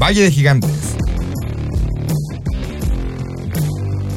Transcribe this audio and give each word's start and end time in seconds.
Valle 0.00 0.22
de 0.22 0.30
Gigantes. 0.30 0.96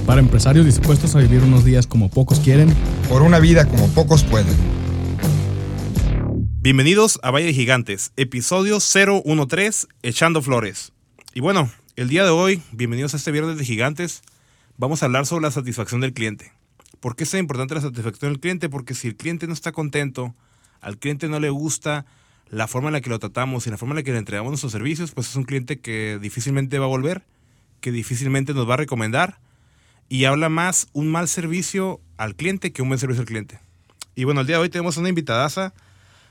Para 0.06 0.22
empresarios 0.22 0.66
dispuestos 0.66 1.14
a 1.14 1.20
vivir 1.20 1.42
unos 1.44 1.66
días 1.66 1.88
como 1.88 2.10
pocos 2.10 2.40
quieren. 2.40 2.74
Por 3.10 3.22
una 3.22 3.40
vida 3.40 3.68
como 3.68 3.90
pocos 3.90 4.24
pueden. 4.24 4.56
Bienvenidos 6.62 7.20
a 7.22 7.32
Valle 7.32 7.48
de 7.48 7.54
Gigantes, 7.54 8.14
episodio 8.16 8.78
013, 8.80 9.88
Echando 10.04 10.42
Flores. 10.42 10.94
Y 11.34 11.42
bueno, 11.42 11.70
el 11.98 12.08
día 12.08 12.24
de 12.24 12.30
hoy, 12.30 12.62
bienvenidos 12.72 13.14
a 13.14 13.18
este 13.18 13.32
Viernes 13.32 13.58
de 13.58 13.66
Gigantes, 13.66 14.22
vamos 14.78 15.04
a 15.04 15.08
hablar 15.08 15.26
sobre 15.26 15.44
la 15.44 15.52
satisfacción 15.52 16.00
del 16.00 16.14
cliente. 16.14 16.54
¿Por 17.02 17.18
qué 17.18 17.26
es 17.26 17.34
importante 17.34 17.76
la 17.76 17.82
satisfacción 17.82 18.32
del 18.32 18.40
cliente? 18.40 18.70
Porque 18.70 18.94
si 18.94 19.10
el 19.10 19.18
cliente 19.18 19.48
no 19.48 19.54
está 19.54 19.74
contento, 19.74 20.34
al 20.80 20.98
cliente 20.98 21.28
no 21.28 21.42
le 21.42 21.50
gusta 21.50 22.06
la 22.50 22.68
forma 22.68 22.90
en 22.90 22.94
la 22.94 23.02
que 23.02 23.10
lo 23.10 23.20
tratamos 23.20 23.66
y 23.66 23.70
la 23.70 23.78
forma 23.78 23.94
en 23.94 23.98
la 23.98 24.04
que 24.04 24.12
le 24.12 24.18
entregamos 24.18 24.52
nuestros 24.52 24.72
servicios, 24.72 25.12
pues 25.12 25.30
es 25.30 25.36
un 25.36 25.44
cliente 25.44 25.80
que 25.80 26.20
difícilmente 26.22 26.80
va 26.80 26.86
a 26.86 26.90
volver, 26.90 27.24
que 27.82 27.92
difícilmente 27.92 28.54
nos 28.54 28.70
va 28.70 28.76
a 28.76 28.78
recomendar 28.78 29.40
y 30.10 30.26
habla 30.26 30.50
más 30.50 30.88
un 30.94 31.12
mal 31.12 31.28
servicio 31.28 32.00
al 32.18 32.36
cliente 32.36 32.72
que 32.72 32.82
un 32.82 32.90
buen 32.90 33.00
servicio 33.00 33.22
al 33.22 33.28
cliente. 33.28 33.60
Y 34.16 34.26
bueno, 34.26 34.42
el 34.42 34.48
día 34.48 34.58
de 34.58 34.62
hoy 34.62 34.70
tenemos 34.70 34.98
una 34.98 35.10
invitadaza 35.10 35.74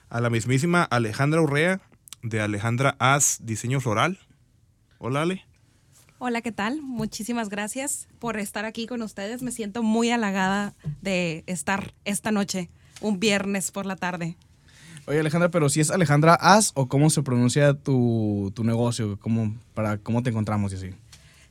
a 0.08 0.20
la 0.20 0.30
mismísima 0.30 0.84
Alejandra 0.84 1.40
Urrea 1.40 1.80
de 2.22 2.40
Alejandra 2.40 2.94
As 2.98 3.38
Diseño 3.42 3.80
Floral. 3.80 4.18
Hola 4.98 5.22
Ale. 5.22 5.44
Hola, 6.18 6.40
¿qué 6.40 6.52
tal? 6.52 6.80
Muchísimas 6.80 7.48
gracias 7.48 8.06
por 8.20 8.38
estar 8.38 8.64
aquí 8.64 8.86
con 8.86 9.02
ustedes. 9.02 9.42
Me 9.42 9.50
siento 9.50 9.82
muy 9.82 10.10
halagada 10.10 10.74
de 11.00 11.42
estar 11.48 11.94
esta 12.04 12.30
noche, 12.30 12.70
un 13.00 13.18
viernes 13.18 13.72
por 13.72 13.86
la 13.86 13.96
tarde. 13.96 14.36
Oye 15.06 15.18
Alejandra, 15.18 15.50
pero 15.50 15.68
si 15.68 15.80
es 15.80 15.90
Alejandra 15.90 16.34
As 16.34 16.72
o 16.74 16.88
cómo 16.88 17.10
se 17.10 17.22
pronuncia 17.22 17.74
tu, 17.74 18.52
tu 18.54 18.62
negocio, 18.62 19.18
¿Cómo, 19.20 19.54
para 19.74 19.98
cómo 19.98 20.22
te 20.22 20.30
encontramos 20.30 20.72
y 20.72 20.76
así. 20.76 20.90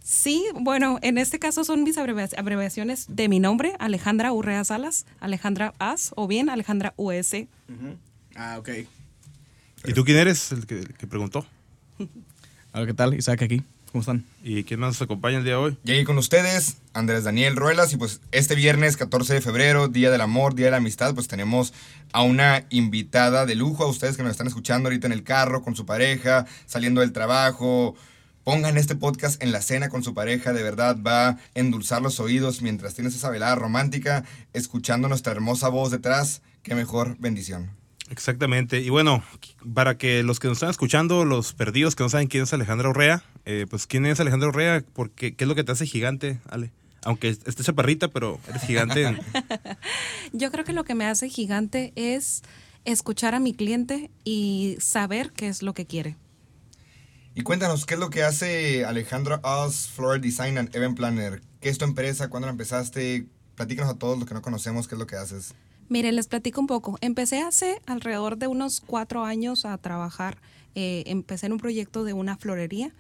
Sí, 0.04 0.46
bueno, 0.60 0.98
en 1.02 1.18
este 1.18 1.38
caso 1.38 1.64
son 1.64 1.84
mis 1.84 1.98
abreviaciones 1.98 3.06
de 3.08 3.30
mi 3.30 3.40
nombre, 3.40 3.74
Alejandra 3.80 4.32
Urrea 4.32 4.64
Salas, 4.64 5.06
Alejandra 5.20 5.74
As 5.78 6.12
o 6.16 6.28
bien 6.28 6.50
Alejandra 6.50 6.94
US. 6.98 7.36
Ah, 8.36 8.58
ok. 8.58 8.70
¿Y 9.86 9.94
tú 9.94 10.04
quién 10.04 10.18
eres 10.18 10.52
el 10.52 10.66
que, 10.66 11.08
preguntó? 11.08 11.46
Hola, 12.74 12.86
¿qué 12.86 12.94
tal? 12.94 13.14
Isaac 13.14 13.44
aquí. 13.44 13.62
¿Cómo 13.92 14.02
están? 14.02 14.24
¿Y 14.42 14.64
quién 14.64 14.80
más 14.80 14.92
nos 14.92 15.02
acompaña 15.02 15.40
el 15.40 15.44
día 15.44 15.54
de 15.54 15.60
hoy? 15.60 15.78
Aquí 15.84 16.06
con 16.06 16.18
ustedes, 16.18 16.78
Andrés 16.94 17.26
Daniel 17.26 17.58
Ruelas. 17.58 17.92
Y 17.92 17.98
pues 17.98 18.22
este 18.32 18.56
viernes 18.56 18.96
14 18.96 19.34
de 19.34 19.42
febrero, 19.42 19.90
Día 19.90 20.10
del 20.10 20.22
Amor, 20.22 20.56
Día 20.56 20.68
de 20.68 20.72
la 20.72 20.78
Amistad, 20.78 21.14
pues 21.14 21.28
tenemos 21.28 21.74
a 22.14 22.22
una 22.22 22.66
invitada 22.70 23.46
de 23.46 23.56
lujo, 23.56 23.84
a 23.84 23.88
ustedes 23.88 24.16
que 24.16 24.24
nos 24.24 24.32
están 24.32 24.48
escuchando 24.48 24.88
ahorita 24.88 25.08
en 25.08 25.14
el 25.14 25.24
carro 25.24 25.62
con 25.62 25.76
su 25.76 25.86
pareja, 25.86 26.46
saliendo 26.66 27.02
del 27.02 27.12
trabajo. 27.12 27.96
Pongan 28.46 28.78
este 28.78 28.96
podcast 28.96 29.44
en 29.44 29.52
la 29.52 29.62
cena 29.62 29.90
con 29.90 30.04
su 30.04 30.14
pareja, 30.14 30.54
de 30.54 30.64
verdad 30.64 30.98
va 31.06 31.28
a 31.28 31.38
endulzar 31.54 32.02
los 32.02 32.22
oídos 32.22 32.62
mientras 32.62 32.96
tienes 32.96 33.14
esa 33.14 33.30
velada 33.30 33.56
romántica, 33.56 34.24
escuchando 34.54 35.10
nuestra 35.10 35.34
hermosa 35.34 35.68
voz 35.68 35.92
detrás. 35.92 36.42
Qué 36.64 36.76
mejor 36.76 37.18
bendición. 37.20 37.72
Exactamente. 38.10 38.80
Y 38.80 38.90
bueno, 38.90 39.24
para 39.74 39.98
que 39.98 40.24
los 40.24 40.40
que 40.40 40.48
nos 40.48 40.58
están 40.58 40.70
escuchando, 40.70 41.24
los 41.24 41.54
perdidos 41.54 41.96
que 41.96 42.04
no 42.04 42.10
saben 42.10 42.28
quién 42.28 42.44
es 42.44 42.54
Alejandra 42.54 42.90
Urrea, 42.90 43.24
eh, 43.46 43.66
pues 43.70 43.88
quién 43.88 44.06
es 44.06 44.20
Alejandra 44.20 44.50
Urrea, 44.50 44.84
porque 44.94 45.36
qué 45.36 45.44
es 45.44 45.48
lo 45.48 45.56
que 45.56 45.64
te 45.64 45.72
hace 45.72 45.86
gigante, 45.86 46.40
Ale. 46.50 46.72
Aunque 47.04 47.30
estés 47.30 47.66
chaparrita, 47.66 48.10
pero 48.10 48.40
eres 48.48 48.62
gigante. 48.62 49.18
Yo 50.34 50.52
creo 50.52 50.64
que 50.64 50.74
lo 50.74 50.84
que 50.84 50.94
me 50.94 51.06
hace 51.06 51.30
gigante 51.30 51.94
es 51.96 52.44
escuchar 52.86 53.34
a 53.34 53.40
mi 53.40 53.54
cliente 53.54 54.12
y 54.24 54.78
saber 54.80 55.32
qué 55.32 55.48
es 55.48 55.64
lo 55.64 55.74
que 55.74 55.86
quiere. 55.86 56.16
Y 57.34 57.42
cuéntanos, 57.44 57.86
¿qué 57.86 57.96
es 57.96 58.00
lo 58.00 58.10
que 58.10 58.24
hace 58.24 58.86
Alejandra 58.86 59.40
Oz 59.44 59.88
Floral 59.88 60.22
Design 60.22 60.58
and 60.58 60.76
Event 60.76 60.98
Planner? 60.98 61.42
¿Qué 61.60 61.70
es 61.70 61.78
tu 61.78 61.86
empresa? 61.86 62.30
¿Cuándo 62.30 62.48
la 62.48 62.52
empezaste? 62.52 63.26
Platícanos 63.56 63.94
a 63.94 63.98
todos 63.98 64.20
los 64.20 64.28
que 64.28 64.34
no 64.34 64.42
conocemos 64.42 64.88
qué 64.88 64.96
es 64.96 65.00
lo 65.00 65.08
que 65.08 65.16
haces. 65.16 65.56
Miren, 65.88 66.16
les 66.16 66.28
platico 66.28 66.62
un 66.62 66.68
poco. 66.68 66.98
Empecé 67.02 67.42
hace 67.42 67.82
alrededor 67.86 68.38
de 68.38 68.48
unos 68.48 68.82
cuatro 68.82 69.24
años 69.24 69.66
a 69.66 69.78
trabajar. 69.78 70.38
Eh, 70.76 71.04
empecé 71.08 71.48
en 71.48 71.54
un 71.54 71.60
proyecto 71.60 72.04
de 72.04 72.14
una 72.14 72.38
florería 72.38 72.94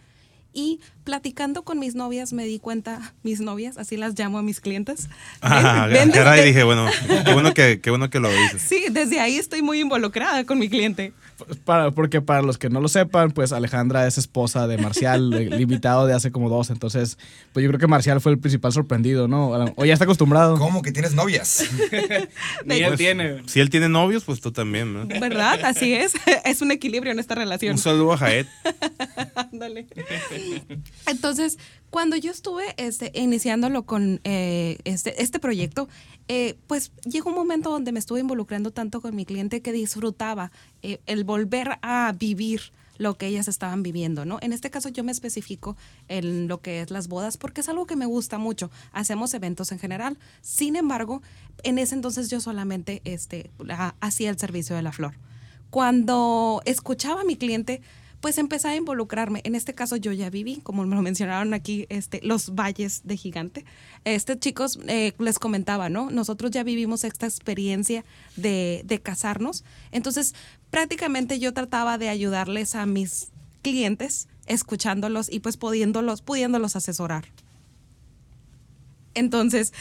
y 0.53 0.79
platicando 1.03 1.63
con 1.63 1.79
mis 1.79 1.95
novias 1.95 2.33
me 2.33 2.45
di 2.45 2.59
cuenta, 2.59 3.13
mis 3.23 3.39
novias, 3.39 3.77
así 3.77 3.97
las 3.97 4.17
llamo 4.17 4.37
a 4.37 4.43
mis 4.43 4.59
clientes. 4.59 5.09
Ah, 5.43 5.89
y 6.37 6.45
dije, 6.45 6.63
bueno, 6.63 6.87
qué 7.25 7.33
bueno 7.33 7.53
que, 7.53 7.81
qué 7.81 7.89
bueno 7.89 8.09
que 8.09 8.19
lo 8.19 8.29
dices. 8.31 8.61
Sí, 8.61 8.85
desde 8.91 9.19
ahí 9.19 9.37
estoy 9.37 9.61
muy 9.61 9.79
involucrada 9.79 10.45
con 10.45 10.59
mi 10.59 10.69
cliente. 10.69 11.13
Para, 11.65 11.91
porque 11.91 12.21
para 12.21 12.41
los 12.41 12.57
que 12.57 12.69
no 12.69 12.81
lo 12.81 12.87
sepan, 12.87 13.31
pues 13.31 13.51
Alejandra 13.51 14.07
es 14.07 14.17
esposa 14.17 14.67
de 14.67 14.77
Marcial, 14.77 15.33
el 15.33 15.59
invitado 15.59 16.05
de 16.05 16.13
hace 16.13 16.31
como 16.31 16.49
dos. 16.49 16.69
Entonces, 16.69 17.17
pues 17.53 17.63
yo 17.63 17.69
creo 17.69 17.79
que 17.79 17.87
Marcial 17.87 18.21
fue 18.21 18.31
el 18.31 18.39
principal 18.39 18.71
sorprendido, 18.71 19.27
¿no? 19.27 19.49
O 19.75 19.85
ya 19.85 19.93
está 19.93 20.05
acostumbrado. 20.05 20.57
¿Cómo 20.57 20.81
que 20.81 20.91
tienes 20.91 21.13
novias? 21.13 21.65
Ni 22.65 22.75
él 22.83 22.95
tiene. 22.97 23.41
Si 23.47 23.59
él 23.59 23.69
tiene 23.69 23.89
novios, 23.89 24.23
pues 24.23 24.39
tú 24.39 24.51
también, 24.51 24.93
¿no? 24.93 25.07
¿Verdad? 25.07 25.59
Así 25.63 25.93
es. 25.93 26.13
Es 26.45 26.61
un 26.61 26.71
equilibrio 26.71 27.11
en 27.11 27.19
esta 27.19 27.35
relación. 27.35 27.73
Un 27.73 27.77
saludo 27.77 28.13
a 28.13 28.17
Jaet. 28.17 28.47
Dale. 29.51 29.87
Entonces, 31.07 31.57
cuando 31.89 32.15
yo 32.15 32.31
estuve 32.31 32.73
este, 32.77 33.11
iniciándolo 33.13 33.85
con 33.85 34.21
eh, 34.23 34.77
este, 34.85 35.21
este 35.21 35.39
proyecto, 35.39 35.89
eh, 36.27 36.57
pues 36.67 36.91
llegó 37.03 37.29
un 37.29 37.35
momento 37.35 37.69
donde 37.69 37.91
me 37.91 37.99
estuve 37.99 38.21
involucrando 38.21 38.71
tanto 38.71 39.01
con 39.01 39.15
mi 39.15 39.25
cliente 39.25 39.61
que 39.61 39.71
disfrutaba 39.71 40.51
eh, 40.81 40.99
el 41.05 41.23
volver 41.23 41.79
a 41.81 42.13
vivir 42.17 42.71
lo 42.97 43.17
que 43.17 43.25
ellas 43.25 43.47
estaban 43.47 43.81
viviendo, 43.81 44.25
¿no? 44.25 44.37
En 44.41 44.53
este 44.53 44.69
caso 44.69 44.87
yo 44.89 45.03
me 45.03 45.11
especifico 45.11 45.75
en 46.07 46.47
lo 46.47 46.61
que 46.61 46.81
es 46.81 46.91
las 46.91 47.07
bodas 47.07 47.35
porque 47.35 47.61
es 47.61 47.69
algo 47.69 47.87
que 47.87 47.95
me 47.95 48.05
gusta 48.05 48.37
mucho. 48.37 48.69
Hacemos 48.91 49.33
eventos 49.33 49.71
en 49.71 49.79
general. 49.79 50.19
Sin 50.41 50.75
embargo, 50.75 51.23
en 51.63 51.79
ese 51.79 51.95
entonces 51.95 52.29
yo 52.29 52.39
solamente 52.39 53.01
este, 53.03 53.49
hacía 54.01 54.29
el 54.29 54.37
servicio 54.37 54.75
de 54.75 54.83
la 54.83 54.91
flor. 54.91 55.15
Cuando 55.71 56.61
escuchaba 56.65 57.21
a 57.21 57.23
mi 57.23 57.37
cliente, 57.37 57.81
pues 58.21 58.37
empecé 58.37 58.69
a 58.69 58.75
involucrarme. 58.75 59.41
En 59.43 59.55
este 59.55 59.73
caso 59.73 59.95
yo 59.95 60.11
ya 60.11 60.29
viví, 60.29 60.57
como 60.57 60.85
me 60.85 60.95
lo 60.95 61.01
mencionaron 61.01 61.53
aquí, 61.53 61.87
este, 61.89 62.21
los 62.23 62.53
valles 62.55 63.01
de 63.03 63.17
gigante. 63.17 63.65
Este 64.05 64.37
chicos, 64.37 64.79
eh, 64.87 65.13
les 65.17 65.39
comentaba, 65.39 65.89
¿no? 65.89 66.11
Nosotros 66.11 66.51
ya 66.51 66.63
vivimos 66.63 67.03
esta 67.03 67.25
experiencia 67.25 68.05
de, 68.35 68.83
de 68.85 69.01
casarnos. 69.01 69.63
Entonces, 69.91 70.35
prácticamente 70.69 71.39
yo 71.39 71.53
trataba 71.53 71.97
de 71.97 72.09
ayudarles 72.09 72.75
a 72.75 72.85
mis 72.85 73.31
clientes, 73.63 74.27
escuchándolos 74.45 75.31
y 75.31 75.39
pues 75.39 75.57
pudiéndolos, 75.57 76.21
pudiéndolos 76.21 76.75
asesorar. 76.75 77.25
Entonces, 79.13 79.73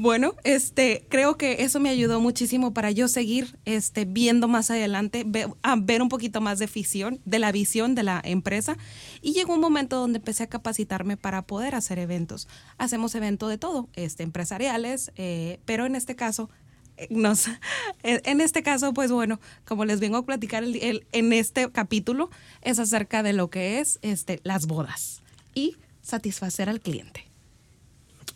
bueno, 0.00 0.34
este, 0.44 1.04
creo 1.10 1.36
que 1.36 1.62
eso 1.62 1.78
me 1.78 1.90
ayudó 1.90 2.20
muchísimo 2.20 2.72
para 2.72 2.90
yo 2.90 3.06
seguir 3.06 3.58
este, 3.66 4.06
viendo 4.06 4.48
más 4.48 4.70
adelante, 4.70 5.26
a 5.60 5.76
ver 5.76 6.00
un 6.00 6.08
poquito 6.08 6.40
más 6.40 6.58
de 6.58 6.66
visión, 6.74 7.20
de 7.26 7.38
la 7.38 7.52
visión 7.52 7.94
de 7.94 8.02
la 8.02 8.18
empresa. 8.24 8.78
Y 9.20 9.34
llegó 9.34 9.52
un 9.52 9.60
momento 9.60 9.96
donde 9.96 10.16
empecé 10.16 10.44
a 10.44 10.46
capacitarme 10.46 11.18
para 11.18 11.42
poder 11.42 11.74
hacer 11.74 11.98
eventos. 11.98 12.48
Hacemos 12.78 13.14
eventos 13.14 13.50
de 13.50 13.58
todo, 13.58 13.90
este, 13.92 14.22
empresariales, 14.22 15.12
eh, 15.16 15.60
pero 15.66 15.84
en 15.84 15.94
este 15.94 16.16
caso 16.16 16.48
eh, 16.96 17.06
nos, 17.10 17.48
en 18.02 18.40
este 18.40 18.62
caso, 18.62 18.94
pues 18.94 19.12
bueno, 19.12 19.38
como 19.66 19.84
les 19.84 20.00
vengo 20.00 20.16
a 20.16 20.24
platicar 20.24 20.64
el, 20.64 21.06
en 21.12 21.32
este 21.34 21.70
capítulo, 21.70 22.30
es 22.62 22.78
acerca 22.78 23.22
de 23.22 23.34
lo 23.34 23.50
que 23.50 23.80
es 23.80 23.98
este, 24.00 24.40
las 24.44 24.66
bodas 24.66 25.20
y 25.54 25.76
satisfacer 26.00 26.70
al 26.70 26.80
cliente. 26.80 27.29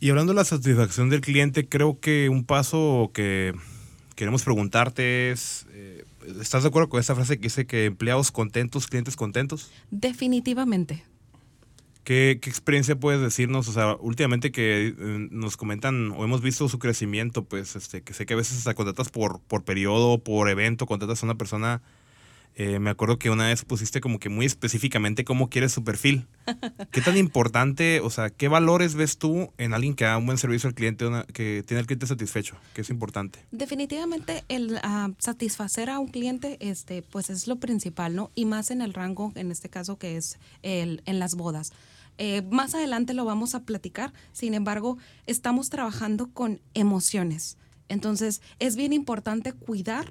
Y 0.04 0.10
hablando 0.10 0.34
de 0.34 0.36
la 0.36 0.44
satisfacción 0.44 1.08
del 1.08 1.22
cliente, 1.22 1.66
creo 1.66 1.98
que 1.98 2.28
un 2.28 2.44
paso 2.44 3.10
que 3.14 3.54
queremos 4.16 4.42
preguntarte 4.42 5.30
es, 5.30 5.64
eh, 5.70 6.04
¿estás 6.42 6.62
de 6.62 6.68
acuerdo 6.68 6.90
con 6.90 7.00
esta 7.00 7.14
frase 7.14 7.38
que 7.38 7.44
dice 7.44 7.66
que 7.66 7.86
empleados 7.86 8.30
contentos, 8.30 8.86
clientes 8.86 9.16
contentos? 9.16 9.72
Definitivamente. 9.90 11.04
¿Qué, 12.02 12.32
experiencia 12.32 13.00
puedes 13.00 13.22
decirnos? 13.22 13.66
O 13.66 13.72
sea, 13.72 13.96
últimamente 13.98 14.52
que 14.52 14.88
eh, 14.88 14.94
nos 14.98 15.56
comentan 15.56 16.10
o 16.10 16.22
hemos 16.22 16.42
visto 16.42 16.68
su 16.68 16.78
crecimiento, 16.78 17.42
pues 17.42 17.74
este, 17.74 18.02
que 18.02 18.12
sé 18.12 18.26
que 18.26 18.34
a 18.34 18.36
veces 18.36 18.58
hasta 18.58 18.74
contratas 18.74 19.08
por, 19.08 19.40
por 19.40 19.64
periodo, 19.64 20.18
por 20.18 20.50
evento, 20.50 20.84
contratas 20.84 21.22
a 21.22 21.26
una 21.26 21.36
persona 21.36 21.80
eh, 22.56 22.78
me 22.78 22.90
acuerdo 22.90 23.18
que 23.18 23.30
una 23.30 23.48
vez 23.48 23.64
pusiste 23.64 24.00
como 24.00 24.18
que 24.18 24.28
muy 24.28 24.46
específicamente 24.46 25.24
cómo 25.24 25.50
quieres 25.50 25.72
su 25.72 25.82
perfil. 25.82 26.26
¿Qué 26.92 27.00
tan 27.00 27.16
importante, 27.16 28.00
o 28.00 28.10
sea, 28.10 28.30
qué 28.30 28.48
valores 28.48 28.94
ves 28.94 29.18
tú 29.18 29.50
en 29.58 29.74
alguien 29.74 29.94
que 29.94 30.04
da 30.04 30.18
un 30.18 30.26
buen 30.26 30.38
servicio 30.38 30.68
al 30.68 30.74
cliente, 30.74 31.04
que 31.32 31.64
tiene 31.66 31.80
al 31.80 31.86
cliente 31.86 32.06
satisfecho? 32.06 32.56
¿Qué 32.72 32.82
es 32.82 32.90
importante? 32.90 33.40
Definitivamente 33.50 34.44
el 34.48 34.78
ah, 34.82 35.10
satisfacer 35.18 35.90
a 35.90 35.98
un 35.98 36.08
cliente, 36.08 36.56
este, 36.60 37.02
pues 37.02 37.28
es 37.28 37.48
lo 37.48 37.56
principal, 37.56 38.14
¿no? 38.14 38.30
Y 38.36 38.44
más 38.44 38.70
en 38.70 38.82
el 38.82 38.94
rango, 38.94 39.32
en 39.34 39.50
este 39.50 39.68
caso, 39.68 39.98
que 39.98 40.16
es 40.16 40.38
el, 40.62 41.02
en 41.06 41.18
las 41.18 41.34
bodas. 41.34 41.72
Eh, 42.18 42.42
más 42.50 42.74
adelante 42.74 43.14
lo 43.14 43.24
vamos 43.24 43.56
a 43.56 43.64
platicar, 43.64 44.12
sin 44.32 44.54
embargo, 44.54 44.98
estamos 45.26 45.70
trabajando 45.70 46.30
con 46.32 46.60
emociones. 46.74 47.56
Entonces, 47.88 48.40
es 48.60 48.76
bien 48.76 48.92
importante 48.92 49.52
cuidar 49.52 50.06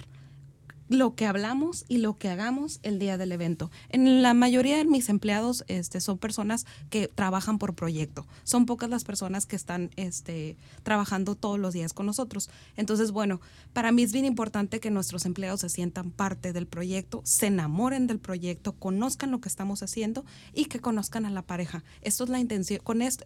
lo 0.89 1.15
que 1.15 1.25
hablamos 1.25 1.85
y 1.88 1.97
lo 1.97 2.18
que 2.18 2.30
hagamos 2.30 2.80
el 2.83 3.00
día 3.00 3.18
del 3.18 3.31
evento. 3.31 3.71
En 3.89 4.21
la 4.21 4.33
mayoría 4.33 4.77
de 4.77 4.85
mis 4.85 5.09
empleados 5.09 5.63
este, 5.68 6.01
son 6.01 6.18
personas 6.18 6.65
que 6.89 7.07
trabajan 7.07 7.57
por 7.57 7.74
proyecto. 7.75 8.27
Son 8.44 8.65
pocas 8.65 8.89
las 8.89 9.03
personas 9.03 9.45
que 9.45 9.56
están 9.56 9.91
este, 9.95 10.57
trabajando 10.83 11.35
todos 11.35 11.59
los 11.59 11.74
días 11.74 11.94
con 11.94 12.06
nosotros. 12.06 12.50
Entonces, 12.75 13.12
bueno, 13.12 13.41
para 13.74 13.91
mí 13.91 14.03
es 14.03 14.12
bien 14.12 14.25
importante 14.25 14.80
que 14.80 14.91
nuestros 14.91 15.25
empleados 15.25 15.62
se 15.62 15.69
sientan 15.69 16.12
parte 16.12 16.53
del 16.53 16.68
proyecto, 16.68 17.21
se 17.24 17.47
enamoren 17.47 18.07
del 18.07 18.19
proyecto, 18.19 18.74
conozcan 18.74 19.31
lo 19.31 19.39
que 19.39 19.50
estamos 19.50 19.83
haciendo 19.83 20.25
y 20.53 20.65
que 20.65 20.80
conozcan 20.80 21.25
a 21.25 21.30
la 21.30 21.41
pareja. 21.41 21.83
Esto 22.01 22.25
es 22.25 22.30
la 22.30 22.39
intención. 22.39 22.81
Con, 22.83 23.01
esto, 23.01 23.24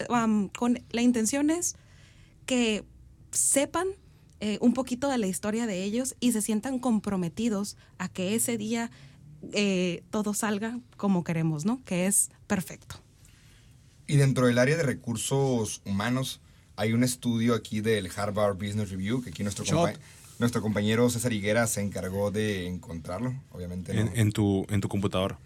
con 0.57 0.79
la 0.91 1.01
intención 1.01 1.49
es 1.49 1.75
que 2.45 2.85
sepan 3.31 3.87
eh, 4.39 4.59
un 4.61 4.73
poquito 4.73 5.09
de 5.09 5.17
la 5.17 5.27
historia 5.27 5.65
de 5.65 5.83
ellos 5.83 6.15
y 6.19 6.31
se 6.31 6.41
sientan 6.41 6.79
comprometidos 6.79 7.75
a 7.97 8.07
que 8.07 8.35
ese 8.35 8.57
día 8.57 8.91
eh, 9.53 10.03
todo 10.11 10.33
salga 10.33 10.79
como 10.95 11.23
queremos, 11.23 11.65
¿no? 11.65 11.83
Que 11.85 12.05
es 12.05 12.29
perfecto. 12.45 13.01
Y 14.05 14.17
dentro 14.17 14.47
del 14.47 14.57
área 14.57 14.77
de 14.77 14.83
recursos 14.83 15.81
humanos, 15.85 16.39
hay 16.75 16.93
un 16.93 17.03
estudio 17.03 17.55
aquí 17.55 17.81
del 17.81 18.09
Harvard 18.15 18.55
Business 18.55 18.91
Review, 18.91 19.23
que 19.23 19.31
aquí 19.31 19.43
nuestro, 19.43 19.65
nuestro 20.39 20.61
compañero 20.61 21.09
César 21.09 21.33
Higuera 21.33 21.65
se 21.65 21.81
encargó 21.81 22.29
de 22.29 22.67
encontrarlo, 22.67 23.33
obviamente. 23.51 23.99
En, 23.99 24.31
tu, 24.31 24.65
en 24.69 24.81
tu 24.81 24.87
computador. 24.87 25.37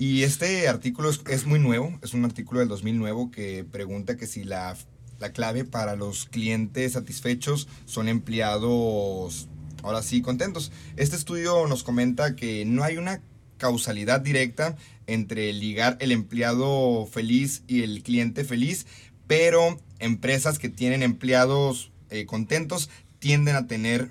Y 0.00 0.24
este 0.24 0.68
artículo 0.68 1.08
es, 1.08 1.20
es, 1.30 1.46
muy 1.46 1.60
nuevo, 1.60 1.98
es 2.02 2.14
un 2.14 2.24
artículo 2.24 2.60
del 2.60 2.68
2009 2.68 3.30
que 3.32 3.64
pregunta 3.64 4.16
que 4.16 4.26
si 4.26 4.44
la 4.44 4.76
la 5.18 5.32
clave 5.32 5.64
para 5.64 5.96
los 5.96 6.26
clientes 6.26 6.92
satisfechos 6.92 7.68
son 7.86 8.08
empleados, 8.08 9.48
ahora 9.82 10.02
sí, 10.02 10.22
contentos. 10.22 10.72
Este 10.96 11.16
estudio 11.16 11.66
nos 11.66 11.82
comenta 11.82 12.36
que 12.36 12.64
no 12.64 12.84
hay 12.84 12.96
una 12.96 13.20
causalidad 13.56 14.20
directa 14.20 14.76
entre 15.06 15.52
ligar 15.52 15.96
el 16.00 16.12
empleado 16.12 17.06
feliz 17.06 17.62
y 17.66 17.82
el 17.82 18.02
cliente 18.02 18.44
feliz, 18.44 18.86
pero 19.26 19.80
empresas 19.98 20.58
que 20.58 20.68
tienen 20.68 21.02
empleados 21.02 21.90
eh, 22.10 22.24
contentos 22.26 22.88
tienden 23.18 23.56
a 23.56 23.66
tener 23.66 24.10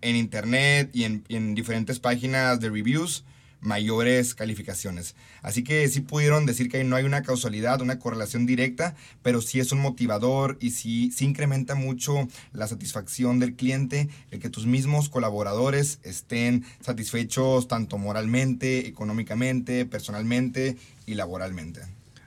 en 0.00 0.14
internet 0.14 0.90
y 0.92 1.04
en, 1.04 1.24
en 1.28 1.54
diferentes 1.54 1.98
páginas 1.98 2.60
de 2.60 2.70
reviews 2.70 3.24
mayores 3.60 4.34
calificaciones. 4.34 5.14
Así 5.42 5.64
que 5.64 5.86
sí 5.88 6.00
pudieron 6.00 6.46
decir 6.46 6.70
que 6.70 6.82
no 6.84 6.96
hay 6.96 7.04
una 7.04 7.22
causalidad, 7.22 7.80
una 7.80 7.98
correlación 7.98 8.46
directa, 8.46 8.94
pero 9.22 9.40
sí 9.40 9.60
es 9.60 9.72
un 9.72 9.80
motivador 9.80 10.56
y 10.60 10.70
sí, 10.70 11.10
sí 11.14 11.24
incrementa 11.24 11.74
mucho 11.74 12.28
la 12.52 12.66
satisfacción 12.66 13.38
del 13.38 13.54
cliente, 13.54 14.08
el 14.30 14.40
que 14.40 14.50
tus 14.50 14.66
mismos 14.66 15.08
colaboradores 15.08 16.00
estén 16.02 16.64
satisfechos 16.80 17.68
tanto 17.68 17.98
moralmente, 17.98 18.86
económicamente, 18.86 19.86
personalmente 19.86 20.76
y 21.06 21.14
laboralmente. 21.14 21.80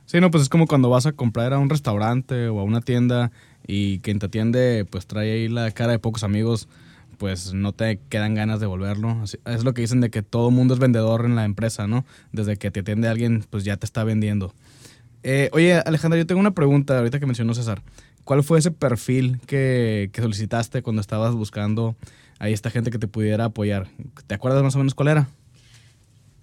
Sí, 0.06 0.20
no, 0.20 0.30
pues 0.30 0.44
es 0.44 0.50
como 0.50 0.68
cuando 0.68 0.90
vas 0.90 1.06
a 1.06 1.14
comprar 1.14 1.54
a 1.54 1.60
un 1.60 1.70
restaurante 1.70 2.50
o 2.50 2.60
a 2.60 2.64
una 2.64 2.82
tienda 2.82 3.32
y 3.66 4.00
quien 4.00 4.20
te 4.20 4.26
atiende 4.26 4.86
pues 4.90 5.06
trae 5.06 5.32
ahí 5.32 5.48
la 5.48 5.72
cara 5.72 5.92
de 5.94 6.00
pocos 6.00 6.24
amigos 6.24 6.68
pues 7.22 7.54
no 7.54 7.72
te 7.72 8.00
quedan 8.10 8.34
ganas 8.34 8.60
de 8.60 8.66
volverlo. 8.66 9.24
Es 9.46 9.64
lo 9.64 9.76
que 9.76 9.82
dicen 9.82 10.02
de 10.02 10.10
que 10.10 10.24
todo 10.24 10.50
mundo 10.50 10.74
es 10.74 10.80
vendedor 10.80 11.24
en 11.26 11.36
la 11.36 11.46
empresa, 11.46 11.86
¿no? 11.86 12.04
Desde 12.32 12.58
que 12.58 12.72
te 12.72 12.80
atiende 12.80 13.08
alguien, 13.08 13.46
pues 13.48 13.64
ya 13.64 13.78
te 13.78 13.86
está 13.86 14.04
vendiendo. 14.04 14.56
Eh, 15.22 15.52
oye, 15.54 15.76
Alejandra, 15.86 16.18
yo 16.18 16.26
tengo 16.26 16.42
una 16.42 16.56
pregunta 16.56 16.98
ahorita 16.98 17.20
que 17.20 17.28
mencionó 17.28 17.54
César. 17.54 17.84
¿Cuál 18.24 18.44
fue 18.44 18.58
ese 18.58 18.72
perfil 18.72 19.40
que, 19.46 20.10
que 20.12 20.22
solicitaste 20.24 20.82
cuando 20.82 21.00
estabas 21.00 21.36
buscando 21.36 21.96
a 22.40 22.50
esta 22.50 22.72
gente 22.72 22.90
que 22.90 22.98
te 22.98 23.08
pudiera 23.08 23.46
apoyar? 23.46 23.88
¿Te 24.26 24.34
acuerdas 24.34 24.64
más 24.64 24.74
o 24.74 24.80
menos 24.80 24.96
cuál 24.96 25.10
era? 25.10 25.30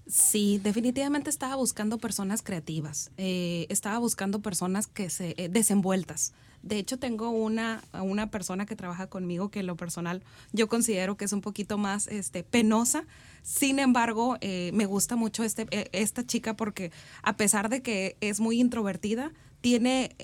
Sí, 0.07 0.61
definitivamente 0.63 1.29
estaba 1.29 1.57
buscando 1.57 1.99
personas 1.99 2.43
creativas, 2.43 3.11
eh, 3.17 3.67
estaba 3.69 3.99
buscando 3.99 4.43
personas 4.43 4.87
que 4.87 5.11
se 5.11 5.35
eh, 5.39 5.49
desenvueltas. 5.49 6.35
De 6.63 6.79
hecho, 6.79 6.99
tengo 6.99 7.31
una, 7.31 7.83
una 7.93 8.31
persona 8.31 8.67
que 8.67 8.77
trabaja 8.77 9.07
conmigo 9.09 9.51
que 9.51 9.61
en 9.61 9.67
lo 9.67 9.77
personal 9.77 10.23
yo 10.53 10.69
considero 10.69 11.17
que 11.17 11.25
es 11.25 11.33
un 11.33 11.41
poquito 11.41 11.79
más 11.79 12.09
este, 12.09 12.43
penosa. 12.43 13.05
Sin 13.43 13.79
embargo, 13.79 14.37
eh, 14.41 14.71
me 14.75 14.87
gusta 14.87 15.17
mucho 15.17 15.45
este, 15.45 15.67
esta 15.93 16.27
chica 16.27 16.57
porque 16.57 16.91
a 17.23 17.37
pesar 17.37 17.69
de 17.69 17.83
que 17.83 18.17
es 18.21 18.41
muy 18.41 18.61
introvertida, 18.61 19.33
tiene 19.61 20.15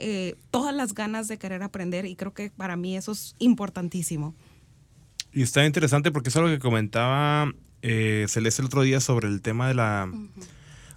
todas 0.53 0.73
las 0.73 0.95
ganas 0.95 1.27
de 1.27 1.39
querer 1.39 1.65
aprender 1.65 2.07
y 2.07 2.15
creo 2.15 2.33
que 2.33 2.51
para 2.51 2.77
mí 2.77 2.97
eso 2.97 3.13
es 3.13 3.35
importantísimo. 3.41 4.35
Y 5.35 5.43
está 5.43 5.67
interesante 5.67 6.13
porque 6.13 6.29
es 6.29 6.37
algo 6.37 6.49
que 6.49 6.61
comentaba 6.61 7.53
eh, 7.83 8.25
Celeste 8.29 8.63
el 8.63 8.67
otro 8.67 8.81
día 8.81 9.01
sobre 9.01 9.29
el 9.29 9.43
tema 9.43 9.69
de 9.69 9.75
la, 9.75 10.11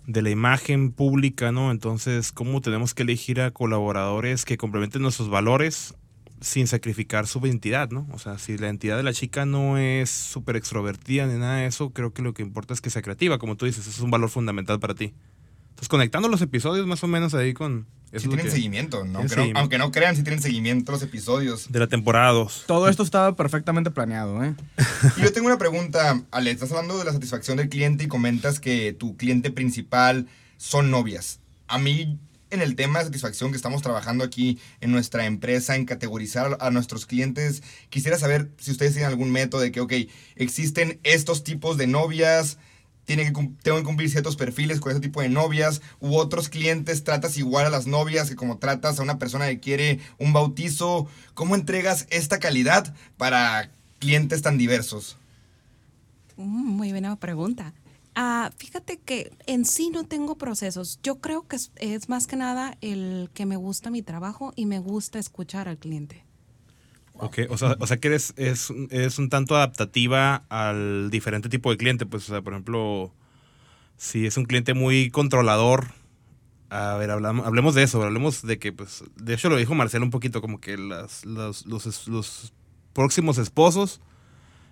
de 0.07 0.21
la 0.21 0.29
imagen 0.29 0.91
pública, 0.91 1.51
¿no? 1.51 1.69
Entonces, 1.69 2.31
¿cómo 2.31 2.61
tenemos 2.61 2.93
que 2.93 3.03
elegir 3.03 3.41
a 3.41 3.51
colaboradores 3.51 4.45
que 4.45 4.57
complementen 4.57 5.01
nuestros 5.01 5.29
valores 5.29 5.95
sin 6.39 6.65
sacrificar 6.67 7.27
su 7.27 7.45
identidad, 7.45 7.89
¿no? 7.89 8.07
O 8.13 8.17
sea, 8.17 8.37
si 8.37 8.57
la 8.57 8.67
identidad 8.67 8.95
de 8.95 9.03
la 9.03 9.11
chica 9.11 9.45
no 9.45 9.77
es 9.77 10.09
súper 10.09 10.55
extrovertida 10.55 11.27
ni 11.27 11.37
nada 11.37 11.57
de 11.57 11.65
eso, 11.65 11.89
creo 11.89 12.13
que 12.13 12.21
lo 12.21 12.33
que 12.33 12.41
importa 12.41 12.73
es 12.73 12.79
que 12.79 12.89
sea 12.89 13.01
creativa, 13.01 13.37
como 13.37 13.57
tú 13.57 13.65
dices, 13.65 13.85
eso 13.85 13.91
es 13.91 13.99
un 13.99 14.11
valor 14.11 14.29
fundamental 14.29 14.79
para 14.79 14.95
ti. 14.95 15.13
Entonces, 15.69 15.89
conectando 15.89 16.29
los 16.29 16.41
episodios 16.41 16.87
más 16.87 17.03
o 17.03 17.07
menos 17.07 17.33
ahí 17.33 17.53
con... 17.53 17.85
Sí 18.15 18.27
tienen 18.27 18.49
seguimiento, 18.49 19.03
¿no? 19.03 19.19
Aunque, 19.55 19.77
no, 19.77 19.91
crean, 19.91 20.15
sí 20.15 20.23
tienen 20.23 20.41
seguimiento 20.41 20.91
los 20.93 21.01
episodios. 21.01 21.71
De 21.71 21.79
la 21.79 21.87
temporada 21.87 22.31
2. 22.31 22.63
Todo 22.65 22.87
esto 22.87 23.03
estaba 23.03 23.35
perfectamente 23.35 23.91
planeado, 23.91 24.43
¿eh? 24.43 24.55
Y 25.17 25.21
yo 25.21 25.33
tengo 25.33 25.47
una 25.47 25.57
pregunta, 25.57 26.21
Ale. 26.31 26.51
Estás 26.51 26.71
hablando 26.71 26.97
de 26.97 27.05
la 27.05 27.11
satisfacción 27.11 27.57
del 27.57 27.67
cliente 27.67 28.05
y 28.05 28.07
comentas 28.07 28.59
que 28.59 28.93
tu 28.93 29.17
cliente 29.17 29.51
principal 29.51 30.27
son 30.55 30.89
novias. 30.89 31.41
A 31.67 31.79
mí, 31.79 32.17
en 32.49 32.61
el 32.61 32.75
tema 32.75 32.99
de 32.99 33.05
satisfacción 33.05 33.51
que 33.51 33.57
estamos 33.57 33.81
trabajando 33.81 34.23
aquí 34.23 34.57
en 34.79 34.91
nuestra 34.91 35.25
empresa, 35.25 35.75
en 35.75 35.85
categorizar 35.85 36.57
a 36.61 36.71
nuestros 36.71 37.05
clientes, 37.05 37.61
quisiera 37.89 38.17
saber 38.17 38.49
si 38.57 38.71
ustedes 38.71 38.93
tienen 38.93 39.09
algún 39.09 39.31
método 39.31 39.61
de 39.61 39.73
que, 39.73 39.81
ok, 39.81 39.93
existen 40.35 40.99
estos 41.03 41.43
tipos 41.43 41.77
de 41.77 41.87
novias 41.87 42.57
tiene 43.07 43.23
que, 43.23 43.31
tengo 43.63 43.77
que 43.77 43.85
cumplir 43.85 44.09
ciertos 44.09 44.35
perfiles 44.35 44.81
con 44.81 44.91
ese 44.91 44.99
tipo 44.99 45.21
de 45.21 45.29
novias, 45.29 45.81
u 46.01 46.17
otros 46.17 46.49
clientes 46.49 47.05
tratas 47.05 47.37
igual 47.37 47.65
a 47.65 47.69
las 47.69 47.87
novias 47.87 48.29
que 48.29 48.35
como 48.35 48.57
tratas 48.57 48.99
a 48.99 49.03
una 49.03 49.17
persona 49.17 49.47
que 49.47 49.61
quiere 49.61 49.99
un 50.19 50.33
bautizo. 50.33 51.07
¿Cómo 51.33 51.55
entregas 51.55 52.05
esta 52.09 52.39
calidad 52.39 52.93
para 53.15 53.71
clientes 53.99 54.41
tan 54.41 54.57
diversos? 54.57 55.17
Mm, 56.35 56.65
muy 56.65 56.91
buena 56.91 57.15
pregunta. 57.15 57.73
Ah, 58.13 58.51
fíjate 58.57 58.97
que 58.97 59.31
en 59.45 59.63
sí 59.63 59.89
no 59.89 60.03
tengo 60.03 60.37
procesos. 60.37 60.99
Yo 61.01 61.19
creo 61.21 61.47
que 61.47 61.55
es, 61.77 62.09
más 62.09 62.27
que 62.27 62.35
nada 62.35 62.77
el 62.81 63.29
que 63.33 63.45
me 63.45 63.55
gusta 63.55 63.89
mi 63.89 64.01
trabajo 64.01 64.51
y 64.57 64.65
me 64.65 64.79
gusta 64.79 65.17
escuchar 65.17 65.69
al 65.69 65.77
cliente. 65.77 66.25
Ok, 67.19 67.39
o 67.49 67.57
sea, 67.57 67.75
o 67.79 67.87
sea 67.87 67.97
que 67.97 68.09
eres, 68.09 68.33
es, 68.37 68.71
es, 68.89 69.19
un 69.19 69.29
tanto 69.29 69.55
adaptativa 69.55 70.43
al 70.49 71.09
diferente 71.09 71.49
tipo 71.49 71.71
de 71.71 71.77
cliente. 71.77 72.05
Pues, 72.05 72.29
o 72.29 72.33
sea, 72.33 72.41
por 72.41 72.53
ejemplo, 72.53 73.13
si 73.97 74.25
es 74.25 74.37
un 74.37 74.45
cliente 74.45 74.73
muy 74.73 75.09
controlador, 75.09 75.87
a 76.69 76.95
ver, 76.95 77.11
hablamos, 77.11 77.45
hablemos 77.45 77.75
de 77.75 77.83
eso, 77.83 78.01
hablemos 78.03 78.41
de 78.41 78.59
que, 78.59 78.71
pues, 78.73 79.03
de 79.15 79.33
hecho 79.33 79.49
lo 79.49 79.57
dijo 79.57 79.73
Marcelo 79.73 80.05
un 80.05 80.11
poquito, 80.11 80.41
como 80.41 80.59
que 80.59 80.77
las, 80.77 81.25
los, 81.25 81.65
los, 81.65 82.53
próximos 82.93 83.37
esposos, 83.37 84.01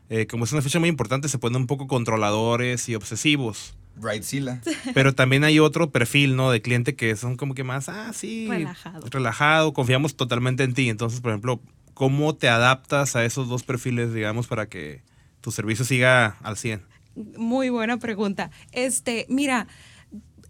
eh, 0.09 0.25
como 0.25 0.45
es 0.45 0.51
una 0.51 0.63
fecha 0.63 0.79
muy 0.79 0.89
importante, 0.89 1.29
se 1.29 1.37
ponen 1.37 1.61
un 1.61 1.67
poco 1.67 1.87
controladores 1.87 2.89
y 2.89 2.95
obsesivos. 2.95 3.75
Right, 3.97 4.23
Sila. 4.23 4.61
Pero 4.93 5.13
también 5.13 5.43
hay 5.43 5.59
otro 5.59 5.91
perfil, 5.91 6.35
¿no? 6.35 6.51
De 6.51 6.61
cliente 6.61 6.95
que 6.95 7.15
son 7.15 7.37
como 7.37 7.53
que 7.53 7.63
más, 7.63 7.87
ah, 7.87 8.11
sí. 8.13 8.47
Relajado. 8.49 9.07
Relajado, 9.09 9.73
confiamos 9.73 10.15
totalmente 10.15 10.63
en 10.63 10.73
ti. 10.73 10.89
Entonces, 10.89 11.21
por 11.21 11.31
ejemplo, 11.31 11.61
¿cómo 11.95 12.35
te 12.35 12.47
adaptas 12.47 13.15
a 13.15 13.25
esos 13.25 13.49
dos 13.49 13.63
perfiles, 13.63 14.13
digamos, 14.13 14.45
para 14.45 14.67
que 14.69 15.01
tu 15.41 15.49
servicio 15.49 15.83
siga 15.83 16.37
al 16.43 16.57
100? 16.57 16.83
Muy 17.37 17.69
buena 17.69 17.97
pregunta. 17.97 18.51
Este, 18.71 19.25
mira, 19.29 19.67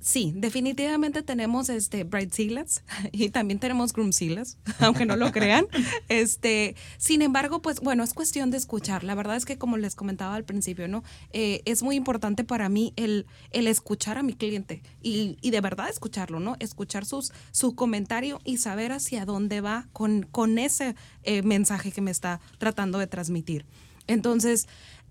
Sí, 0.05 0.33
definitivamente 0.35 1.23
tenemos 1.23 1.67
este 1.67 2.03
Bright 2.03 2.31
Sealers 2.31 2.83
y 3.11 3.29
también 3.29 3.59
tenemos 3.59 3.91
Groom 3.91 4.13
Sealers, 4.13 4.59
aunque 4.79 5.03
no 5.07 5.15
lo 5.15 5.31
crean. 5.31 5.65
Este, 6.07 6.75
sin 6.97 7.23
embargo, 7.23 7.63
pues 7.63 7.79
bueno, 7.79 8.03
es 8.03 8.13
cuestión 8.13 8.51
de 8.51 8.57
escuchar. 8.57 9.03
La 9.03 9.15
verdad 9.15 9.35
es 9.35 9.45
que 9.45 9.57
como 9.57 9.77
les 9.77 9.95
comentaba 9.95 10.35
al 10.35 10.43
principio, 10.43 10.87
¿no? 10.87 11.03
Eh, 11.31 11.63
es 11.65 11.81
muy 11.81 11.95
importante 11.95 12.43
para 12.43 12.69
mí 12.69 12.93
el, 12.95 13.25
el 13.49 13.67
escuchar 13.67 14.19
a 14.19 14.23
mi 14.23 14.33
cliente 14.33 14.83
y, 15.01 15.37
y, 15.41 15.49
de 15.49 15.61
verdad 15.61 15.89
escucharlo, 15.89 16.39
¿no? 16.39 16.55
Escuchar 16.59 17.05
sus, 17.05 17.31
su 17.51 17.73
comentario 17.73 18.39
y 18.43 18.57
saber 18.57 18.91
hacia 18.91 19.25
dónde 19.25 19.61
va 19.61 19.87
con, 19.91 20.27
con 20.31 20.59
ese 20.59 20.95
eh, 21.23 21.41
mensaje 21.41 21.91
que 21.91 22.01
me 22.01 22.11
está 22.11 22.39
tratando 22.59 22.99
de 22.99 23.07
transmitir. 23.07 23.65
Entonces, 24.07 24.67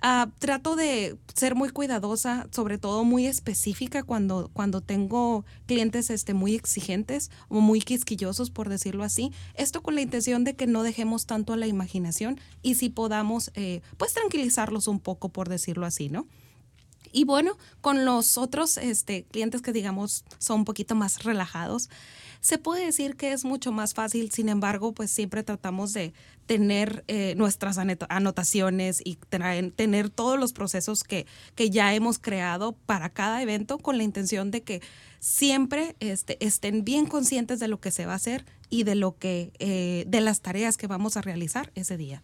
ah, 0.06 0.28
trato 0.38 0.76
de 0.76 1.16
ser 1.34 1.54
muy 1.54 1.70
cuidadosa, 1.70 2.46
sobre 2.50 2.76
todo 2.76 3.04
muy 3.04 3.26
específica 3.26 4.02
cuando, 4.02 4.50
cuando 4.52 4.82
tengo 4.82 5.46
clientes 5.66 6.10
este, 6.10 6.34
muy 6.34 6.54
exigentes 6.54 7.30
o 7.48 7.60
muy 7.60 7.80
quisquillosos, 7.80 8.50
por 8.50 8.68
decirlo 8.68 9.02
así. 9.02 9.32
Esto 9.54 9.82
con 9.82 9.94
la 9.94 10.02
intención 10.02 10.44
de 10.44 10.54
que 10.54 10.66
no 10.66 10.82
dejemos 10.82 11.24
tanto 11.24 11.54
a 11.54 11.56
la 11.56 11.66
imaginación 11.66 12.38
y 12.62 12.74
si 12.74 12.90
podamos, 12.90 13.50
eh, 13.54 13.80
pues 13.96 14.12
tranquilizarlos 14.12 14.88
un 14.88 15.00
poco, 15.00 15.30
por 15.30 15.48
decirlo 15.48 15.86
así, 15.86 16.10
¿no? 16.10 16.26
Y 17.10 17.24
bueno, 17.24 17.56
con 17.80 18.04
los 18.04 18.36
otros 18.38 18.76
este, 18.76 19.24
clientes 19.24 19.62
que 19.62 19.72
digamos 19.72 20.24
son 20.38 20.60
un 20.60 20.64
poquito 20.64 20.96
más 20.96 21.22
relajados, 21.22 21.88
se 22.44 22.58
puede 22.58 22.84
decir 22.84 23.16
que 23.16 23.32
es 23.32 23.44
mucho 23.46 23.72
más 23.72 23.94
fácil, 23.94 24.30
sin 24.30 24.50
embargo, 24.50 24.92
pues 24.92 25.10
siempre 25.10 25.42
tratamos 25.42 25.94
de 25.94 26.12
tener 26.46 27.04
eh, 27.08 27.34
nuestras 27.36 27.78
anotaciones 27.78 29.00
y 29.04 29.18
tener 29.76 30.10
todos 30.10 30.38
los 30.38 30.52
procesos 30.52 31.04
que, 31.04 31.26
que 31.54 31.70
ya 31.70 31.94
hemos 31.94 32.18
creado 32.18 32.72
para 32.86 33.08
cada 33.10 33.42
evento 33.42 33.78
con 33.78 33.96
la 33.96 34.04
intención 34.04 34.50
de 34.50 34.62
que 34.62 34.82
siempre 35.20 35.96
este, 36.00 36.44
estén 36.44 36.84
bien 36.84 37.06
conscientes 37.06 37.60
de 37.60 37.68
lo 37.68 37.80
que 37.80 37.90
se 37.90 38.06
va 38.06 38.12
a 38.12 38.16
hacer 38.16 38.44
y 38.68 38.84
de 38.84 38.94
lo 38.94 39.16
que 39.16 39.52
eh, 39.58 40.04
de 40.06 40.20
las 40.20 40.40
tareas 40.40 40.76
que 40.76 40.86
vamos 40.86 41.16
a 41.16 41.22
realizar 41.22 41.72
ese 41.74 41.96
día. 41.96 42.22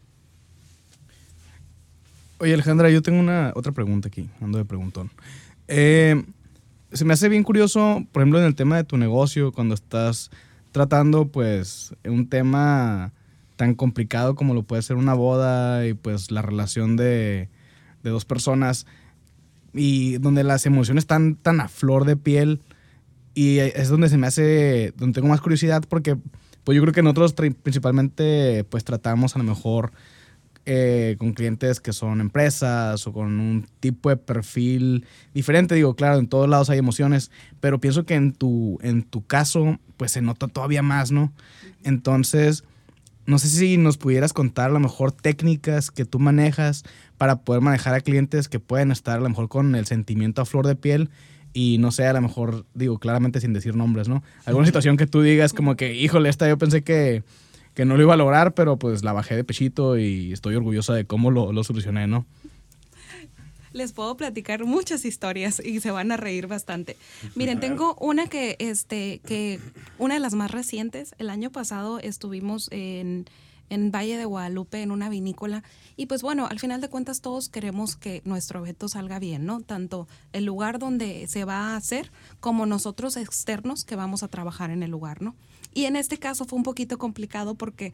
Oye, 2.39 2.55
Alejandra, 2.55 2.91
yo 2.91 3.03
tengo 3.03 3.21
una 3.21 3.53
otra 3.55 3.73
pregunta 3.73 4.09
aquí, 4.09 4.29
ando 4.41 4.59
de 4.59 4.65
preguntón. 4.65 5.11
Eh, 5.69 6.25
se 6.93 7.05
me 7.05 7.13
hace 7.13 7.29
bien 7.29 7.45
curioso, 7.45 8.05
por 8.13 8.23
ejemplo, 8.23 8.39
en 8.41 8.47
el 8.47 8.55
tema 8.55 8.77
de 8.77 8.85
tu 8.85 8.97
negocio, 8.97 9.53
cuando 9.53 9.75
estás 9.75 10.31
tratando, 10.73 11.29
pues, 11.29 11.95
un 12.05 12.29
tema 12.29 13.13
tan 13.61 13.75
complicado 13.75 14.37
como 14.37 14.55
lo 14.55 14.63
puede 14.63 14.81
ser 14.81 14.97
una 14.97 15.13
boda 15.13 15.87
y, 15.87 15.93
pues, 15.93 16.31
la 16.31 16.41
relación 16.41 16.97
de, 16.97 17.51
de 18.03 18.09
dos 18.09 18.25
personas 18.25 18.87
y 19.75 20.17
donde 20.17 20.45
las 20.45 20.65
emociones 20.65 21.03
están 21.03 21.35
tan 21.35 21.61
a 21.61 21.69
flor 21.69 22.07
de 22.07 22.17
piel 22.17 22.63
y 23.35 23.59
es 23.59 23.91
donde 23.91 24.09
se 24.09 24.17
me 24.17 24.29
hace, 24.29 24.95
donde 24.97 25.17
tengo 25.17 25.29
más 25.29 25.43
curiosidad 25.43 25.85
porque, 25.87 26.17
pues, 26.65 26.75
yo 26.75 26.81
creo 26.81 26.95
que 26.95 27.03
nosotros 27.03 27.35
principalmente, 27.35 28.65
pues, 28.65 28.83
tratamos 28.83 29.37
a 29.37 29.41
lo 29.41 29.45
mejor 29.45 29.93
eh, 30.65 31.17
con 31.19 31.35
clientes 31.35 31.81
que 31.81 31.93
son 31.93 32.23
empresas 32.23 33.07
o 33.07 33.13
con 33.13 33.41
un 33.41 33.67
tipo 33.81 34.09
de 34.09 34.17
perfil 34.17 35.05
diferente. 35.35 35.75
Digo, 35.75 35.95
claro, 35.97 36.19
en 36.19 36.29
todos 36.29 36.49
lados 36.49 36.71
hay 36.71 36.79
emociones, 36.79 37.31
pero 37.61 37.79
pienso 37.79 38.07
que 38.07 38.15
en 38.15 38.33
tu, 38.33 38.79
en 38.81 39.03
tu 39.03 39.27
caso, 39.27 39.79
pues 39.99 40.13
se 40.13 40.23
nota 40.23 40.49
todavía 40.49 40.81
más, 40.81 41.11
¿no? 41.13 41.31
Entonces, 41.85 42.65
no 43.31 43.39
sé 43.39 43.49
si 43.49 43.77
nos 43.77 43.97
pudieras 43.97 44.33
contar 44.33 44.71
a 44.71 44.73
lo 44.73 44.81
mejor 44.81 45.13
técnicas 45.13 45.91
que 45.91 46.05
tú 46.05 46.19
manejas 46.19 46.85
para 47.17 47.37
poder 47.37 47.63
manejar 47.63 47.95
a 47.95 48.01
clientes 48.01 48.49
que 48.49 48.61
pueden 48.61 48.91
estar 48.91 49.19
a 49.19 49.21
lo 49.21 49.29
mejor 49.29 49.49
con 49.49 49.75
el 49.75 49.87
sentimiento 49.87 50.43
a 50.43 50.45
flor 50.45 50.67
de 50.67 50.75
piel 50.77 51.11
y 51.53 51.79
no 51.79 51.91
sé, 51.91 52.07
a 52.07 52.13
lo 52.13 52.21
mejor, 52.21 52.67
digo, 52.75 52.99
claramente 52.99 53.41
sin 53.41 53.53
decir 53.53 53.75
nombres, 53.75 54.09
¿no? 54.09 54.23
Alguna 54.45 54.67
situación 54.67 54.97
que 54.97 55.07
tú 55.07 55.23
digas 55.23 55.53
como 55.53 55.77
que, 55.77 55.95
híjole, 55.95 56.29
esta 56.29 56.49
yo 56.49 56.59
pensé 56.59 56.83
que 56.83 57.25
que 57.75 57.85
no 57.85 57.97
lo 57.97 58.03
iba 58.03 58.15
a 58.15 58.17
lograr, 58.17 58.53
pero 58.53 58.79
pues 58.79 59.05
la 59.05 59.13
bajé 59.13 59.37
de 59.37 59.45
pechito 59.45 59.97
y 59.97 60.33
estoy 60.33 60.57
orgullosa 60.57 60.93
de 60.93 61.05
cómo 61.05 61.31
lo, 61.31 61.53
lo 61.53 61.65
solucioné, 61.65 62.07
¿no? 62.07 62.27
Les 63.73 63.93
puedo 63.93 64.17
platicar 64.17 64.65
muchas 64.65 65.05
historias 65.05 65.61
y 65.65 65.81
se 65.81 65.91
van 65.91 66.13
a 66.13 66.17
reír 66.17 66.47
bastante. 66.47 66.97
Miren, 67.35 67.61
tengo 67.61 67.97
una 68.01 68.27
que, 68.27 68.57
este, 68.59 69.21
que, 69.25 69.61
una 69.99 70.15
de 70.15 70.21
las 70.21 70.35
más 70.35 70.51
recientes. 70.51 71.15
El 71.19 71.31
año 71.31 71.51
pasado 71.51 71.99
estuvimos 71.99 72.69
en, 72.73 73.27
en 73.69 73.91
Valle 73.91 74.19
de 74.19 74.25
Guadalupe 74.25 74.83
en 74.83 74.91
una 74.91 75.09
vinícola 75.09 75.63
y 75.97 76.07
pues 76.07 76.23
bueno, 76.23 76.47
al 76.51 76.59
final 76.59 76.81
de 76.81 76.89
cuentas 76.89 77.21
todos 77.21 77.49
queremos 77.49 77.97
que 77.97 78.21
nuestro 78.25 78.61
evento 78.61 78.89
salga 78.89 79.19
bien, 79.19 79.47
¿no? 79.47 79.61
Tanto 79.61 80.09
el 80.33 80.45
lugar 80.45 80.79
donde 80.79 81.27
se 81.29 81.45
va 81.45 81.69
a 81.69 81.77
hacer 81.77 82.11
como 82.41 82.67
nosotros 82.67 83.17
externos 83.17 83.85
que 83.85 83.97
vamos 83.97 84.23
a 84.23 84.29
trabajar 84.29 84.71
en 84.71 84.83
el 84.83 84.91
lugar, 84.91 85.23
¿no? 85.23 85.37
Y 85.73 85.85
en 85.85 85.97
este 85.97 86.19
caso 86.19 86.45
fue 86.45 86.57
un 86.57 86.65
poquito 86.65 86.99
complicado 86.99 87.55
porque 87.55 87.93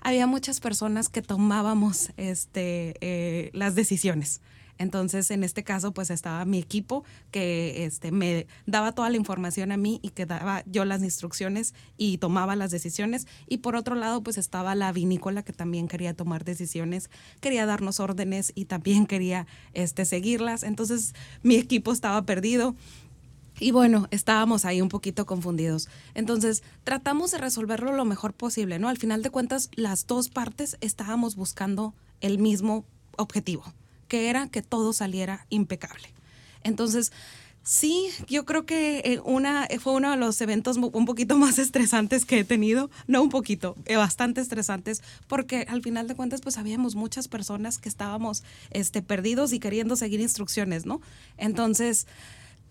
había 0.00 0.26
muchas 0.26 0.60
personas 0.60 1.08
que 1.08 1.22
tomábamos 1.22 2.10
este, 2.16 2.96
eh, 3.00 3.50
las 3.52 3.74
decisiones. 3.74 4.40
Entonces, 4.78 5.30
en 5.30 5.44
este 5.44 5.64
caso, 5.64 5.92
pues 5.92 6.10
estaba 6.10 6.44
mi 6.44 6.58
equipo 6.58 7.04
que 7.30 7.84
este, 7.84 8.10
me 8.12 8.46
daba 8.66 8.92
toda 8.92 9.10
la 9.10 9.16
información 9.16 9.72
a 9.72 9.76
mí 9.76 10.00
y 10.02 10.10
que 10.10 10.26
daba 10.26 10.62
yo 10.66 10.84
las 10.84 11.02
instrucciones 11.02 11.74
y 11.96 12.18
tomaba 12.18 12.56
las 12.56 12.70
decisiones. 12.70 13.26
Y 13.48 13.58
por 13.58 13.76
otro 13.76 13.94
lado, 13.94 14.22
pues 14.22 14.38
estaba 14.38 14.74
la 14.74 14.92
vinícola 14.92 15.42
que 15.42 15.52
también 15.52 15.88
quería 15.88 16.14
tomar 16.14 16.44
decisiones, 16.44 17.10
quería 17.40 17.66
darnos 17.66 18.00
órdenes 18.00 18.52
y 18.54 18.66
también 18.66 19.06
quería 19.06 19.46
este, 19.72 20.04
seguirlas. 20.04 20.62
Entonces, 20.62 21.14
mi 21.42 21.56
equipo 21.56 21.92
estaba 21.92 22.22
perdido. 22.22 22.74
Y 23.58 23.70
bueno, 23.70 24.06
estábamos 24.10 24.66
ahí 24.66 24.82
un 24.82 24.90
poquito 24.90 25.24
confundidos. 25.24 25.88
Entonces, 26.14 26.62
tratamos 26.84 27.30
de 27.30 27.38
resolverlo 27.38 27.92
lo 27.92 28.04
mejor 28.04 28.34
posible, 28.34 28.78
¿no? 28.78 28.88
Al 28.88 28.98
final 28.98 29.22
de 29.22 29.30
cuentas, 29.30 29.70
las 29.74 30.06
dos 30.06 30.28
partes 30.28 30.76
estábamos 30.82 31.36
buscando 31.36 31.94
el 32.20 32.38
mismo 32.38 32.84
objetivo, 33.16 33.64
que 34.08 34.28
era 34.28 34.48
que 34.48 34.62
todo 34.62 34.92
saliera 34.92 35.46
impecable. 35.50 36.08
Entonces, 36.62 37.12
sí, 37.62 38.08
yo 38.28 38.44
creo 38.44 38.66
que 38.66 38.98
eh, 39.04 39.20
una, 39.24 39.68
fue 39.80 39.92
uno 39.92 40.10
de 40.10 40.16
los 40.16 40.40
eventos 40.40 40.76
un 40.76 41.04
poquito 41.04 41.36
más 41.38 41.58
estresantes 41.58 42.24
que 42.24 42.40
he 42.40 42.44
tenido, 42.44 42.90
no 43.06 43.22
un 43.22 43.28
poquito, 43.28 43.76
eh, 43.84 43.96
bastante 43.96 44.40
estresantes, 44.40 45.02
porque 45.26 45.66
al 45.68 45.82
final 45.82 46.08
de 46.08 46.14
cuentas, 46.14 46.40
pues 46.40 46.58
habíamos 46.58 46.94
muchas 46.94 47.28
personas 47.28 47.78
que 47.78 47.88
estábamos 47.88 48.42
este, 48.70 49.02
perdidos 49.02 49.52
y 49.52 49.60
queriendo 49.60 49.96
seguir 49.96 50.20
instrucciones, 50.20 50.86
¿no? 50.86 51.00
Entonces, 51.38 52.06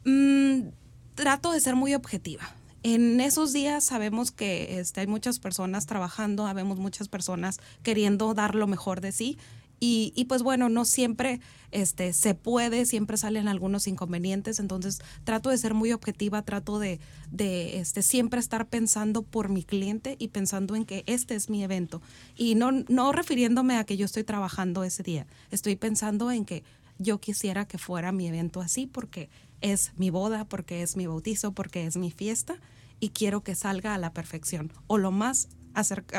Mm, 0.06 0.70
trato 1.16 1.52
de 1.52 1.60
ser 1.60 1.76
muy 1.76 1.96
objetiva. 1.96 2.44
En 2.84 3.20
esos 3.20 3.52
días 3.52 3.84
sabemos 3.84 4.32
que 4.32 4.80
este, 4.80 5.02
hay 5.02 5.08
muchas 5.08 5.40
personas 5.40 5.88
trabajando, 5.88 6.46
habemos 6.46 6.78
muchas 6.78 7.08
personas 7.08 7.60
queriendo 7.82 8.36
dar 8.36 8.54
lo 8.54 8.68
mejor 8.68 9.02
de 9.02 9.12
sí. 9.12 9.40
Y, 9.80 10.26
pues 10.28 10.42
bueno, 10.42 10.70
no 10.70 10.86
siempre 10.86 11.42
este, 11.72 12.14
se 12.14 12.34
puede, 12.34 12.86
siempre 12.86 13.18
salen 13.18 13.48
algunos 13.48 13.88
inconvenientes, 13.88 14.60
entonces 14.60 15.00
trato 15.24 15.50
de 15.50 15.58
ser 15.58 15.74
muy 15.74 15.92
objetiva, 15.92 16.42
trato 16.42 16.80
de, 16.80 17.00
este, 17.40 18.02
siempre 18.02 18.40
estar 18.40 18.68
pensando 18.68 19.22
por 19.22 19.50
mi 19.50 19.64
cliente 19.64 20.16
y 20.18 20.30
pensando 20.30 20.76
en 20.76 20.86
que 20.86 21.04
este 21.06 21.36
es 21.36 21.50
mi 21.50 21.64
evento. 21.64 22.02
Y 22.36 22.56
no, 22.56 22.72
no 22.72 23.12
refiriéndome 23.12 23.78
a 23.78 23.84
que 23.84 23.98
yo 23.98 24.06
estoy 24.06 24.24
trabajando 24.24 24.84
ese 24.84 25.04
día, 25.04 25.28
estoy 25.52 25.76
pensando 25.76 26.32
en 26.32 26.46
que 26.46 26.64
yo 26.98 27.20
quisiera 27.20 27.68
que 27.68 27.78
fuera 27.78 28.12
mi 28.12 28.28
evento 28.28 28.62
así 28.62 28.88
porque 28.88 29.30
es 29.62 29.92
mi 29.98 30.10
boda, 30.10 30.46
porque 30.46 30.82
es 30.82 30.96
mi 30.96 31.08
bautizo, 31.08 31.52
porque 31.52 31.86
es 31.86 31.98
mi 31.98 32.12
fiesta 32.12 32.60
y 33.00 33.10
quiero 33.10 33.44
que 33.44 33.56
salga 33.56 33.94
a 33.94 33.98
la 33.98 34.14
perfección 34.14 34.72
o 34.88 34.98
lo 34.98 35.12
más, 35.12 35.50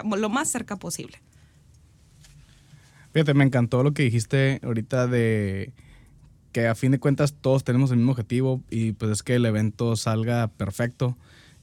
lo 0.05 0.29
más 0.29 0.49
cerca 0.49 0.77
posible. 0.77 1.23
Fíjate, 3.17 3.33
me 3.33 3.45
encantó 3.45 3.83
lo 3.83 3.95
que 3.95 4.03
dijiste 4.03 4.61
ahorita 4.63 5.07
de 5.07 5.73
que 6.53 6.67
a 6.67 6.75
fin 6.75 6.93
de 6.93 6.99
cuentas 6.99 7.33
todos 7.33 7.65
tenemos 7.65 7.91
el 7.91 7.97
mismo 7.97 8.13
objetivo 8.13 8.61
y 8.69 8.93
pues 8.93 9.11
es 9.11 9.23
que 9.23 9.37
el 9.37 9.47
evento 9.47 9.97
salga 9.97 10.49
perfecto. 10.49 11.17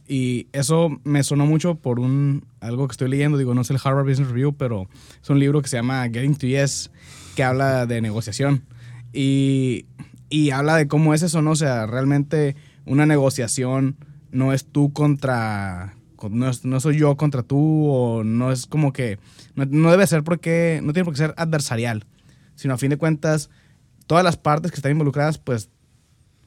Y 0.07 0.48
eso 0.51 1.00
me 1.03 1.22
sonó 1.22 1.45
mucho 1.45 1.75
por 1.75 2.00
un 2.00 2.43
algo 2.60 2.88
que 2.88 2.93
estoy 2.93 3.07
leyendo, 3.07 3.38
digo, 3.38 3.53
no 3.53 3.62
es 3.62 3.69
el 3.69 3.77
Harvard 3.83 4.07
Business 4.07 4.29
Review, 4.29 4.55
pero 4.55 4.89
es 5.22 5.29
un 5.29 5.38
libro 5.38 5.62
que 5.62 5.67
se 5.67 5.77
llama 5.77 6.01
Getting 6.05 6.38
to 6.38 6.48
Yes, 6.48 6.89
que 7.36 7.43
habla 7.43 7.86
de 7.86 8.01
negociación. 8.01 8.63
Y 9.13 9.86
y 10.31 10.50
habla 10.50 10.75
de 10.77 10.88
cómo 10.88 11.13
es 11.13 11.22
eso, 11.22 11.43
¿no? 11.43 11.51
O 11.51 11.55
sea, 11.55 11.86
realmente 11.86 12.55
una 12.88 13.05
negociación 13.05 13.95
no 14.31 14.53
es 14.53 14.65
tú 14.65 14.91
contra, 14.91 15.98
no, 16.29 16.79
soy 16.79 16.97
yo 16.97 17.15
contra 17.17 17.43
tú, 17.43 17.87
o 17.89 18.23
no 18.23 18.51
es 18.51 18.65
como 18.65 18.93
que, 18.93 19.19
no, 19.55 19.91
debe 19.91 20.07
ser 20.07 20.23
porque, 20.23 20.79
no 20.83 20.93
tiene 20.93 21.05
por 21.05 21.13
qué 21.13 21.19
ser 21.19 21.33
adversarial, 21.37 22.05
sino 22.55 22.73
a 22.73 22.77
fin 22.77 22.89
de 22.89 22.97
cuentas, 22.97 23.49
todas 24.07 24.23
las 24.23 24.37
partes 24.37 24.71
que 24.71 24.75
están 24.75 24.91
involucradas, 24.91 25.37
pues 25.37 25.69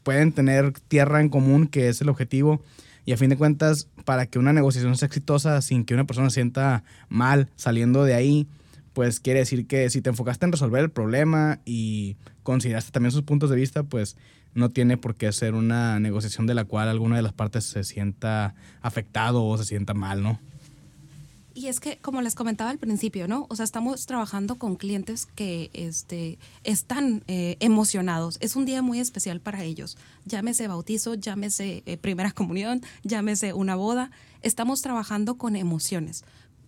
pueden 0.02 0.33
tener 0.33 0.73
tierra 0.73 1.21
en 1.21 1.28
común, 1.28 1.66
que 1.66 1.88
es 1.88 2.00
el 2.00 2.09
objetivo, 2.09 2.62
y 3.04 3.12
a 3.12 3.16
fin 3.16 3.30
de 3.30 3.37
cuentas, 3.37 3.88
para 4.04 4.26
que 4.26 4.38
una 4.38 4.52
negociación 4.52 4.97
sea 4.97 5.06
exitosa 5.06 5.62
sin 5.62 5.85
que 5.85 5.95
una 5.95 6.06
persona 6.06 6.30
se 6.30 6.35
sienta 6.35 6.85
mal 7.09 7.49
saliendo 7.56 8.04
de 8.04 8.14
ahí, 8.14 8.49
pues 8.92 9.21
quiere 9.21 9.40
decir 9.40 9.66
que 9.66 9.90
si 9.90 10.00
te 10.00 10.09
enfocaste 10.09 10.47
en 10.47 10.52
resolver 10.52 10.83
el 10.83 10.90
problema 10.90 11.61
y 11.66 12.16
consideraste 12.42 12.92
también 12.92 13.12
sus 13.12 13.23
puntos 13.23 13.50
de 13.50 13.56
vista, 13.56 13.83
pues 13.83 14.16
no 14.57 14.71
tiene 14.71 14.97
por 14.97 15.15
qué 15.15 15.31
ser 15.33 15.55
una 15.55 16.01
negociación 16.01 16.47
de 16.47 16.55
la 16.55 16.65
cual 16.65 16.89
alguna 16.89 17.17
de 17.17 17.23
las 17.23 17.33
partes 17.33 17.65
se 17.65 17.85
sienta 17.85 18.55
afectado 18.81 19.45
o 19.45 19.57
se 19.59 19.65
sienta 19.65 19.95
mal, 19.95 20.23
¿no? 20.23 20.41
Y 21.55 21.69
es 21.69 21.81
que, 21.81 21.97
como 21.99 22.21
les 22.21 22.35
comentaba 22.35 22.69
al 22.69 22.79
principio, 22.79 23.29
¿no? 23.29 23.47
O 23.49 23.57
sea, 23.57 23.65
estamos 23.65 24.05
trabajando 24.05 24.57
con 24.57 24.77
clientes 24.77 25.25
que 25.25 25.71
este, 25.73 26.39
están 26.65 27.23
eh, 27.29 27.57
emocionados. 27.61 28.37
Es 28.41 28.57
un 28.57 28.67
día 28.67 28.83
muy 28.83 29.01
especial 29.01 29.41
para 29.41 29.63
ellos. 29.63 29.97
Llámese 30.27 30.69
bautizo, 30.69 31.15
llámese 31.15 31.83
eh, 31.87 31.97
primera 31.97 32.31
comunión, 32.33 32.83
llámese 33.05 33.55
una 33.55 33.75
boda. 33.75 34.11
Estamos 34.43 34.83
trabajando 34.83 35.37
con 35.39 35.57
emociones 35.57 36.25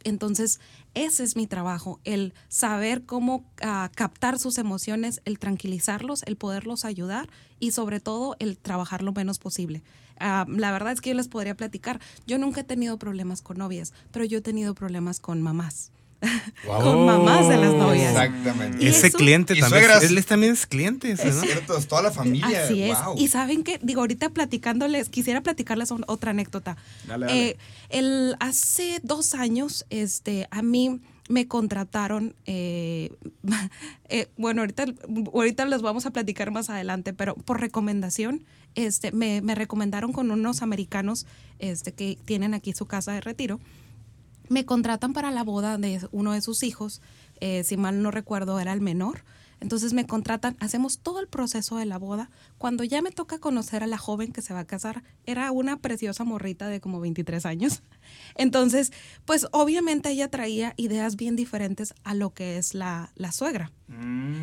Entonces, 0.09 0.61
ese 0.95 1.25
es 1.25 1.37
mi 1.37 1.47
trabajo, 1.47 2.01
el 2.05 2.33
saber 2.49 3.05
cómo 3.05 3.45
ah, 3.63 3.91
captar 3.95 4.39
sus 4.39 4.59
emociones, 4.59 5.21
el 5.25 5.39
tranquilizarlos, 5.39 6.23
el 6.25 6.37
poderlos 6.37 6.85
ayudar 6.85 7.29
y 7.61 7.73
sobre 7.73 8.01
todo 8.01 8.37
el 8.39 8.57
trabajar 8.57 9.03
lo 9.03 9.13
menos 9.13 9.39
posible. 9.39 9.83
Ah, 10.19 10.47
la 10.49 10.73
verdad 10.73 10.93
es 10.93 11.01
que 11.01 11.11
yo 11.11 11.17
les 11.17 11.29
podría 11.29 11.57
platicar, 11.57 12.01
yo 12.27 12.39
nunca 12.39 12.63
he 12.63 12.65
tenido 12.65 12.99
problemas 12.99 13.43
con 13.43 13.59
novias, 13.59 13.93
pero 14.11 14.25
yo 14.25 14.39
he 14.39 14.43
tenido 14.43 14.75
problemas 14.75 15.21
con 15.21 15.43
mamás. 15.43 15.93
Con 16.67 17.07
mamás 17.07 17.49
de 17.49 17.57
las 17.57 17.73
novias. 17.75 18.11
Exactamente. 18.11 18.85
Y 18.85 18.89
Ese 18.89 19.11
cliente 19.13 19.55
Y 19.55 19.61
también. 19.61 19.83
suegras. 19.85 20.05
Él 20.05 20.19
es- 20.19 20.27
también 20.27 20.53
es 20.53 20.67
cliente, 20.67 21.11
Es 21.13 21.25
¿no? 21.25 21.41
cierto, 21.43 21.77
es 21.77 21.87
toda 21.87 22.03
la 22.03 22.11
familia. 22.11 22.65
Así 22.65 22.83
es. 22.83 22.99
Wow. 23.05 23.15
Y 23.19 23.29
saben 23.29 23.63
que, 23.65 23.79
digo, 23.83 24.01
ahorita 24.01 24.31
platicándoles, 24.31 25.09
quisiera 25.09 25.41
platicarles 25.43 25.91
un- 25.91 26.05
otra 26.09 26.31
anécdota. 26.33 26.77
Dale, 27.07 27.27
dale. 27.27 27.49
Eh, 27.51 27.57
el, 27.91 28.37
hace 28.41 29.01
dos 29.03 29.35
años, 29.35 29.87
este, 29.91 30.49
a 30.51 30.63
mí 30.63 31.01
me 31.29 31.47
contrataron, 31.47 32.35
eh, 32.47 33.11
eh, 34.09 34.29
bueno, 34.37 34.63
ahorita, 34.63 34.87
ahorita 35.33 35.67
les 35.67 35.83
vamos 35.83 36.07
a 36.07 36.11
platicar 36.11 36.51
más 36.51 36.71
adelante, 36.71 37.13
pero 37.13 37.35
por 37.35 37.61
recomendación, 37.61 38.45
este, 38.75 39.13
me, 39.13 39.41
me 39.43 39.55
recomendaron 39.55 40.13
con 40.13 40.31
unos 40.31 40.63
americanos 40.63 41.27
este, 41.59 41.93
que 41.93 42.19
tienen 42.25 42.55
aquí 42.55 42.73
su 42.73 42.87
casa 42.87 43.13
de 43.13 43.21
retiro 43.21 43.61
me 44.49 44.65
contratan 44.65 45.13
para 45.13 45.31
la 45.31 45.45
boda 45.45 45.79
de 45.79 46.07
uno 46.13 46.33
de 46.33 46.41
sus 46.41 46.63
hijos, 46.63 47.01
eh, 47.41 47.65
si 47.65 47.77
mal 47.77 48.03
no 48.03 48.11
recuerdo 48.11 48.59
era 48.61 48.73
el 48.73 48.81
menor. 48.81 49.25
Entonces 49.61 49.93
me 49.93 50.07
contratan, 50.07 50.57
hacemos 50.61 51.01
todo 51.01 51.21
el 51.21 51.27
proceso 51.27 51.77
de 51.77 51.85
la 51.85 51.99
boda. 51.99 52.31
Cuando 52.59 52.85
ya 52.85 53.03
me 53.03 53.11
toca 53.11 53.39
conocer 53.39 53.83
a 53.83 53.89
la 53.89 53.99
joven 53.99 54.33
que 54.33 54.43
se 54.43 54.55
va 54.55 54.61
a 54.61 54.67
casar, 54.67 55.03
era 55.27 55.51
una 55.51 55.79
preciosa 55.79 56.25
morrita 56.25 56.69
de 56.69 56.81
como 56.81 57.01
23 57.01 57.45
años. 57.45 57.83
Entonces, 58.37 58.93
pues 59.25 59.47
obviamente 59.53 60.11
ella 60.11 60.29
traía 60.31 60.75
ideas 60.77 61.17
bien 61.17 61.37
diferentes 61.37 61.95
a 62.05 62.15
lo 62.15 62.31
que 62.31 62.57
es 62.59 62.75
la, 62.75 63.11
la 63.17 63.33
suegra. 63.33 63.73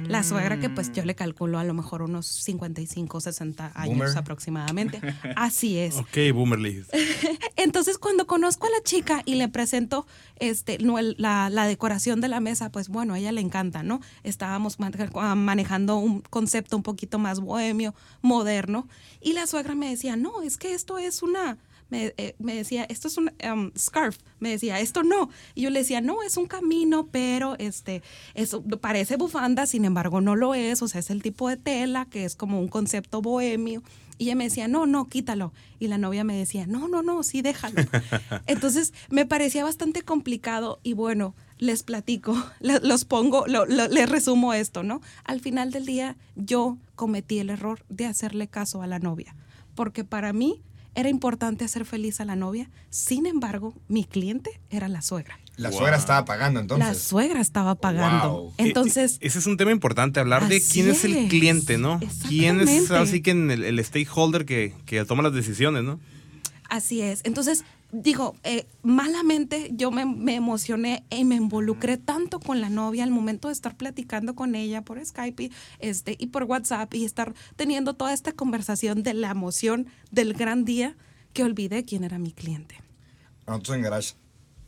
La 0.08 0.24
suegra 0.24 0.60
que 0.60 0.72
pues 0.72 0.92
yo 0.92 1.06
le 1.06 1.14
calculo 1.14 1.60
a 1.60 1.64
lo 1.64 1.76
mejor 1.76 2.02
unos 2.02 2.26
55, 2.26 3.22
60 3.22 3.72
años 3.76 3.98
Boomer. 4.00 4.18
aproximadamente. 4.18 5.00
Así 5.36 5.78
es. 5.78 5.96
Ok, 5.98 6.18
Boomer 6.34 6.58
le 6.60 6.70
dijiste. 6.70 6.98
Entonces, 7.56 8.00
cuando 8.00 8.26
conozco 8.26 8.66
a 8.66 8.72
la 8.72 8.82
chica 8.84 9.22
y 9.24 9.36
le 9.36 9.48
presento 9.48 10.08
este, 10.40 10.80
no, 10.80 10.98
el- 10.98 11.16
la, 11.20 11.52
la 11.52 11.68
decoración 11.68 12.22
de 12.22 12.28
la 12.28 12.40
mesa, 12.40 12.72
pues 12.72 12.90
bueno, 12.90 13.14
a 13.14 13.20
ella 13.20 13.32
le 13.32 13.42
encanta, 13.42 13.84
¿no? 13.84 14.02
Estábamos 14.24 14.78
ah, 15.14 15.36
manejando 15.36 15.98
un 15.98 16.22
concepto 16.22 16.76
un 16.76 16.84
poquito 16.84 17.20
más 17.20 17.40
bohemio, 17.40 17.94
moderno, 18.24 18.88
y 19.22 19.34
la 19.34 19.46
suegra 19.46 19.76
me 19.76 19.90
decía, 19.92 20.16
no, 20.16 20.42
es 20.42 20.58
que 20.58 20.74
esto 20.74 20.98
es 20.98 21.22
una... 21.22 21.60
Me, 21.90 22.14
eh, 22.18 22.36
me 22.40 22.56
decía, 22.56 22.84
esto 22.90 23.08
es 23.08 23.18
un 23.18 23.32
um, 23.52 23.72
scarf. 23.78 24.18
Me 24.40 24.50
decía, 24.50 24.80
esto 24.80 25.04
no. 25.04 25.30
Y 25.54 25.62
yo 25.62 25.70
le 25.70 25.80
decía, 25.80 26.02
no, 26.02 26.24
es 26.24 26.36
un 26.38 26.48
camino, 26.48 27.08
pero 27.12 27.56
este, 27.60 28.02
eso 28.34 28.64
parece 28.64 29.18
bufanda, 29.18 29.66
sin 29.68 29.86
embargo, 29.86 30.20
no 30.22 30.36
lo 30.36 30.56
es. 30.56 30.82
O 30.82 30.88
sea, 30.88 31.00
es 31.00 31.10
el 31.10 31.22
tipo 31.22 31.48
de 31.50 31.58
tela 31.58 32.06
que 32.10 32.26
es 32.26 32.36
como 32.36 32.60
un 32.60 32.68
concepto 32.68 33.22
bohemio. 33.22 33.84
Y 34.18 34.26
ella 34.26 34.36
me 34.36 34.46
decía, 34.46 34.68
no, 34.70 34.86
no, 34.86 35.10
quítalo. 35.10 35.52
Y 35.78 35.88
la 35.88 35.98
novia 35.98 36.24
me 36.24 36.38
decía, 36.38 36.66
no, 36.68 36.88
no, 36.88 37.02
no, 37.04 37.22
sí, 37.22 37.42
déjalo. 37.42 37.82
Entonces 38.48 38.94
me 39.10 39.26
parecía 39.26 39.64
bastante 39.64 40.02
complicado 40.04 40.80
y 40.84 40.94
bueno, 40.94 41.36
les 41.58 41.84
platico, 41.84 42.36
los 42.62 43.06
pongo, 43.06 43.46
lo- 43.48 43.66
lo- 43.66 43.88
les 43.90 44.10
resumo 44.10 44.54
esto, 44.54 44.84
¿no? 44.84 45.02
Al 45.26 45.42
final 45.42 45.72
del 45.72 45.86
día 45.86 46.16
yo 46.36 46.78
cometí 46.96 47.40
el 47.40 47.50
error 47.50 47.84
de 47.90 48.06
hacerle 48.06 48.48
caso 48.48 48.82
a 48.82 48.88
la 48.88 49.00
novia, 49.00 49.36
porque 49.76 50.04
para 50.06 50.32
mí 50.34 50.62
era 50.96 51.10
importante 51.10 51.64
hacer 51.66 51.86
feliz 51.86 52.20
a 52.22 52.26
la 52.26 52.36
novia, 52.36 52.70
sin 52.90 53.26
embargo, 53.26 53.74
mi 53.88 54.04
cliente 54.06 54.60
era 54.70 54.88
la 54.88 55.02
suegra. 55.02 55.38
La 55.58 55.70
Wow. 55.70 55.80
suegra 55.80 55.98
estaba 55.98 56.26
pagando 56.26 56.60
entonces. 56.60 56.88
La 56.88 56.94
suegra 56.96 57.40
estaba 57.40 57.76
pagando. 57.76 58.30
Wow. 58.34 58.54
Entonces, 58.58 59.18
E- 59.22 59.28
ese 59.28 59.40
es 59.40 59.46
un 59.46 59.56
tema 59.58 59.72
importante, 59.72 60.20
hablar 60.20 60.48
de 60.50 60.62
quién 60.62 60.90
es 60.90 61.06
el 61.06 61.28
cliente, 61.30 61.78
¿no? 61.78 62.00
Quién 62.28 62.60
es 62.62 62.92
así 62.92 63.22
que 63.22 63.32
el, 63.32 63.64
el 63.64 63.84
stakeholder 63.86 64.46
que, 64.46 64.74
que 64.86 65.04
toma 65.06 65.24
las 65.24 65.34
decisiones, 65.34 65.84
¿no? 65.84 66.00
Así 66.70 67.02
es. 67.02 67.22
Entonces, 67.24 67.64
digo, 67.92 68.36
eh, 68.44 68.68
malamente 68.84 69.70
yo 69.74 69.92
me, 69.92 70.06
me 70.06 70.36
emocioné 70.36 71.06
y 71.10 71.26
me 71.26 71.36
involucré 71.36 71.98
tanto 71.98 72.40
con 72.40 72.62
la 72.62 72.70
novia 72.70 73.04
al 73.04 73.12
momento 73.12 73.48
de 73.48 73.54
estar 73.54 73.76
platicando 73.76 74.36
con 74.36 74.56
ella 74.56 74.84
por 74.84 75.04
Skype 75.04 75.44
y, 75.44 75.52
este, 75.80 76.16
y 76.20 76.28
por 76.28 76.44
WhatsApp 76.44 76.94
y 76.94 77.06
estar 77.06 77.34
teniendo 77.56 77.94
toda 77.94 78.14
esta 78.14 78.32
conversación 78.32 79.04
de 79.04 79.14
la 79.14 79.32
emoción 79.32 79.88
del 80.12 80.34
gran 80.34 80.66
día 80.66 80.96
que 81.34 81.44
olvidé 81.44 81.86
quién 81.86 82.04
era 82.04 82.18
mi 82.20 82.32
cliente. 82.32 82.76
Nosotros 83.48 83.78
en 83.78 83.84
Garage 83.84 84.14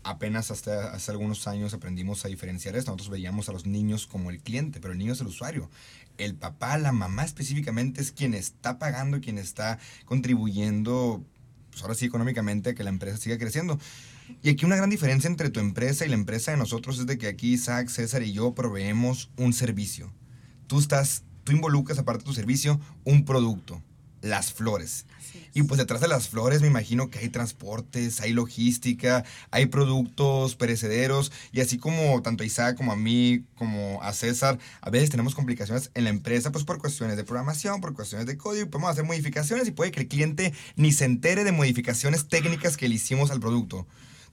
apenas 0.03 0.51
hasta 0.51 0.93
hace 0.93 1.11
algunos 1.11 1.47
años 1.47 1.73
aprendimos 1.73 2.23
a 2.23 2.27
diferenciar 2.29 2.75
esto. 2.75 2.91
Nosotros 2.91 3.09
veíamos 3.09 3.49
a 3.49 3.51
los 3.51 3.65
niños 3.65 4.07
como 4.07 4.29
el 4.29 4.41
cliente, 4.41 4.79
pero 4.79 4.93
el 4.93 4.99
niño 4.99 5.13
es 5.13 5.21
el 5.21 5.27
usuario. 5.27 5.69
El 6.17 6.35
papá, 6.35 6.77
la 6.77 6.91
mamá 6.91 7.23
específicamente 7.23 8.01
es 8.01 8.11
quien 8.11 8.33
está 8.33 8.79
pagando, 8.79 9.21
quien 9.21 9.37
está 9.37 9.79
contribuyendo, 10.05 11.23
pues 11.77 11.83
ahora 11.83 11.93
sí 11.93 12.05
económicamente, 12.05 12.73
que 12.73 12.83
la 12.83 12.89
empresa 12.89 13.17
siga 13.17 13.37
creciendo. 13.37 13.79
Y 14.41 14.49
aquí 14.49 14.65
una 14.65 14.75
gran 14.75 14.89
diferencia 14.89 15.27
entre 15.27 15.51
tu 15.51 15.59
empresa 15.59 16.05
y 16.05 16.09
la 16.09 16.15
empresa 16.15 16.49
de 16.49 16.57
nosotros 16.57 16.97
es 16.97 17.05
de 17.05 17.19
que 17.19 17.27
aquí 17.27 17.53
Isaac, 17.53 17.87
César 17.89 18.23
y 18.23 18.33
yo 18.33 18.55
proveemos 18.55 19.29
un 19.37 19.53
servicio. 19.53 20.11
Tú 20.65 20.79
estás, 20.79 21.23
tú 21.43 21.51
involucras 21.51 21.99
aparte 21.99 22.23
de 22.23 22.25
tu 22.25 22.33
servicio 22.33 22.79
un 23.03 23.25
producto, 23.25 23.83
las 24.21 24.51
flores. 24.51 25.05
Y 25.53 25.63
pues 25.63 25.77
detrás 25.77 26.01
de 26.01 26.07
las 26.07 26.29
flores 26.29 26.61
me 26.61 26.67
imagino 26.67 27.09
que 27.09 27.19
hay 27.19 27.29
transportes, 27.29 28.21
hay 28.21 28.33
logística, 28.33 29.25
hay 29.51 29.67
productos 29.67 30.55
perecederos 30.55 31.31
y 31.51 31.61
así 31.61 31.77
como 31.77 32.21
tanto 32.21 32.43
a 32.43 32.45
Isaac 32.45 32.77
como 32.77 32.91
a 32.91 32.95
mí, 32.95 33.43
como 33.55 34.01
a 34.03 34.13
César, 34.13 34.59
a 34.81 34.89
veces 34.89 35.09
tenemos 35.09 35.35
complicaciones 35.35 35.91
en 35.93 36.03
la 36.03 36.09
empresa 36.09 36.51
pues 36.51 36.63
por 36.63 36.79
cuestiones 36.79 37.17
de 37.17 37.23
programación, 37.23 37.81
por 37.81 37.93
cuestiones 37.93 38.27
de 38.27 38.37
código 38.37 38.69
podemos 38.69 38.91
hacer 38.91 39.05
modificaciones 39.05 39.67
y 39.67 39.71
puede 39.71 39.91
que 39.91 40.01
el 40.01 40.07
cliente 40.07 40.53
ni 40.75 40.91
se 40.91 41.05
entere 41.05 41.43
de 41.43 41.51
modificaciones 41.51 42.27
técnicas 42.27 42.77
que 42.77 42.89
le 42.89 42.95
hicimos 42.95 43.31
al 43.31 43.39
producto. 43.39 43.87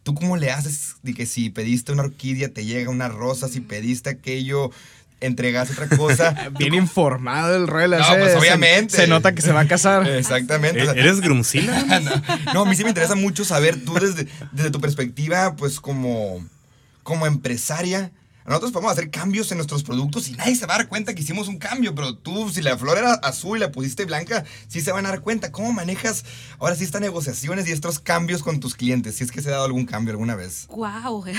¿Tú 0.05 0.15
cómo 0.15 0.37
le 0.37 0.51
haces 0.51 0.97
de 1.03 1.15
que 1.15 1.25
si 1.25 1.49
pediste 1.49 1.91
una 1.91 2.03
orquídea 2.03 2.53
te 2.53 2.67
llega 2.67 2.91
una 2.91 3.09
rosa, 3.09 3.49
si 3.49 3.61
pediste 3.61 4.11
aquello 4.11 4.71
entregas 5.21 5.71
otra 5.71 5.89
cosa? 5.89 6.35
Bien 6.59 6.75
informado 6.75 7.57
el 7.57 7.67
Royal. 7.67 7.91
No, 7.91 7.99
ese, 7.99 8.17
pues, 8.19 8.33
se- 8.33 8.39
obviamente. 8.39 8.97
Se, 8.97 9.07
nota 9.07 9.35
que 9.35 9.43
se 9.43 9.53
va 9.53 9.61
a 9.61 9.67
casar. 9.69 10.07
Exactamente. 10.09 10.83
o 10.83 10.85
sea, 10.85 10.95
¿E- 10.95 11.01
¿Eres 11.01 11.21
grumsila? 11.21 11.83
no, 12.45 12.53
no, 12.55 12.63
a 12.63 12.65
mí 12.69 12.77
sí 12.77 12.83
me 12.85 12.91
interesa 12.91 13.15
mucho 13.15 13.45
saber 13.45 13.85
tú 13.85 13.95
desde, 13.95 14.27
desde 14.53 14.71
tu 14.71 14.81
perspectiva, 14.81 15.57
pues 15.57 15.81
como, 15.81 16.45
como 17.03 17.27
empresaria. 17.27 18.11
Nosotros 18.47 18.73
podemos 18.73 18.93
hacer 18.93 19.11
cambios 19.11 19.51
en 19.53 19.59
nuestros 19.59 19.83
productos 19.83 20.29
y 20.29 20.33
nadie 20.33 20.55
se 20.55 20.67
va 20.67 20.75
a 20.75 20.79
dar 20.79 20.89
cuenta 20.89 21.15
que 21.15 21.23
hicimos 21.23 21.49
un 21.49 21.59
cambio, 21.59 21.95
pero 21.95 22.15
tú, 22.15 22.51
si 22.51 22.61
la 22.61 22.77
flor 22.77 22.99
era 22.99 23.15
azul 23.15 23.57
y 23.57 23.61
la 23.61 23.73
pusiste 23.73 24.05
blanca, 24.05 24.45
sí 24.69 24.83
se 24.83 24.93
van 24.93 25.07
a 25.07 25.09
dar 25.09 25.23
cuenta. 25.23 25.51
¿Cómo 25.51 25.73
manejas 25.73 26.27
ahora 26.59 26.77
sí 26.77 26.85
estas 26.85 27.01
negociaciones 27.01 27.67
y 27.67 27.73
estos 27.73 28.01
cambios 28.01 28.43
con 28.43 28.61
tus 28.61 28.75
clientes? 28.75 29.15
Si 29.15 29.25
es 29.25 29.33
que 29.33 29.41
se 29.41 29.49
ha 29.49 29.53
dado 29.53 29.65
algún 29.65 29.87
cambio 29.87 30.13
alguna 30.13 30.35
vez. 30.35 30.67
Wow. 30.69 31.25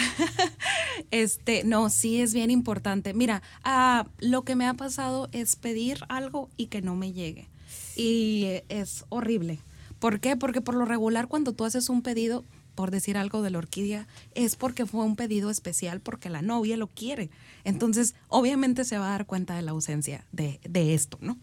Este, 1.11 1.63
no, 1.65 1.89
sí 1.89 2.21
es 2.21 2.33
bien 2.33 2.49
importante. 2.49 3.13
Mira, 3.13 3.41
ah, 3.63 4.07
lo 4.19 4.43
que 4.43 4.55
me 4.55 4.65
ha 4.65 4.73
pasado 4.73 5.29
es 5.33 5.57
pedir 5.57 5.99
algo 6.07 6.49
y 6.55 6.67
que 6.67 6.81
no 6.81 6.95
me 6.95 7.11
llegue. 7.11 7.49
Y 7.97 8.61
es 8.69 9.05
horrible. 9.09 9.59
¿Por 9.99 10.19
qué? 10.19 10.35
Porque 10.37 10.61
por 10.61 10.75
lo 10.75 10.85
regular 10.85 11.27
cuando 11.27 11.53
tú 11.53 11.65
haces 11.65 11.89
un 11.89 12.01
pedido, 12.01 12.45
por 12.75 12.91
decir 12.91 13.17
algo 13.17 13.41
de 13.41 13.49
la 13.49 13.57
orquídea, 13.57 14.07
es 14.35 14.55
porque 14.55 14.85
fue 14.85 15.03
un 15.03 15.15
pedido 15.15 15.49
especial 15.49 16.01
porque 16.01 16.29
la 16.29 16.41
novia 16.41 16.77
lo 16.77 16.88
quiere. 16.88 17.29
Entonces, 17.63 18.15
obviamente 18.27 18.83
se 18.83 18.97
va 18.97 19.07
a 19.07 19.11
dar 19.11 19.25
cuenta 19.25 19.55
de 19.55 19.61
la 19.61 19.71
ausencia 19.71 20.25
de, 20.31 20.59
de 20.63 20.93
esto, 20.93 21.17
¿no? 21.21 21.38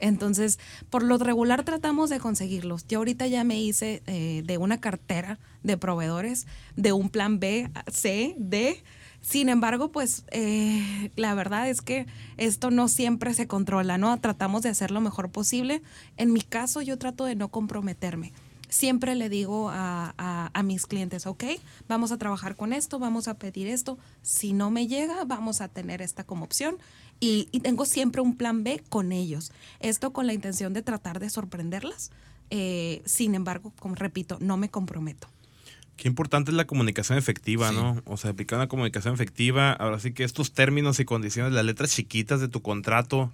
Entonces, 0.00 0.58
por 0.90 1.02
lo 1.02 1.18
regular 1.18 1.64
tratamos 1.64 2.10
de 2.10 2.20
conseguirlos. 2.20 2.86
Yo 2.86 2.98
ahorita 2.98 3.26
ya 3.26 3.44
me 3.44 3.60
hice 3.60 4.02
eh, 4.06 4.42
de 4.44 4.58
una 4.58 4.80
cartera 4.80 5.38
de 5.62 5.76
proveedores, 5.76 6.46
de 6.76 6.92
un 6.92 7.10
plan 7.10 7.40
B, 7.40 7.70
C, 7.90 8.34
D. 8.38 8.82
Sin 9.20 9.48
embargo, 9.48 9.90
pues 9.90 10.24
eh, 10.30 11.10
la 11.16 11.34
verdad 11.34 11.68
es 11.68 11.82
que 11.82 12.06
esto 12.36 12.70
no 12.70 12.86
siempre 12.86 13.34
se 13.34 13.48
controla, 13.48 13.98
¿no? 13.98 14.16
Tratamos 14.20 14.62
de 14.62 14.68
hacer 14.68 14.92
lo 14.92 15.00
mejor 15.00 15.30
posible. 15.30 15.82
En 16.16 16.32
mi 16.32 16.42
caso, 16.42 16.80
yo 16.80 16.98
trato 16.98 17.24
de 17.24 17.34
no 17.34 17.48
comprometerme. 17.48 18.32
Siempre 18.68 19.14
le 19.14 19.28
digo 19.28 19.70
a, 19.70 20.14
a- 20.18 20.50
a 20.52 20.62
mis 20.62 20.86
clientes, 20.86 21.26
ok, 21.26 21.44
vamos 21.88 22.12
a 22.12 22.18
trabajar 22.18 22.54
con 22.56 22.72
esto, 22.72 22.98
vamos 22.98 23.26
a 23.28 23.34
pedir 23.38 23.66
esto. 23.68 23.98
Si 24.22 24.52
no 24.52 24.70
me 24.70 24.86
llega, 24.86 25.24
vamos 25.24 25.60
a 25.60 25.68
tener 25.68 26.02
esta 26.02 26.24
como 26.24 26.44
opción. 26.44 26.76
Y, 27.20 27.48
y 27.50 27.60
tengo 27.60 27.84
siempre 27.86 28.20
un 28.20 28.36
plan 28.36 28.64
B 28.64 28.82
con 28.90 29.10
ellos. 29.12 29.52
Esto 29.80 30.12
con 30.12 30.26
la 30.26 30.34
intención 30.34 30.72
de 30.74 30.82
tratar 30.82 31.18
de 31.18 31.30
sorprenderlas. 31.30 32.10
Eh, 32.50 33.02
sin 33.06 33.34
embargo, 33.34 33.72
como 33.78 33.94
repito, 33.94 34.36
no 34.40 34.56
me 34.56 34.68
comprometo. 34.68 35.28
Qué 35.96 36.06
importante 36.06 36.50
es 36.52 36.56
la 36.56 36.66
comunicación 36.66 37.18
efectiva, 37.18 37.70
Sí. 37.70 37.74
¿no? 37.74 38.02
O 38.04 38.16
sea, 38.16 38.30
aplicar 38.30 38.58
una 38.58 38.68
comunicación 38.68 39.14
efectiva. 39.14 39.72
Ahora 39.72 39.98
sí 39.98 40.12
que 40.12 40.22
estos 40.24 40.52
términos 40.52 41.00
y 41.00 41.04
condiciones, 41.04 41.52
las 41.52 41.64
letras 41.64 41.90
chiquitas 41.90 42.40
de 42.40 42.48
tu 42.48 42.62
contrato, 42.62 43.32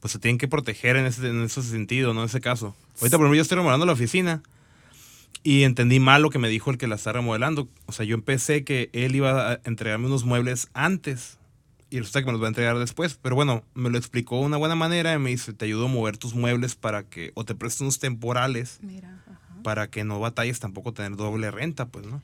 pues 0.00 0.12
se 0.12 0.18
tienen 0.18 0.36
que 0.38 0.46
proteger 0.48 0.96
en 0.96 1.06
ese, 1.06 1.26
en 1.28 1.42
ese 1.42 1.62
sentido, 1.62 2.12
¿no? 2.12 2.20
En 2.20 2.26
ese 2.26 2.40
caso. 2.40 2.74
Ahorita, 3.00 3.16
por 3.16 3.24
ejemplo, 3.24 3.36
yo 3.36 3.42
estoy 3.42 3.56
remodelando 3.56 3.86
la 3.86 3.92
oficina 3.92 4.42
Y 5.42 5.64
entendí 5.64 5.98
mal 5.98 6.22
lo 6.22 6.30
que 6.30 6.38
me 6.38 6.48
dijo 6.48 6.70
el 6.70 6.78
que 6.78 6.86
la 6.86 6.94
está 6.94 7.12
remodelando. 7.12 7.68
O 7.86 7.92
sea, 7.92 8.04
yo 8.06 8.14
empecé 8.14 8.64
que 8.64 8.90
él 8.92 9.16
iba 9.16 9.52
a 9.52 9.60
entregarme 9.64 10.06
unos 10.06 10.24
muebles 10.24 10.68
antes 10.72 11.38
y 11.90 11.98
resulta 11.98 12.20
que 12.20 12.26
me 12.26 12.32
los 12.32 12.40
va 12.40 12.46
a 12.46 12.48
entregar 12.48 12.78
después. 12.78 13.18
Pero 13.20 13.34
bueno, 13.34 13.64
me 13.74 13.90
lo 13.90 13.98
explicó 13.98 14.38
de 14.38 14.46
una 14.46 14.56
buena 14.56 14.74
manera 14.74 15.12
y 15.12 15.18
me 15.18 15.30
dice, 15.30 15.52
te 15.52 15.66
ayudo 15.66 15.86
a 15.86 15.88
mover 15.88 16.16
tus 16.16 16.34
muebles 16.34 16.74
para 16.74 17.02
que, 17.02 17.32
o 17.34 17.44
te 17.44 17.54
presto 17.54 17.84
unos 17.84 17.98
temporales 17.98 18.78
Mira, 18.82 19.20
ajá. 19.26 19.62
para 19.62 19.90
que 19.90 20.02
no 20.02 20.18
batalles 20.18 20.58
tampoco 20.58 20.92
tener 20.92 21.16
doble 21.16 21.50
renta, 21.50 21.86
pues, 21.86 22.06
¿no? 22.06 22.22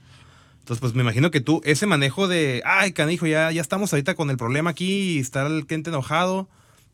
Entonces, 0.61 0.81
pues 0.81 0.95
me 0.95 1.03
imagino 1.03 1.31
que 1.31 1.41
tú, 1.41 1.61
ese 1.65 1.87
manejo 1.87 2.29
de, 2.29 2.63
ay, 2.65 2.93
canijo, 2.93 3.27
ya, 3.27 3.51
ya 3.51 3.61
estamos 3.61 3.93
ahorita 3.93 4.15
con 4.15 4.31
el 4.31 4.37
problema 4.37 4.71
aquí 4.71 5.17
y 5.17 5.19
está 5.19 5.47
el 5.47 5.67
cliente 5.67 5.91
enojado, 5.91 6.49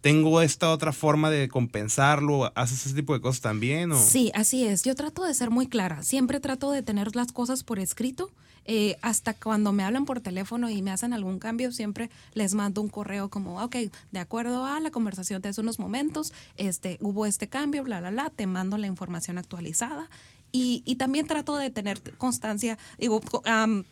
tengo 0.04 0.42
esta 0.42 0.70
otra 0.70 0.92
forma 0.92 1.30
de 1.30 1.48
compensarlo, 1.48 2.52
¿haces 2.56 2.84
ese 2.84 2.94
tipo 2.94 3.14
de 3.14 3.22
cosas 3.22 3.40
también? 3.40 3.90
O? 3.90 3.98
Sí, 3.98 4.30
así 4.34 4.66
es. 4.66 4.82
Yo 4.82 4.94
trato 4.94 5.24
de 5.24 5.32
ser 5.32 5.48
muy 5.48 5.66
clara. 5.66 6.02
Siempre 6.02 6.40
trato 6.40 6.70
de 6.72 6.82
tener 6.82 7.16
las 7.16 7.32
cosas 7.32 7.64
por 7.64 7.78
escrito. 7.78 8.30
Eh, 8.66 8.98
hasta 9.00 9.32
cuando 9.32 9.72
me 9.72 9.82
hablan 9.82 10.04
por 10.04 10.20
teléfono 10.20 10.68
y 10.68 10.82
me 10.82 10.90
hacen 10.90 11.14
algún 11.14 11.38
cambio, 11.38 11.72
siempre 11.72 12.10
les 12.34 12.52
mando 12.52 12.82
un 12.82 12.88
correo 12.88 13.30
como, 13.30 13.64
ok, 13.64 13.76
de 14.12 14.18
acuerdo 14.18 14.66
a 14.66 14.78
la 14.78 14.90
conversación 14.90 15.40
de 15.40 15.48
hace 15.48 15.62
unos 15.62 15.78
momentos, 15.78 16.34
este, 16.58 16.98
hubo 17.00 17.24
este 17.24 17.48
cambio, 17.48 17.82
bla, 17.82 18.00
bla, 18.00 18.10
bla, 18.10 18.28
te 18.28 18.46
mando 18.46 18.76
la 18.76 18.86
información 18.86 19.38
actualizada. 19.38 20.10
Y, 20.52 20.82
y 20.84 20.96
también 20.96 21.26
trato 21.26 21.56
de 21.56 21.70
tener 21.70 22.02
constancia, 22.18 22.76
digo, 22.98 23.22
am, 23.46 23.84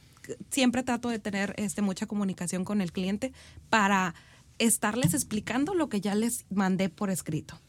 siempre 0.50 0.82
trato 0.82 1.08
de 1.08 1.18
tener 1.18 1.54
este, 1.56 1.80
mucha 1.80 2.04
comunicación 2.04 2.66
con 2.66 2.82
el 2.82 2.92
cliente 2.92 3.32
para 3.70 4.14
estarles 4.58 5.14
explicando 5.14 5.74
lo 5.74 5.88
que 5.88 6.00
ya 6.00 6.14
les 6.14 6.44
mandé 6.50 6.88
por 6.88 7.10
escrito. 7.10 7.60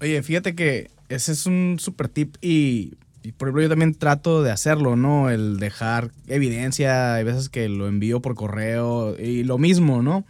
Oye, 0.00 0.22
fíjate 0.22 0.54
que 0.54 0.90
ese 1.08 1.32
es 1.32 1.46
un 1.46 1.76
super 1.78 2.08
tip 2.08 2.36
y, 2.40 2.94
por 3.36 3.48
ejemplo 3.48 3.62
yo 3.62 3.68
también 3.68 3.94
trato 3.94 4.42
de 4.42 4.50
hacerlo, 4.50 4.96
¿no? 4.96 5.30
El 5.30 5.58
dejar 5.58 6.12
evidencia, 6.26 7.14
hay 7.14 7.24
veces 7.24 7.48
que 7.48 7.68
lo 7.68 7.88
envío 7.88 8.20
por 8.20 8.34
correo 8.34 9.16
y 9.18 9.42
lo 9.44 9.58
mismo, 9.58 10.02
¿no? 10.02 10.24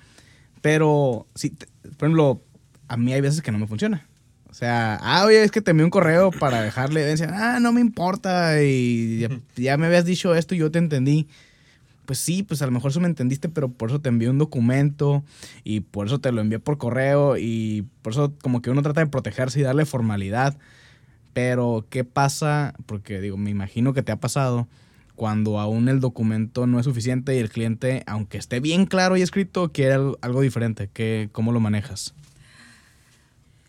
Pero, 0.63 1.27
por 1.97 2.09
ejemplo, 2.09 2.43
a 2.89 2.97
mí 2.97 3.13
hay 3.13 3.21
veces 3.21 3.43
que 3.43 3.53
no 3.53 3.59
me 3.59 3.67
funciona. 3.67 4.07
O 4.51 4.55
sea, 4.55 4.99
ah, 5.03 5.25
oye, 5.27 5.45
es 5.45 5.51
que 5.51 5.61
te 5.61 5.71
envié 5.71 5.85
un 5.85 5.91
correo 5.91 6.31
para 6.31 6.63
dejarle 6.63 7.03
evidencia. 7.03 7.31
Ah, 7.33 7.61
no 7.61 7.73
me 7.73 7.81
importa 7.81 8.63
y 8.63 9.29
ya 9.57 9.77
me 9.77 9.87
habías 9.87 10.05
dicho 10.05 10.35
esto 10.35 10.55
y 10.55 10.59
yo 10.59 10.71
te 10.71 10.79
entendí. 10.79 11.29
Pues 12.09 12.21
sí, 12.21 12.43
pues 12.43 12.63
a 12.63 12.65
lo 12.65 12.73
mejor 12.73 12.91
eso 12.91 13.01
me 13.01 13.07
entendiste, 13.07 13.51
pero 13.51 13.69
por 13.69 13.91
eso 13.91 14.01
te 14.01 14.09
envié 14.09 14.31
un 14.31 14.39
documento 14.39 15.23
y 15.63 15.81
por 15.81 16.07
eso 16.07 16.21
te 16.21 16.33
lo 16.33 16.41
envié 16.41 16.59
por 16.59 16.79
correo 16.79 17.37
y 17.37 17.85
por 18.01 18.15
eso 18.15 18.33
como 18.41 18.63
que 18.63 18.71
uno 18.71 18.81
trata 18.81 19.03
de 19.03 19.09
protegerse 19.09 19.61
y 19.61 19.63
darle 19.63 19.85
formalidad. 19.85 20.57
Pero, 21.35 21.85
¿qué 21.91 22.05
pasa? 22.05 22.73
Porque 22.87 23.21
digo, 23.21 23.37
me 23.37 23.51
imagino 23.51 23.93
que 23.93 24.03
te 24.03 24.11
ha 24.11 24.17
pasado 24.17 24.69
cuando 25.17 25.61
aún 25.61 25.91
el 25.91 26.01
documento 26.01 26.67
no 26.67 26.79
es 26.79 26.87
suficiente 26.87 27.37
y 27.37 27.41
el 27.41 27.51
cliente, 27.51 28.05
aunque 28.07 28.39
esté 28.39 28.61
bien 28.61 28.87
claro 28.87 29.19
y 29.19 29.21
escrito, 29.21 29.71
quiere 29.71 29.93
algo, 30.23 30.41
diferente. 30.41 30.89
¿Qué, 30.91 31.29
¿Cómo 31.33 31.53
lo 31.53 31.61
manejas? 31.61 32.15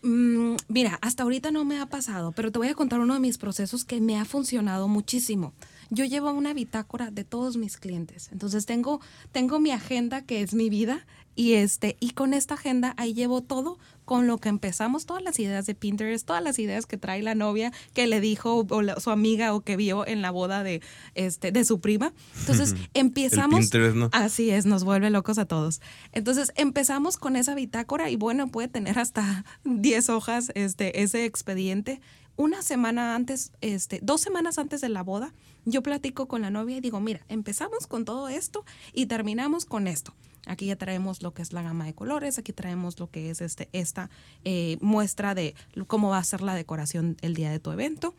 Mm, 0.02 0.54
mira, 0.68 0.98
hasta 1.02 1.24
ahorita 1.24 1.50
no 1.50 1.66
me 1.66 1.78
ha 1.78 1.84
pasado, 1.84 2.32
pero 2.32 2.50
te 2.50 2.58
voy 2.58 2.68
a 2.68 2.74
contar 2.74 3.00
uno 3.00 3.12
de 3.12 3.20
mis 3.20 3.36
procesos 3.36 3.84
que 3.84 4.00
me 4.00 4.18
ha 4.18 4.24
funcionado 4.24 4.88
muchísimo. 4.88 5.52
Yo 5.90 6.04
llevo 6.04 6.30
una 6.32 6.54
bitácora 6.54 7.10
de 7.10 7.24
todos 7.24 7.56
mis 7.56 7.76
clientes. 7.76 8.28
Entonces 8.32 8.64
tengo, 8.66 9.00
tengo 9.32 9.58
mi 9.58 9.70
agenda 9.72 10.22
que 10.22 10.40
es 10.42 10.54
mi 10.54 10.70
vida 10.70 11.04
y 11.36 11.54
este 11.54 11.96
y 12.00 12.10
con 12.10 12.34
esta 12.34 12.54
agenda 12.54 12.94
ahí 12.96 13.14
llevo 13.14 13.40
todo 13.40 13.78
con 14.04 14.26
lo 14.26 14.38
que 14.38 14.48
empezamos, 14.48 15.06
todas 15.06 15.22
las 15.22 15.38
ideas 15.38 15.66
de 15.66 15.74
Pinterest, 15.76 16.26
todas 16.26 16.42
las 16.42 16.58
ideas 16.58 16.86
que 16.86 16.96
trae 16.96 17.22
la 17.22 17.34
novia 17.36 17.72
que 17.94 18.06
le 18.08 18.20
dijo 18.20 18.66
o 18.68 18.82
la- 18.82 18.98
su 18.98 19.10
amiga 19.10 19.54
o 19.54 19.60
que 19.60 19.76
vio 19.76 20.06
en 20.06 20.20
la 20.22 20.30
boda 20.32 20.62
de 20.64 20.80
este 21.14 21.52
de 21.52 21.64
su 21.64 21.80
prima. 21.80 22.12
Entonces 22.40 22.74
empezamos 22.94 23.60
Pinterest, 23.60 23.96
¿no? 23.96 24.10
Así 24.12 24.50
es, 24.50 24.66
nos 24.66 24.82
vuelve 24.84 25.10
locos 25.10 25.38
a 25.38 25.44
todos. 25.44 25.80
Entonces 26.12 26.52
empezamos 26.56 27.16
con 27.16 27.36
esa 27.36 27.54
bitácora 27.54 28.10
y 28.10 28.16
bueno, 28.16 28.48
puede 28.48 28.68
tener 28.68 28.98
hasta 28.98 29.44
10 29.64 30.08
hojas 30.10 30.50
este, 30.54 31.02
ese 31.02 31.24
expediente. 31.24 32.00
Una 32.40 32.62
semana 32.62 33.16
antes, 33.16 33.52
este, 33.60 34.00
dos 34.02 34.22
semanas 34.22 34.56
antes 34.56 34.80
de 34.80 34.88
la 34.88 35.02
boda, 35.02 35.34
yo 35.66 35.82
platico 35.82 36.26
con 36.26 36.40
la 36.40 36.48
novia 36.48 36.78
y 36.78 36.80
digo, 36.80 36.98
mira, 36.98 37.20
empezamos 37.28 37.86
con 37.86 38.06
todo 38.06 38.30
esto 38.30 38.64
y 38.94 39.04
terminamos 39.04 39.66
con 39.66 39.86
esto. 39.86 40.14
Aquí 40.46 40.64
ya 40.64 40.76
traemos 40.76 41.20
lo 41.20 41.34
que 41.34 41.42
es 41.42 41.52
la 41.52 41.60
gama 41.60 41.84
de 41.84 41.92
colores, 41.92 42.38
aquí 42.38 42.54
traemos 42.54 42.98
lo 42.98 43.10
que 43.10 43.28
es 43.28 43.42
este, 43.42 43.68
esta 43.74 44.08
eh, 44.44 44.78
muestra 44.80 45.34
de 45.34 45.54
cómo 45.86 46.08
va 46.08 46.16
a 46.16 46.24
ser 46.24 46.40
la 46.40 46.54
decoración 46.54 47.18
el 47.20 47.34
día 47.34 47.50
de 47.50 47.60
tu 47.60 47.72
evento 47.72 48.14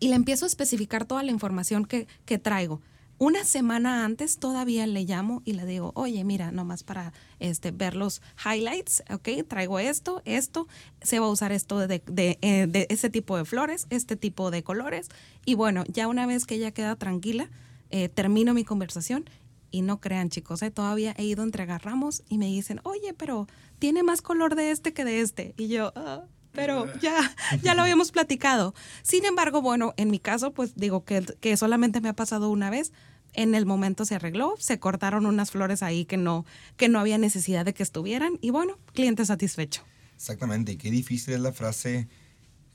y 0.00 0.08
le 0.08 0.16
empiezo 0.16 0.44
a 0.44 0.48
especificar 0.48 1.04
toda 1.04 1.22
la 1.22 1.30
información 1.30 1.84
que, 1.84 2.08
que 2.24 2.38
traigo. 2.38 2.80
Una 3.24 3.42
semana 3.44 4.04
antes 4.04 4.36
todavía 4.36 4.86
le 4.86 5.04
llamo 5.04 5.40
y 5.46 5.54
le 5.54 5.64
digo, 5.64 5.92
oye, 5.94 6.22
mira, 6.24 6.52
nomás 6.52 6.82
para 6.82 7.14
este, 7.38 7.70
ver 7.70 7.96
los 7.96 8.20
highlights, 8.44 9.02
ok, 9.10 9.48
traigo 9.48 9.78
esto, 9.78 10.20
esto, 10.26 10.68
se 11.00 11.20
va 11.20 11.24
a 11.24 11.30
usar 11.30 11.50
esto 11.50 11.78
de, 11.78 12.02
de, 12.04 12.38
eh, 12.42 12.66
de 12.68 12.86
ese 12.90 13.08
tipo 13.08 13.38
de 13.38 13.46
flores, 13.46 13.86
este 13.88 14.16
tipo 14.16 14.50
de 14.50 14.62
colores. 14.62 15.08
Y 15.46 15.54
bueno, 15.54 15.84
ya 15.88 16.06
una 16.06 16.26
vez 16.26 16.44
que 16.44 16.56
ella 16.56 16.72
queda 16.72 16.96
tranquila, 16.96 17.48
eh, 17.88 18.10
termino 18.10 18.52
mi 18.52 18.62
conversación 18.62 19.24
y 19.70 19.80
no 19.80 20.02
crean, 20.02 20.28
chicos, 20.28 20.60
eh, 20.60 20.70
todavía 20.70 21.14
he 21.16 21.24
ido 21.24 21.40
a 21.40 21.46
entregar 21.46 21.82
ramos 21.82 22.22
y 22.28 22.36
me 22.36 22.44
dicen, 22.48 22.82
oye, 22.82 23.14
pero 23.14 23.46
tiene 23.78 24.02
más 24.02 24.20
color 24.20 24.54
de 24.54 24.70
este 24.70 24.92
que 24.92 25.06
de 25.06 25.22
este. 25.22 25.54
Y 25.56 25.68
yo, 25.68 25.94
"Ah, 25.96 26.24
pero 26.52 26.86
ya, 27.00 27.16
ya 27.62 27.74
lo 27.74 27.80
habíamos 27.80 28.12
platicado. 28.12 28.74
Sin 29.02 29.24
embargo, 29.24 29.62
bueno, 29.62 29.94
en 29.96 30.10
mi 30.10 30.18
caso, 30.18 30.52
pues 30.52 30.74
digo 30.76 31.06
que, 31.06 31.24
que 31.40 31.56
solamente 31.56 32.02
me 32.02 32.10
ha 32.10 32.14
pasado 32.14 32.50
una 32.50 32.68
vez. 32.68 32.92
En 33.34 33.54
el 33.54 33.66
momento 33.66 34.04
se 34.04 34.14
arregló, 34.14 34.54
se 34.58 34.78
cortaron 34.78 35.26
unas 35.26 35.50
flores 35.50 35.82
ahí 35.82 36.04
que 36.04 36.16
no, 36.16 36.46
que 36.76 36.88
no 36.88 36.98
había 36.98 37.18
necesidad 37.18 37.64
de 37.64 37.74
que 37.74 37.82
estuvieran 37.82 38.38
y 38.40 38.50
bueno, 38.50 38.78
cliente 38.92 39.26
satisfecho. 39.26 39.82
Exactamente, 40.16 40.72
y 40.72 40.76
qué 40.76 40.90
difícil 40.90 41.34
es 41.34 41.40
la 41.40 41.52
frase 41.52 42.08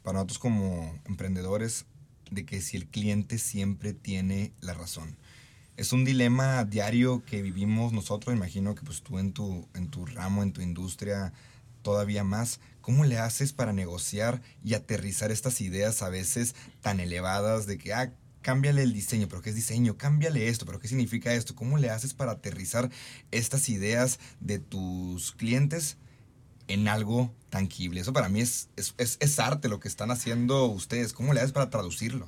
para 0.03 0.15
nosotros 0.15 0.39
como 0.39 0.99
emprendedores 1.05 1.85
de 2.29 2.45
que 2.45 2.61
si 2.61 2.77
el 2.77 2.87
cliente 2.87 3.37
siempre 3.37 3.93
tiene 3.93 4.51
la 4.59 4.73
razón. 4.73 5.17
Es 5.77 5.93
un 5.93 6.03
dilema 6.03 6.65
diario 6.65 7.23
que 7.25 7.41
vivimos 7.41 7.93
nosotros, 7.93 8.35
imagino 8.35 8.75
que 8.75 8.81
pues 8.81 9.01
tú 9.01 9.17
en 9.17 9.31
tu, 9.31 9.67
en 9.73 9.89
tu 9.89 10.05
ramo, 10.05 10.43
en 10.43 10.51
tu 10.51 10.61
industria, 10.61 11.31
todavía 11.81 12.23
más. 12.23 12.59
¿Cómo 12.81 13.05
le 13.05 13.17
haces 13.17 13.53
para 13.53 13.71
negociar 13.71 14.41
y 14.63 14.73
aterrizar 14.73 15.31
estas 15.31 15.61
ideas 15.61 16.01
a 16.01 16.09
veces 16.09 16.55
tan 16.81 16.99
elevadas 16.99 17.65
de 17.65 17.77
que, 17.77 17.93
ah, 17.93 18.11
cámbiale 18.41 18.83
el 18.83 18.93
diseño, 18.93 19.27
pero 19.27 19.41
¿qué 19.41 19.49
es 19.49 19.55
diseño? 19.55 19.97
Cámbiale 19.97 20.47
esto, 20.47 20.65
pero 20.65 20.79
¿qué 20.79 20.87
significa 20.87 21.33
esto? 21.33 21.55
¿Cómo 21.55 21.77
le 21.77 21.89
haces 21.89 22.13
para 22.13 22.33
aterrizar 22.33 22.89
estas 23.31 23.69
ideas 23.69 24.19
de 24.39 24.59
tus 24.59 25.33
clientes 25.33 25.97
en 26.67 26.87
algo 26.87 27.33
tangible? 27.49 28.01
Eso 28.01 28.13
para 28.13 28.29
mí 28.29 28.41
es, 28.41 28.69
es, 28.75 28.93
es, 28.97 29.17
es 29.19 29.39
arte 29.39 29.67
lo 29.67 29.79
que 29.79 29.87
están 29.87 30.11
haciendo 30.11 30.65
ustedes. 30.65 31.13
¿Cómo 31.13 31.33
le 31.33 31.41
haces 31.41 31.51
para 31.51 31.69
traducirlo? 31.69 32.27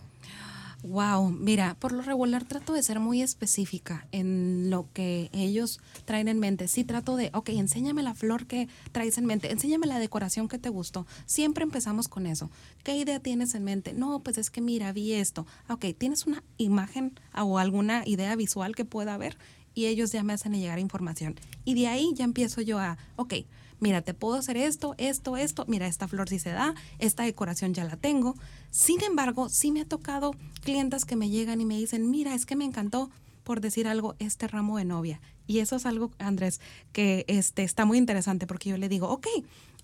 Wow, 0.83 1.29
mira, 1.29 1.75
por 1.75 1.91
lo 1.91 2.01
regular 2.01 2.43
trato 2.43 2.73
de 2.73 2.81
ser 2.81 2.99
muy 2.99 3.21
específica 3.21 4.07
en 4.11 4.71
lo 4.71 4.87
que 4.93 5.29
ellos 5.31 5.79
traen 6.05 6.27
en 6.27 6.39
mente. 6.39 6.67
Sí 6.67 6.83
trato 6.83 7.15
de, 7.15 7.29
ok, 7.35 7.49
enséñame 7.49 8.01
la 8.01 8.15
flor 8.15 8.47
que 8.47 8.67
traes 8.91 9.19
en 9.19 9.25
mente, 9.25 9.51
enséñame 9.51 9.85
la 9.85 9.99
decoración 9.99 10.47
que 10.47 10.57
te 10.57 10.69
gustó. 10.69 11.05
Siempre 11.27 11.63
empezamos 11.63 12.07
con 12.07 12.25
eso. 12.25 12.49
¿Qué 12.83 12.95
idea 12.97 13.19
tienes 13.19 13.53
en 13.53 13.63
mente? 13.63 13.93
No, 13.93 14.21
pues 14.21 14.39
es 14.39 14.49
que 14.49 14.59
mira, 14.61 14.91
vi 14.91 15.13
esto. 15.13 15.45
Ok, 15.69 15.85
¿tienes 15.95 16.25
una 16.25 16.43
imagen 16.57 17.13
o 17.37 17.59
alguna 17.59 18.01
idea 18.07 18.35
visual 18.35 18.73
que 18.73 18.83
pueda 18.83 19.13
haber? 19.13 19.37
Y 19.73 19.85
ellos 19.85 20.11
ya 20.11 20.23
me 20.23 20.33
hacen 20.33 20.53
llegar 20.53 20.79
información. 20.79 21.35
Y 21.65 21.75
de 21.75 21.87
ahí 21.87 22.11
ya 22.13 22.25
empiezo 22.25 22.61
yo 22.61 22.79
a, 22.79 22.97
ok, 23.15 23.33
mira, 23.79 24.01
te 24.01 24.13
puedo 24.13 24.35
hacer 24.35 24.57
esto, 24.57 24.95
esto, 24.97 25.35
esto, 25.35 25.65
mira, 25.67 25.87
esta 25.87 26.07
flor 26.07 26.29
sí 26.29 26.39
se 26.39 26.51
da, 26.51 26.75
esta 26.99 27.23
decoración 27.23 27.73
ya 27.73 27.83
la 27.83 27.97
tengo. 27.97 28.35
Sin 28.69 29.03
embargo, 29.03 29.49
sí 29.49 29.71
me 29.71 29.81
ha 29.81 29.85
tocado 29.85 30.33
clientas 30.61 31.03
que 31.03 31.15
me 31.15 31.29
llegan 31.29 31.59
y 31.59 31.65
me 31.65 31.77
dicen, 31.77 32.09
mira, 32.09 32.33
es 32.33 32.45
que 32.45 32.55
me 32.55 32.65
encantó, 32.65 33.09
por 33.43 33.59
decir 33.59 33.87
algo, 33.87 34.15
este 34.19 34.47
ramo 34.47 34.77
de 34.77 34.85
novia. 34.85 35.19
Y 35.47 35.59
eso 35.59 35.75
es 35.75 35.85
algo, 35.85 36.11
Andrés, 36.19 36.61
que 36.93 37.25
este, 37.27 37.63
está 37.63 37.85
muy 37.85 37.97
interesante 37.97 38.47
porque 38.47 38.69
yo 38.69 38.77
le 38.77 38.87
digo, 38.87 39.09
ok, 39.09 39.27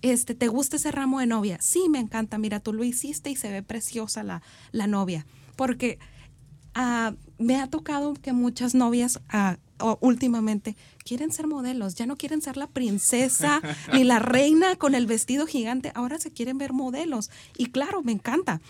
este, 0.00 0.34
¿te 0.34 0.48
gusta 0.48 0.76
ese 0.76 0.92
ramo 0.92 1.20
de 1.20 1.26
novia? 1.26 1.58
Sí, 1.60 1.88
me 1.90 1.98
encanta, 1.98 2.38
mira, 2.38 2.60
tú 2.60 2.72
lo 2.72 2.84
hiciste 2.84 3.30
y 3.30 3.36
se 3.36 3.50
ve 3.50 3.62
preciosa 3.62 4.22
la, 4.22 4.42
la 4.70 4.86
novia. 4.86 5.26
Porque 5.56 5.98
ah, 6.74 7.14
me 7.38 7.56
ha 7.56 7.66
tocado 7.66 8.14
que 8.14 8.32
muchas 8.32 8.74
novias 8.74 9.20
ah, 9.28 9.58
o 9.80 9.98
últimamente 10.00 10.76
quieren 11.04 11.32
ser 11.32 11.46
modelos, 11.46 11.94
ya 11.94 12.06
no 12.06 12.16
quieren 12.16 12.42
ser 12.42 12.56
la 12.56 12.66
princesa 12.66 13.62
ni 13.92 14.04
la 14.04 14.18
reina 14.18 14.76
con 14.76 14.94
el 14.94 15.06
vestido 15.06 15.46
gigante, 15.46 15.92
ahora 15.94 16.18
se 16.18 16.30
quieren 16.30 16.58
ver 16.58 16.72
modelos. 16.72 17.30
Y 17.56 17.66
claro, 17.66 18.02
me 18.02 18.12
encanta. 18.12 18.60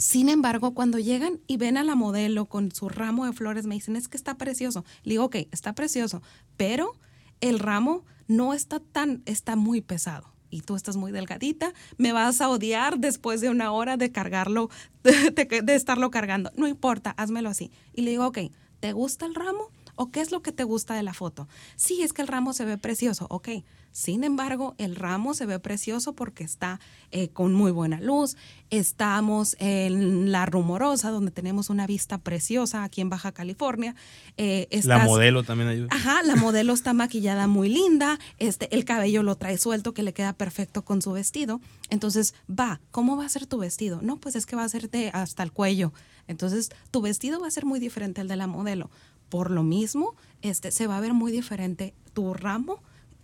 Sin 0.00 0.30
embargo, 0.30 0.72
cuando 0.72 0.98
llegan 0.98 1.40
y 1.46 1.58
ven 1.58 1.76
a 1.76 1.84
la 1.84 1.94
modelo 1.94 2.46
con 2.46 2.72
su 2.72 2.88
ramo 2.88 3.26
de 3.26 3.34
flores, 3.34 3.66
me 3.66 3.74
dicen, 3.74 3.96
es 3.96 4.08
que 4.08 4.16
está 4.16 4.38
precioso. 4.38 4.82
Le 5.02 5.12
digo, 5.12 5.24
ok, 5.24 5.36
está 5.52 5.74
precioso, 5.74 6.22
pero 6.56 6.94
el 7.42 7.58
ramo 7.58 8.04
no 8.26 8.54
está 8.54 8.80
tan, 8.80 9.22
está 9.26 9.56
muy 9.56 9.82
pesado. 9.82 10.32
y 10.52 10.62
tú 10.62 10.74
estás 10.74 10.96
muy 10.96 11.12
delgadita, 11.12 11.74
me 11.96 12.12
vas 12.12 12.40
a 12.40 12.48
odiar 12.48 12.98
después 12.98 13.40
de 13.40 13.50
una 13.50 13.70
hora 13.70 13.96
de 13.96 14.10
cargarlo, 14.10 14.68
de, 15.04 15.62
de 15.62 15.74
estarlo 15.74 16.10
cargando. 16.10 16.50
No 16.56 16.66
importa, 16.66 17.10
házmelo 17.10 17.50
así. 17.50 17.70
Y 17.92 18.02
le 18.02 18.10
digo, 18.12 18.26
ok, 18.26 18.38
¿te 18.80 18.92
gusta 18.92 19.26
el 19.26 19.34
ramo? 19.34 19.70
¿O 20.00 20.10
qué 20.10 20.22
es 20.22 20.32
lo 20.32 20.40
que 20.40 20.50
te 20.50 20.64
gusta 20.64 20.94
de 20.94 21.02
la 21.02 21.12
foto? 21.12 21.46
Sí, 21.76 22.02
es 22.02 22.14
que 22.14 22.22
el 22.22 22.28
ramo 22.28 22.54
se 22.54 22.64
ve 22.64 22.78
precioso, 22.78 23.26
ok. 23.28 23.50
Sin 23.92 24.24
embargo, 24.24 24.74
el 24.78 24.96
ramo 24.96 25.34
se 25.34 25.44
ve 25.44 25.58
precioso 25.58 26.14
porque 26.14 26.42
está 26.42 26.80
eh, 27.10 27.28
con 27.28 27.52
muy 27.52 27.70
buena 27.70 28.00
luz. 28.00 28.38
Estamos 28.70 29.56
en 29.58 30.32
La 30.32 30.46
Rumorosa, 30.46 31.10
donde 31.10 31.30
tenemos 31.32 31.68
una 31.68 31.86
vista 31.86 32.16
preciosa 32.16 32.82
aquí 32.82 33.02
en 33.02 33.10
Baja 33.10 33.32
California. 33.32 33.94
Eh, 34.38 34.68
la 34.84 35.04
modelo 35.04 35.42
también 35.42 35.68
ayuda. 35.68 35.88
Ajá, 35.90 36.22
la 36.22 36.36
modelo 36.36 36.72
está 36.72 36.94
maquillada 36.94 37.46
muy 37.46 37.68
linda. 37.68 38.18
Este, 38.38 38.74
el 38.74 38.86
cabello 38.86 39.22
lo 39.22 39.36
trae 39.36 39.58
suelto, 39.58 39.92
que 39.92 40.02
le 40.02 40.14
queda 40.14 40.32
perfecto 40.32 40.82
con 40.82 41.02
su 41.02 41.12
vestido. 41.12 41.60
Entonces, 41.90 42.32
va, 42.48 42.80
¿cómo 42.90 43.18
va 43.18 43.26
a 43.26 43.28
ser 43.28 43.44
tu 43.44 43.58
vestido? 43.58 44.00
No, 44.00 44.16
pues 44.16 44.34
es 44.34 44.46
que 44.46 44.56
va 44.56 44.64
a 44.64 44.68
ser 44.70 44.88
de 44.88 45.10
hasta 45.10 45.42
el 45.42 45.52
cuello. 45.52 45.92
Entonces, 46.26 46.70
tu 46.92 47.02
vestido 47.02 47.40
va 47.40 47.48
a 47.48 47.50
ser 47.50 47.66
muy 47.66 47.80
diferente 47.80 48.20
al 48.20 48.28
de 48.28 48.36
la 48.36 48.46
modelo. 48.46 48.88
Por 49.30 49.50
lo 49.50 49.62
mismo, 49.62 50.14
este, 50.42 50.70
se 50.70 50.86
va 50.86 50.98
a 50.98 51.00
ver 51.00 51.14
muy 51.14 51.32
diferente 51.32 51.94
tu 52.12 52.34
ramo 52.34 52.82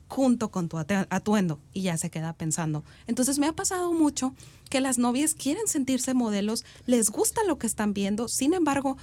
junto 0.09 0.51
con 0.51 0.69
tu 0.69 0.79
atuendo 0.79 1.61
y 1.73 1.83
ya 1.83 1.97
se 1.99 2.11
queda 2.11 2.33
pensando. 2.33 2.85
Entonces 3.07 3.39
me 3.39 3.47
ha 3.47 3.53
pasado 3.53 3.93
mucho 3.93 4.35
que 4.71 4.81
las 4.81 4.99
novias 4.99 5.35
quieren 5.35 5.67
sentirse 5.67 6.15
modelos, 6.15 6.65
les 6.87 7.11
gusta 7.11 7.43
lo 7.45 7.59
que 7.59 7.67
están 7.67 7.93
viendo, 7.93 8.29
sin 8.29 8.55
embargo, 8.55 8.97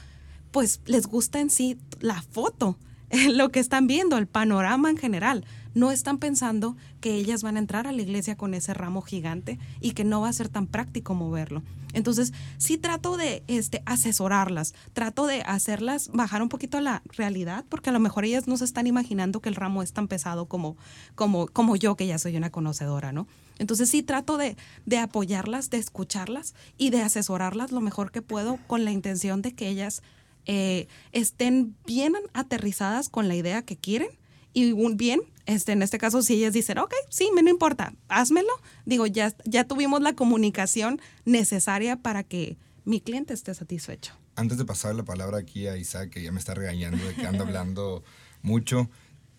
pues 0.51 0.79
les 0.85 1.05
gusta 1.07 1.39
en 1.39 1.49
sí 1.49 1.77
la 1.99 2.21
foto, 2.21 2.77
lo 3.31 3.49
que 3.49 3.59
están 3.59 3.85
viendo, 3.85 4.17
el 4.17 4.27
panorama 4.27 4.89
en 4.89 4.97
general 4.97 5.45
no 5.73 5.91
están 5.91 6.17
pensando 6.17 6.75
que 7.01 7.15
ellas 7.15 7.43
van 7.43 7.57
a 7.57 7.59
entrar 7.59 7.87
a 7.87 7.91
la 7.91 8.01
iglesia 8.01 8.35
con 8.35 8.53
ese 8.53 8.73
ramo 8.73 9.01
gigante 9.01 9.59
y 9.81 9.91
que 9.91 10.03
no 10.03 10.21
va 10.21 10.29
a 10.29 10.33
ser 10.33 10.49
tan 10.49 10.67
práctico 10.67 11.13
moverlo. 11.13 11.63
Entonces, 11.93 12.33
sí 12.57 12.77
trato 12.77 13.17
de 13.17 13.43
este, 13.47 13.83
asesorarlas, 13.85 14.73
trato 14.93 15.27
de 15.27 15.41
hacerlas 15.41 16.09
bajar 16.11 16.41
un 16.41 16.49
poquito 16.49 16.77
a 16.77 16.81
la 16.81 17.03
realidad, 17.05 17.65
porque 17.69 17.91
a 17.91 17.93
lo 17.93 17.99
mejor 17.99 18.25
ellas 18.25 18.47
no 18.47 18.57
se 18.57 18.65
están 18.65 18.87
imaginando 18.87 19.41
que 19.41 19.49
el 19.49 19.55
ramo 19.55 19.83
es 19.83 19.93
tan 19.93 20.07
pesado 20.07 20.47
como, 20.47 20.75
como, 21.15 21.47
como 21.47 21.75
yo, 21.75 21.95
que 21.95 22.07
ya 22.07 22.17
soy 22.17 22.35
una 22.35 22.49
conocedora, 22.49 23.11
¿no? 23.11 23.27
Entonces 23.59 23.89
sí 23.89 24.01
trato 24.01 24.37
de, 24.37 24.57
de 24.87 24.97
apoyarlas, 24.97 25.69
de 25.69 25.77
escucharlas 25.77 26.55
y 26.77 26.89
de 26.89 27.01
asesorarlas 27.01 27.71
lo 27.71 27.81
mejor 27.81 28.11
que 28.11 28.23
puedo 28.23 28.57
con 28.65 28.83
la 28.83 28.91
intención 28.91 29.43
de 29.43 29.53
que 29.53 29.69
ellas 29.69 30.01
eh, 30.45 30.87
estén 31.11 31.75
bien 31.85 32.13
aterrizadas 32.33 33.09
con 33.09 33.27
la 33.27 33.35
idea 33.35 33.61
que 33.61 33.77
quieren 33.77 34.09
y 34.53 34.73
bien 34.95 35.21
este, 35.45 35.73
en 35.73 35.81
este 35.81 35.97
caso, 35.97 36.21
si 36.21 36.35
ellas 36.35 36.53
dicen, 36.53 36.77
ok, 36.77 36.93
sí, 37.09 37.29
me 37.35 37.43
no 37.43 37.49
importa, 37.49 37.93
házmelo, 38.07 38.53
digo, 38.85 39.07
ya, 39.07 39.35
ya 39.45 39.65
tuvimos 39.65 40.01
la 40.01 40.13
comunicación 40.13 41.01
necesaria 41.25 41.97
para 41.97 42.23
que 42.23 42.57
mi 42.85 43.01
cliente 43.01 43.33
esté 43.33 43.53
satisfecho. 43.53 44.13
Antes 44.35 44.57
de 44.57 44.65
pasar 44.65 44.95
la 44.95 45.03
palabra 45.03 45.37
aquí 45.37 45.67
a 45.67 45.77
Isaac, 45.77 46.09
que 46.09 46.23
ya 46.23 46.31
me 46.31 46.39
está 46.39 46.53
regañando 46.53 47.05
de 47.05 47.13
que 47.13 47.27
ando 47.27 47.43
hablando 47.47 48.03
mucho, 48.41 48.89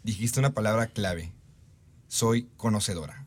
dijiste 0.03 0.40
una 0.40 0.53
palabra 0.53 0.88
clave, 0.88 1.33
soy 2.09 2.49
conocedora. 2.57 3.27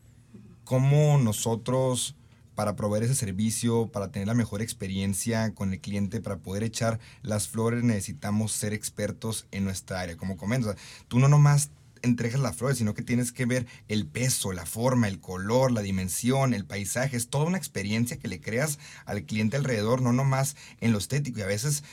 ¿Cómo 0.64 1.18
nosotros, 1.18 2.14
para 2.54 2.76
proveer 2.76 3.04
ese 3.04 3.14
servicio, 3.14 3.90
para 3.90 4.12
tener 4.12 4.28
la 4.28 4.34
mejor 4.34 4.62
experiencia 4.62 5.54
con 5.54 5.72
el 5.72 5.80
cliente, 5.80 6.20
para 6.20 6.38
poder 6.38 6.62
echar 6.62 7.00
las 7.22 7.48
flores, 7.48 7.82
necesitamos 7.82 8.52
ser 8.52 8.72
expertos 8.72 9.46
en 9.50 9.64
nuestra 9.64 10.00
área? 10.00 10.16
Como 10.16 10.36
comentas, 10.36 10.76
tú 11.08 11.18
no 11.18 11.28
nomás 11.28 11.70
entregas 12.02 12.40
las 12.40 12.56
flores, 12.56 12.78
sino 12.78 12.94
que 12.94 13.02
tienes 13.02 13.32
que 13.32 13.46
ver 13.46 13.66
el 13.88 14.06
peso, 14.06 14.52
la 14.52 14.66
forma, 14.66 15.08
el 15.08 15.20
color, 15.20 15.72
la 15.72 15.82
dimensión, 15.82 16.54
el 16.54 16.64
paisaje. 16.64 17.16
Es 17.16 17.28
toda 17.28 17.44
una 17.46 17.58
experiencia 17.58 18.18
que 18.18 18.28
le 18.28 18.40
creas 18.40 18.78
al 19.04 19.24
cliente 19.24 19.56
alrededor, 19.56 20.02
no 20.02 20.12
nomás 20.12 20.56
en 20.80 20.92
lo 20.92 20.98
estético. 20.98 21.38
Y 21.38 21.42
a 21.42 21.46
veces 21.46 21.84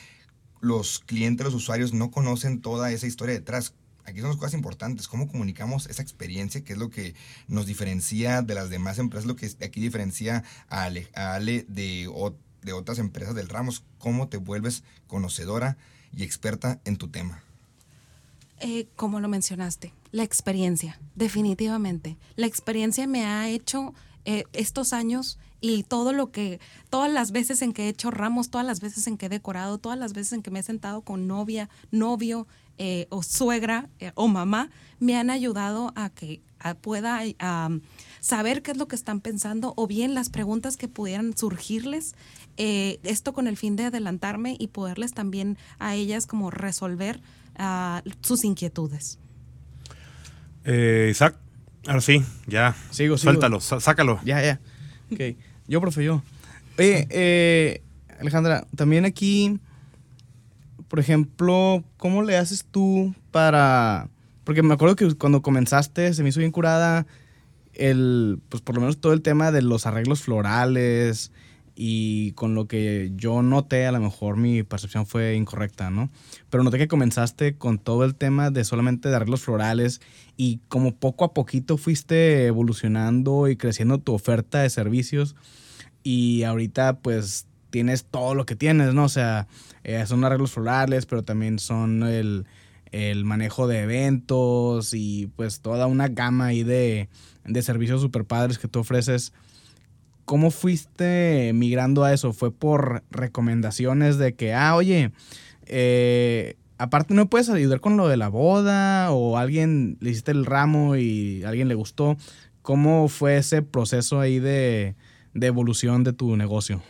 los 0.62 1.00
clientes, 1.00 1.46
los 1.46 1.54
usuarios 1.54 1.94
no 1.94 2.12
conocen 2.12 2.62
toda 2.62 2.92
esa 2.92 3.08
historia 3.08 3.36
detrás. 3.36 3.74
Aquí 4.06 4.20
son 4.20 4.30
las 4.30 4.38
cosas 4.38 4.54
importantes, 4.54 5.08
cómo 5.08 5.28
comunicamos 5.28 5.88
esa 5.88 6.02
experiencia, 6.02 6.64
que 6.64 6.74
es 6.74 6.80
lo 6.80 6.90
que 6.90 7.16
nos 7.48 7.66
diferencia 7.66 8.42
de 8.42 8.54
las 8.54 8.70
demás 8.70 9.00
empresas, 9.00 9.26
lo 9.26 9.36
que 9.36 9.48
aquí 9.64 9.82
diferencia 9.82 10.44
a 10.70 10.84
Ale, 10.84 11.66
de, 11.68 12.10
de 12.62 12.74
otras 12.74 13.00
empresas 13.00 13.34
del 13.34 13.50
Ramos, 13.50 13.84
cómo 13.98 14.28
te 14.28 14.38
vuelves 14.38 14.84
conocedora 15.08 15.78
y 16.16 16.24
experta 16.24 16.80
en 16.86 16.98
tu 16.98 17.10
tema. 17.10 17.45
Eh, 18.62 18.88
como 18.96 19.20
lo 19.20 19.28
mencionaste, 19.28 19.94
la 20.12 20.24
experiencia, 20.24 20.98
definitivamente. 21.16 22.18
La 22.38 22.46
experiencia 22.46 23.06
me 23.06 23.26
ha 23.26 23.50
hecho 23.50 23.94
eh, 24.24 24.46
estos 24.54 24.94
años 24.94 25.38
y 25.60 25.84
todo 25.84 26.14
lo 26.14 26.32
que, 26.32 26.62
todas 26.90 27.12
las 27.12 27.32
veces 27.32 27.62
en 27.62 27.74
que 27.74 27.84
he 27.84 27.90
hecho 27.90 28.12
ramos, 28.12 28.50
todas 28.50 28.66
las 28.66 28.80
veces 28.80 29.08
en 29.08 29.18
que 29.18 29.26
he 29.26 29.30
decorado, 29.30 29.78
todas 29.78 30.00
las 30.00 30.14
veces 30.14 30.34
en 30.34 30.42
que 30.42 30.52
me 30.52 30.60
he 30.60 30.64
sentado 30.64 31.02
con 31.02 31.28
novia, 31.28 31.70
novio 31.92 32.48
eh, 32.78 33.08
o 33.10 33.24
suegra 33.24 33.90
o 34.14 34.30
mamá, 34.30 34.70
me 35.00 35.18
han 35.18 35.30
ayudado 35.30 35.92
a 35.96 36.10
que 36.10 36.42
pueda 36.82 37.22
saber 38.22 38.64
qué 38.64 38.72
es 38.72 38.78
lo 38.78 38.88
que 38.88 38.96
están 38.96 39.20
pensando 39.22 39.74
o 39.76 39.86
bien 39.86 40.14
las 40.14 40.30
preguntas 40.30 40.78
que 40.78 40.88
pudieran 40.88 41.38
surgirles. 41.38 42.16
esto 42.58 43.34
con 43.34 43.48
el 43.48 43.58
fin 43.58 43.76
de 43.76 43.86
adelantarme 43.86 44.56
y 44.58 44.68
poderles 44.68 45.14
también 45.14 45.58
a 45.78 45.96
ellas 45.96 46.26
como 46.26 46.52
resolver 46.52 47.22
sus 48.22 48.44
inquietudes. 48.44 49.20
Eh, 50.64 51.10
Isaac, 51.12 51.36
ahora 51.88 52.02
sí, 52.02 52.24
ya. 52.48 52.76
Sigo, 52.92 53.18
Suéltalo, 53.18 53.60
sácalo. 53.60 54.20
Ya, 54.26 54.42
ya. 54.42 54.60
Ok. 55.12 55.38
Yo, 55.68 55.82
profe, 55.82 56.04
yo. 56.04 56.22
Oye, 56.78 57.08
eh, 57.10 57.82
Alejandra, 58.20 58.68
también 58.76 59.06
aquí, 59.06 59.60
por 60.88 61.00
ejemplo, 61.00 61.84
¿cómo 61.98 62.24
le 62.24 62.38
haces 62.38 62.66
tú 62.70 63.16
para...? 63.32 64.10
Porque 64.44 64.62
me 64.62 64.74
acuerdo 64.74 64.96
que 64.96 65.14
cuando 65.16 65.42
comenzaste 65.42 66.14
se 66.14 66.22
me 66.22 66.30
hizo 66.30 66.40
bien 66.40 66.52
curada 66.52 67.08
el, 67.74 68.40
pues 68.50 68.62
por 68.62 68.76
lo 68.76 68.82
menos 68.82 69.00
todo 69.00 69.14
el 69.14 69.22
tema 69.22 69.52
de 69.52 69.62
los 69.62 69.86
arreglos 69.86 70.22
florales, 70.22 71.32
y 71.76 72.32
con 72.32 72.56
lo 72.56 72.68
que 72.68 73.12
yo 73.16 73.42
noté, 73.42 73.86
a 73.86 73.92
lo 73.92 74.00
mejor 74.00 74.38
mi 74.38 74.64
percepción 74.64 75.06
fue 75.06 75.36
incorrecta, 75.36 75.90
¿no? 75.90 76.10
Pero 76.50 76.64
noté 76.64 76.78
que 76.78 76.88
comenzaste 76.88 77.58
con 77.58 77.80
todo 77.80 78.06
el 78.06 78.16
tema 78.16 78.50
de 78.50 78.64
solamente 78.64 79.14
arreglos 79.14 79.42
florales 79.42 80.02
y 80.38 80.62
como 80.70 80.96
poco 80.96 81.26
a 81.26 81.34
poquito 81.34 81.78
fuiste 81.78 82.46
evolucionando 82.46 83.50
y 83.50 83.58
creciendo 83.58 83.98
tu 83.98 84.14
oferta 84.14 84.62
de 84.62 84.70
servicios 84.70 85.36
y 86.02 86.44
ahorita 86.44 87.00
pues 87.00 87.48
tienes 87.72 88.06
todo 88.06 88.36
lo 88.36 88.46
que 88.46 88.56
tienes, 88.56 88.94
¿no? 88.94 89.04
O 89.04 89.10
sea, 89.10 89.48
eh, 89.84 90.06
son 90.08 90.24
arreglos 90.24 90.52
florales, 90.52 91.06
pero 91.06 91.24
también 91.24 91.60
son 91.60 92.04
el, 92.04 92.46
el, 92.92 93.26
manejo 93.26 93.68
de 93.68 93.82
eventos 93.82 94.94
y 94.94 95.28
pues 95.36 95.60
toda 95.60 95.88
una 95.88 96.08
gama 96.08 96.46
ahí 96.46 96.64
de, 96.64 97.10
de 97.44 97.62
servicios 97.62 98.00
super 98.00 98.24
padres 98.24 98.60
que 98.60 98.70
tú 98.70 98.80
ofreces 98.80 99.34
¿cómo 100.26 100.52
fuiste 100.52 101.52
migrando 101.54 102.04
a 102.04 102.14
eso? 102.14 102.34
¿Fue 102.34 102.52
por 102.52 103.04
recomendaciones 103.12 104.18
de 104.18 104.34
que, 104.34 104.54
ah, 104.54 104.76
oye, 104.76 105.12
eh, 105.68 106.56
aparte 106.78 107.14
no 107.14 107.30
puedes 107.30 107.50
ayudar 107.50 107.80
con 107.80 107.96
lo 107.96 108.08
de 108.08 108.18
la 108.18 108.28
boda 108.28 109.12
o 109.12 109.38
alguien 109.38 109.98
le 110.02 110.10
hiciste 110.10 110.32
el 110.32 110.46
ramo 110.46 110.96
y 110.96 111.44
a 111.44 111.50
alguien 111.50 111.68
le 111.68 111.76
gustó? 111.76 112.18
¿Cómo 112.62 113.08
fue 113.08 113.38
ese 113.38 113.62
proceso 113.62 114.20
ahí 114.20 114.40
de, 114.40 114.96
de 115.34 115.48
evolución 115.48 116.04
de 116.04 116.14
tu 116.14 116.36
negocio? 116.36 116.82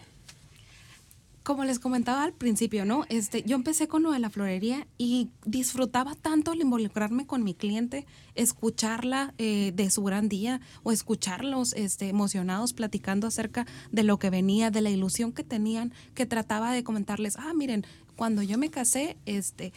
Como 1.45 1.63
les 1.63 1.77
comentaba 1.77 2.23
al 2.23 2.33
principio, 2.33 2.85
¿no? 2.85 3.05
Este, 3.07 3.43
yo 3.43 3.55
empecé 3.55 3.87
con 3.87 4.01
lo 4.01 4.11
de 4.11 4.17
la 4.17 4.31
florería 4.31 4.87
y 4.97 5.29
disfrutaba 5.45 6.15
tanto 6.15 6.53
el 6.53 6.61
involucrarme 6.61 7.27
con 7.27 7.43
mi 7.43 7.53
cliente, 7.53 8.07
escucharla 8.33 9.35
eh, 9.37 9.71
de 9.75 9.91
su 9.91 10.03
gran 10.03 10.27
día 10.27 10.59
o 10.81 10.91
escucharlos 10.91 11.73
este, 11.73 12.09
emocionados 12.09 12.73
platicando 12.73 13.27
acerca 13.27 13.67
de 13.91 14.01
lo 14.01 14.17
que 14.17 14.31
venía, 14.31 14.71
de 14.71 14.81
la 14.81 14.89
ilusión 14.89 15.31
que 15.33 15.43
tenían, 15.43 15.93
que 16.15 16.25
trataba 16.25 16.73
de 16.73 16.83
comentarles, 16.83 17.37
ah, 17.37 17.53
miren, 17.55 17.85
cuando 18.15 18.41
yo 18.41 18.57
me 18.57 18.71
casé, 18.71 19.17
este, 19.25 19.71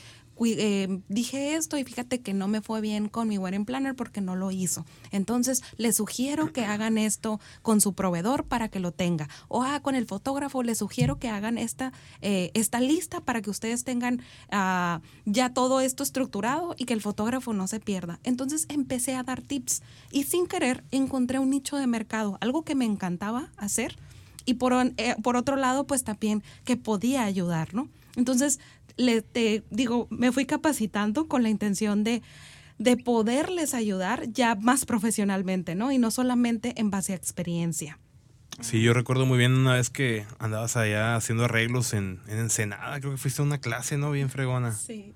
eh, 0.46 1.00
dije 1.08 1.54
esto 1.54 1.76
y 1.78 1.84
fíjate 1.84 2.20
que 2.20 2.32
no 2.32 2.48
me 2.48 2.60
fue 2.60 2.80
bien 2.80 3.08
con 3.08 3.28
mi 3.28 3.38
wedding 3.38 3.64
planner 3.64 3.94
porque 3.94 4.20
no 4.20 4.36
lo 4.36 4.50
hizo. 4.50 4.84
Entonces, 5.10 5.62
les 5.76 5.96
sugiero 5.96 6.52
que 6.52 6.64
hagan 6.64 6.98
esto 6.98 7.40
con 7.62 7.80
su 7.80 7.94
proveedor 7.94 8.44
para 8.44 8.68
que 8.68 8.80
lo 8.80 8.92
tenga. 8.92 9.28
O 9.48 9.62
ah, 9.62 9.80
con 9.80 9.94
el 9.94 10.06
fotógrafo 10.06 10.62
les 10.62 10.78
sugiero 10.78 11.18
que 11.18 11.28
hagan 11.28 11.58
esta, 11.58 11.92
eh, 12.22 12.50
esta 12.54 12.80
lista 12.80 13.20
para 13.20 13.42
que 13.42 13.50
ustedes 13.50 13.84
tengan 13.84 14.22
ah, 14.50 15.00
ya 15.24 15.52
todo 15.52 15.80
esto 15.80 16.02
estructurado 16.02 16.74
y 16.76 16.84
que 16.84 16.94
el 16.94 17.00
fotógrafo 17.00 17.52
no 17.52 17.66
se 17.66 17.80
pierda. 17.80 18.20
Entonces, 18.24 18.66
empecé 18.68 19.14
a 19.16 19.22
dar 19.22 19.42
tips 19.42 19.82
y 20.10 20.24
sin 20.24 20.46
querer 20.46 20.84
encontré 20.90 21.38
un 21.38 21.50
nicho 21.50 21.76
de 21.76 21.86
mercado, 21.86 22.38
algo 22.40 22.62
que 22.62 22.74
me 22.74 22.84
encantaba 22.84 23.50
hacer 23.56 23.96
y 24.48 24.54
por, 24.54 24.72
eh, 24.72 25.14
por 25.22 25.36
otro 25.36 25.56
lado, 25.56 25.86
pues 25.86 26.04
también 26.04 26.42
que 26.64 26.78
podía 26.78 27.24
ayudar, 27.24 27.74
¿no? 27.74 27.88
Entonces, 28.16 28.58
le 28.98 29.22
te 29.22 29.62
digo, 29.70 30.06
me 30.10 30.30
fui 30.32 30.44
capacitando 30.44 31.26
con 31.28 31.42
la 31.42 31.48
intención 31.48 32.04
de 32.04 32.20
de 32.78 32.96
poderles 32.96 33.74
ayudar 33.74 34.28
ya 34.32 34.54
más 34.54 34.84
profesionalmente, 34.86 35.74
¿no? 35.74 35.90
Y 35.90 35.98
no 35.98 36.12
solamente 36.12 36.74
en 36.76 36.90
base 36.90 37.12
a 37.12 37.16
experiencia. 37.16 37.98
Sí, 38.60 38.80
yo 38.82 38.92
recuerdo 38.92 39.26
muy 39.26 39.36
bien 39.36 39.52
una 39.56 39.74
vez 39.74 39.90
que 39.90 40.24
andabas 40.38 40.76
allá 40.76 41.16
haciendo 41.16 41.46
arreglos 41.46 41.92
en, 41.92 42.20
en 42.28 42.38
Ensenada, 42.38 43.00
creo 43.00 43.10
que 43.10 43.18
fuiste 43.18 43.42
a 43.42 43.44
una 43.44 43.58
clase, 43.58 43.98
¿no? 43.98 44.12
Bien 44.12 44.30
fregona. 44.30 44.72
Sí. 44.74 45.12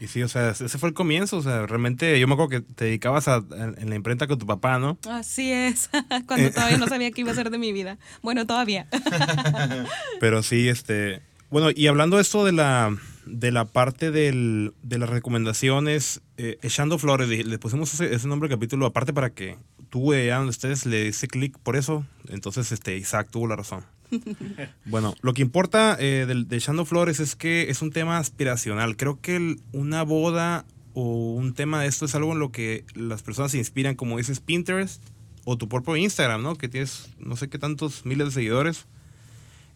Y 0.00 0.06
sí, 0.06 0.22
o 0.22 0.28
sea, 0.28 0.50
ese 0.52 0.78
fue 0.78 0.88
el 0.88 0.94
comienzo, 0.94 1.36
o 1.36 1.42
sea, 1.42 1.66
realmente 1.66 2.18
yo 2.18 2.26
me 2.26 2.32
acuerdo 2.32 2.48
que 2.48 2.60
te 2.62 2.86
dedicabas 2.86 3.28
a, 3.28 3.44
en 3.76 3.90
la 3.90 3.94
imprenta 3.94 4.26
con 4.26 4.38
tu 4.38 4.46
papá, 4.46 4.78
¿no? 4.78 4.98
Así 5.10 5.52
es, 5.52 5.90
cuando 6.26 6.46
Eh. 6.48 6.50
todavía 6.50 6.78
no 6.78 6.86
sabía 6.88 7.10
qué 7.12 7.20
iba 7.20 7.30
a 7.32 7.34
ser 7.34 7.50
de 7.50 7.58
mi 7.58 7.72
vida. 7.74 7.98
Bueno, 8.22 8.46
todavía. 8.46 8.88
Pero 10.20 10.42
sí, 10.42 10.68
este. 10.68 11.20
Bueno, 11.50 11.68
y 11.74 11.86
hablando 11.88 12.16
de 12.16 12.22
esto 12.22 12.44
de 12.44 12.52
la, 12.52 12.96
de 13.26 13.52
la 13.52 13.64
parte 13.64 14.10
del, 14.10 14.72
de 14.82 14.98
las 14.98 15.08
recomendaciones, 15.10 16.20
eh, 16.36 16.58
Echando 16.62 16.98
Flores, 16.98 17.28
le, 17.28 17.58
pusimos 17.58 17.92
ese, 17.94 18.14
ese 18.14 18.28
nombre 18.28 18.48
al 18.48 18.54
capítulo 18.56 18.86
aparte 18.86 19.12
para 19.12 19.30
que 19.30 19.56
tú, 19.90 20.12
eh, 20.12 20.30
donde 20.30 20.50
ustedes 20.50 20.86
le 20.86 21.04
diste 21.04 21.28
clic 21.28 21.56
por 21.58 21.76
eso. 21.76 22.04
Entonces, 22.28 22.72
este, 22.72 22.96
Isaac 22.96 23.28
tuvo 23.30 23.46
la 23.46 23.56
razón. 23.56 23.84
bueno, 24.84 25.14
lo 25.22 25.34
que 25.34 25.42
importa 25.42 25.96
eh, 25.98 26.24
del, 26.26 26.48
de 26.48 26.56
Echando 26.56 26.84
Flores 26.84 27.20
es 27.20 27.36
que 27.36 27.70
es 27.70 27.80
un 27.82 27.90
tema 27.90 28.18
aspiracional. 28.18 28.96
Creo 28.96 29.20
que 29.20 29.36
el- 29.36 29.60
una 29.72 30.02
boda 30.02 30.64
o 30.94 31.32
un 31.34 31.54
tema 31.54 31.80
de 31.82 31.88
esto 31.88 32.04
es 32.04 32.14
algo 32.14 32.32
en 32.32 32.38
lo 32.38 32.50
que 32.52 32.84
las 32.94 33.22
personas 33.22 33.52
se 33.52 33.58
inspiran, 33.58 33.94
como 33.94 34.18
dices 34.18 34.40
Pinterest 34.40 35.02
o 35.44 35.56
tu 35.56 35.68
propio 35.68 35.96
Instagram, 35.96 36.42
¿no? 36.42 36.56
Que 36.56 36.68
tienes 36.68 37.08
no 37.18 37.36
sé 37.36 37.48
qué 37.48 37.58
tantos 37.58 38.04
miles 38.04 38.26
de 38.28 38.32
seguidores 38.32 38.86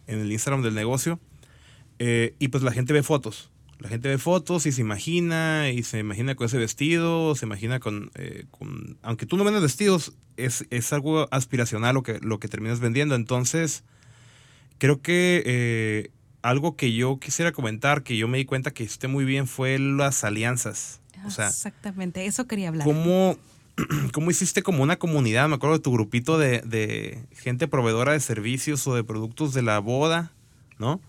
en 0.05 0.19
el 0.19 0.31
Instagram 0.31 0.61
del 0.61 0.75
negocio. 0.75 1.19
Eh, 1.99 2.35
y 2.39 2.49
pues 2.49 2.63
la 2.63 2.71
gente 2.71 2.93
ve 2.93 3.03
fotos. 3.03 3.49
La 3.79 3.89
gente 3.89 4.09
ve 4.09 4.17
fotos 4.17 4.65
y 4.65 4.71
se 4.71 4.81
imagina, 4.81 5.69
y 5.69 5.83
se 5.83 5.99
imagina 5.99 6.33
con 6.35 6.45
ese 6.47 6.57
vestido, 6.57 7.35
se 7.35 7.45
imagina 7.45 7.79
con, 7.79 8.09
eh, 8.15 8.45
con- 8.51 8.97
aunque 9.03 9.25
tú 9.27 9.37
no 9.37 9.43
vendas 9.43 9.61
vestidos, 9.61 10.13
es, 10.35 10.65
es 10.71 10.91
algo 10.93 11.27
aspiracional 11.31 11.93
lo 11.93 12.01
que, 12.03 12.19
lo 12.21 12.39
que 12.39 12.47
terminas 12.47 12.79
vendiendo. 12.79 13.13
Entonces, 13.15 13.83
creo 14.79 15.01
que 15.01 15.43
eh, 15.45 16.09
algo 16.41 16.75
que 16.75 16.93
yo 16.93 17.19
quisiera 17.19 17.51
comentar, 17.51 18.03
que 18.03 18.17
yo 18.17 18.27
me 18.27 18.37
di 18.39 18.45
cuenta 18.45 18.71
que 18.71 18.83
hiciste 18.83 19.07
muy 19.07 19.25
bien, 19.25 19.47
fue 19.47 19.77
las 19.79 20.23
alianzas. 20.23 21.01
O 21.25 21.29
sea, 21.31 21.47
Exactamente, 21.47 22.25
eso 22.25 22.47
quería 22.47 22.69
hablar. 22.69 22.85
¿Cómo, 22.85 23.37
cómo 24.13 24.31
hiciste 24.31 24.63
como 24.63 24.81
una 24.83 24.97
comunidad? 24.97 25.49
Me 25.49 25.55
acuerdo 25.55 25.77
de 25.77 25.83
tu 25.83 25.91
grupito 25.91 26.37
de, 26.39 26.61
de 26.61 27.23
gente 27.31 27.67
proveedora 27.67 28.13
de 28.13 28.19
servicios 28.19 28.87
o 28.87 28.95
de 28.95 29.03
productos 29.03 29.53
de 29.53 29.61
la 29.61 29.77
boda, 29.79 30.31
¿no? 30.79 30.99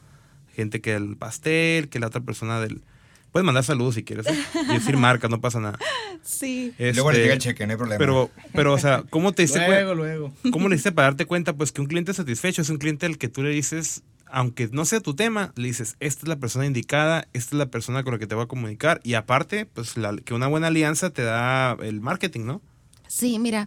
Gente 0.58 0.80
que 0.80 0.92
el 0.96 1.16
pastel, 1.16 1.88
que 1.88 2.00
la 2.00 2.08
otra 2.08 2.20
persona 2.20 2.60
del... 2.60 2.82
Puedes 3.30 3.44
mandar 3.46 3.62
saludos 3.62 3.94
si 3.94 4.02
quieres. 4.02 4.26
Y 4.68 4.72
decir 4.72 4.96
marca, 4.96 5.28
no 5.28 5.40
pasa 5.40 5.60
nada. 5.60 5.78
Sí. 6.24 6.74
Luego 6.78 7.12
le 7.12 7.18
Este, 7.18 7.22
llega 7.22 7.34
el 7.34 7.38
cheque, 7.38 7.64
no 7.64 7.70
hay 7.74 7.76
problema. 7.76 7.98
Pero, 7.98 8.28
pero, 8.52 8.72
o 8.72 8.78
sea, 8.78 9.04
¿cómo 9.08 9.30
te 9.30 9.42
diste 9.42 9.58
cuenta? 9.58 9.84
Luego, 9.84 9.94
luego. 9.94 10.32
¿Cómo 10.50 10.68
le 10.68 10.74
hiciste 10.74 10.90
para 10.90 11.08
darte 11.08 11.26
cuenta? 11.26 11.52
Pues 11.52 11.70
que 11.70 11.80
un 11.80 11.86
cliente 11.86 12.12
satisfecho 12.12 12.60
es 12.62 12.70
un 12.70 12.78
cliente 12.78 13.06
al 13.06 13.18
que 13.18 13.28
tú 13.28 13.44
le 13.44 13.50
dices, 13.50 14.02
aunque 14.26 14.68
no 14.72 14.84
sea 14.84 14.98
tu 14.98 15.14
tema, 15.14 15.52
le 15.54 15.68
dices, 15.68 15.94
esta 16.00 16.22
es 16.22 16.28
la 16.28 16.36
persona 16.36 16.66
indicada, 16.66 17.28
esta 17.34 17.54
es 17.54 17.58
la 17.58 17.66
persona 17.66 18.02
con 18.02 18.14
la 18.14 18.18
que 18.18 18.26
te 18.26 18.34
voy 18.34 18.42
a 18.42 18.48
comunicar. 18.48 19.00
Y 19.04 19.14
aparte, 19.14 19.64
pues 19.64 19.96
la- 19.96 20.16
que 20.16 20.34
una 20.34 20.48
buena 20.48 20.66
alianza 20.66 21.10
te 21.10 21.22
da 21.22 21.76
el 21.80 22.00
marketing, 22.00 22.46
¿no? 22.46 22.62
Sí, 23.18 23.40
mira, 23.40 23.66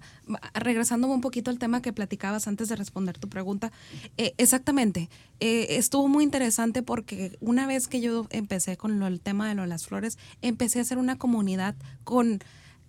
regresando 0.53 1.07
un 1.07 1.19
poquito 1.19 1.51
al 1.51 1.59
tema 1.59 1.81
que 1.81 1.91
platicabas 1.91 2.47
antes 2.47 2.69
de 2.69 2.77
responder 2.77 3.17
tu 3.17 3.27
pregunta, 3.27 3.73
eh, 4.15 4.33
exactamente, 4.37 5.09
eh, 5.41 5.65
estuvo 5.71 6.07
muy 6.07 6.23
interesante 6.23 6.83
porque 6.83 7.35
una 7.41 7.67
vez 7.67 7.89
que 7.89 7.99
yo 7.99 8.27
empecé 8.29 8.77
con 8.77 8.97
lo- 8.97 9.07
el 9.07 9.19
tema 9.19 9.49
de 9.49 9.55
lo 9.55 9.65
las 9.65 9.87
flores, 9.87 10.17
empecé 10.41 10.79
a 10.79 10.83
hacer 10.83 10.97
una 10.97 11.17
comunidad 11.17 11.75
con 12.05 12.39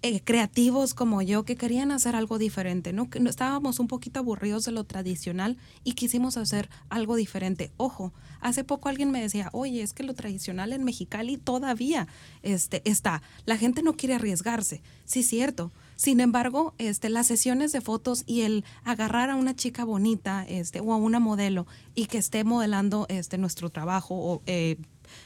eh, 0.04 0.20
creativos 0.24 0.94
como 0.94 1.22
yo 1.22 1.44
que 1.44 1.54
querían 1.54 1.92
hacer 1.92 2.16
algo 2.16 2.36
diferente, 2.36 2.92
¿no? 2.92 3.08
Que 3.08 3.20
no- 3.20 3.30
estábamos 3.30 3.78
un 3.78 3.86
poquito 3.86 4.18
aburridos 4.18 4.64
de 4.64 4.72
lo 4.72 4.82
tradicional 4.82 5.56
y 5.84 5.92
quisimos 5.92 6.36
hacer 6.36 6.68
algo 6.88 7.14
diferente. 7.14 7.70
Ojo, 7.76 8.12
hace 8.40 8.64
poco 8.64 8.88
alguien 8.88 9.12
me 9.12 9.20
decía, 9.22 9.48
oye, 9.52 9.80
es 9.80 9.92
que 9.92 10.02
lo 10.02 10.14
tradicional 10.14 10.72
en 10.72 10.82
Mexicali 10.82 11.36
todavía 11.38 12.08
este, 12.42 12.82
está. 12.84 13.22
La 13.46 13.56
gente 13.56 13.82
no 13.84 13.92
quiere 13.94 14.14
arriesgarse. 14.16 14.82
Sí, 15.04 15.22
cierto. 15.22 15.70
Sin 15.96 16.20
embargo, 16.20 16.74
este, 16.78 17.08
las 17.08 17.26
sesiones 17.26 17.72
de 17.72 17.80
fotos 17.80 18.24
y 18.26 18.42
el 18.42 18.64
agarrar 18.84 19.30
a 19.30 19.36
una 19.36 19.54
chica 19.54 19.84
bonita 19.84 20.44
este, 20.48 20.80
o 20.80 20.92
a 20.92 20.96
una 20.96 21.20
modelo 21.20 21.66
y 21.94 22.06
que 22.06 22.18
esté 22.18 22.44
modelando 22.44 23.06
este, 23.08 23.38
nuestro 23.38 23.70
trabajo 23.70 24.14
o 24.14 24.42
eh, 24.46 24.76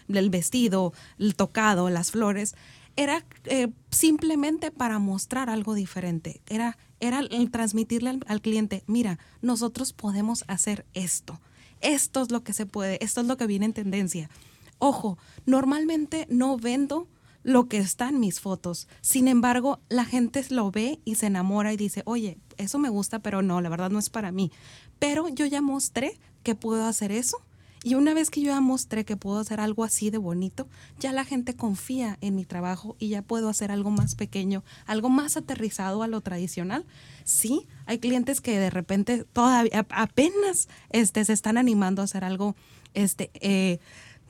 el 0.09 0.31
vestido, 0.31 0.93
el 1.19 1.35
tocado, 1.35 1.89
las 1.91 2.11
flores, 2.11 2.55
era 2.97 3.25
eh, 3.45 3.69
simplemente 3.91 4.71
para 4.71 4.99
mostrar 4.99 5.51
algo 5.51 5.75
diferente. 5.75 6.41
Era, 6.49 6.79
era 7.01 7.21
el 7.21 7.51
transmitirle 7.51 8.11
al, 8.11 8.25
al 8.27 8.41
cliente, 8.41 8.83
mira, 8.87 9.19
nosotros 9.43 9.93
podemos 9.93 10.45
hacer 10.49 10.87
esto. 10.95 11.41
Esto 11.81 12.23
es 12.23 12.31
lo 12.31 12.43
que 12.43 12.55
se 12.55 12.67
puede, 12.67 13.03
esto 13.05 13.21
es 13.21 13.27
lo 13.27 13.37
que 13.37 13.47
viene 13.47 13.67
en 13.67 13.75
tendencia. 13.75 14.31
Ojo, 14.79 15.19
normalmente 15.45 16.27
no 16.31 16.57
vendo 16.57 17.07
lo 17.47 17.69
que 17.69 17.79
está 17.79 18.09
en 18.09 18.19
mis 18.19 18.41
fotos. 18.41 18.89
Sin 19.03 19.29
embargo, 19.29 19.79
la 19.89 20.05
gente 20.05 20.45
lo 20.51 20.73
ve 20.73 20.99
y 21.05 21.15
se 21.15 21.27
enamora 21.27 21.73
y 21.73 21.77
dice, 21.77 22.03
oye, 22.05 22.39
eso 22.57 22.81
me 22.81 22.89
gusta, 22.89 23.21
pero 23.21 23.41
no, 23.41 23.61
la 23.61 23.69
verdad 23.69 23.89
no 23.89 24.01
es 24.01 24.11
para 24.11 24.33
mí. 24.33 24.51
Pero 24.99 25.29
yo 25.29 25.47
ya 25.47 25.63
mostré 25.63 26.19
que 26.43 26.57
puedo 26.57 26.85
hacer 26.87 27.13
eso. 27.13 27.39
Y 27.85 27.95
una 27.95 28.15
vez 28.15 28.31
que 28.31 28.41
yo 28.41 28.49
ya 28.49 28.61
mostré 28.61 29.05
que 29.05 29.17
puedo 29.17 29.39
hacer 29.39 29.61
algo 29.61 29.85
así 29.85 30.11
de 30.11 30.19
bonito, 30.19 30.67
ya 30.99 31.13
la 31.13 31.25
gente 31.25 31.55
confía 31.55 32.19
en 32.21 32.35
mi 32.35 32.45
trabajo 32.45 32.97
y 32.99 33.11
ya 33.11 33.23
puedo 33.23 33.49
hacer 33.49 33.71
algo 33.71 33.93
más 33.93 34.17
pequeño, 34.17 34.65
algo 34.85 35.09
más 35.09 35.37
aterrizado 35.37 36.03
a 36.03 36.09
lo 36.09 36.23
tradicional. 36.23 36.85
Sí, 37.23 37.69
hay 37.87 38.01
clientes 38.01 38.41
que 38.41 38.59
de 38.59 38.71
repente 38.71 39.23
todavía 39.23 39.87
apenas 39.91 40.67
este, 40.91 41.25
se 41.25 41.33
están 41.33 41.59
animando 41.59 42.03
a 42.03 42.07
hacer 42.07 42.25
algo 42.25 42.57
este, 42.93 43.31
eh, 43.35 43.79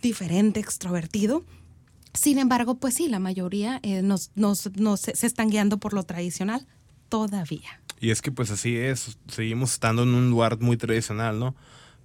diferente, 0.02 0.60
extrovertido. 0.60 1.42
Sin 2.16 2.38
embargo, 2.38 2.76
pues 2.76 2.94
sí, 2.94 3.08
la 3.08 3.18
mayoría 3.18 3.80
eh, 3.82 4.02
nos, 4.02 4.30
nos, 4.34 4.70
nos- 4.76 5.00
se 5.00 5.26
están 5.26 5.50
guiando 5.50 5.78
por 5.78 5.92
lo 5.92 6.02
tradicional 6.02 6.66
todavía. 7.08 7.80
Y 8.00 8.10
es 8.10 8.20
que 8.22 8.30
pues 8.32 8.50
así 8.50 8.76
es, 8.76 9.16
seguimos 9.28 9.72
estando 9.72 10.02
en 10.02 10.10
un 10.10 10.30
lugar 10.30 10.58
muy 10.60 10.76
tradicional, 10.76 11.38
¿no? 11.38 11.54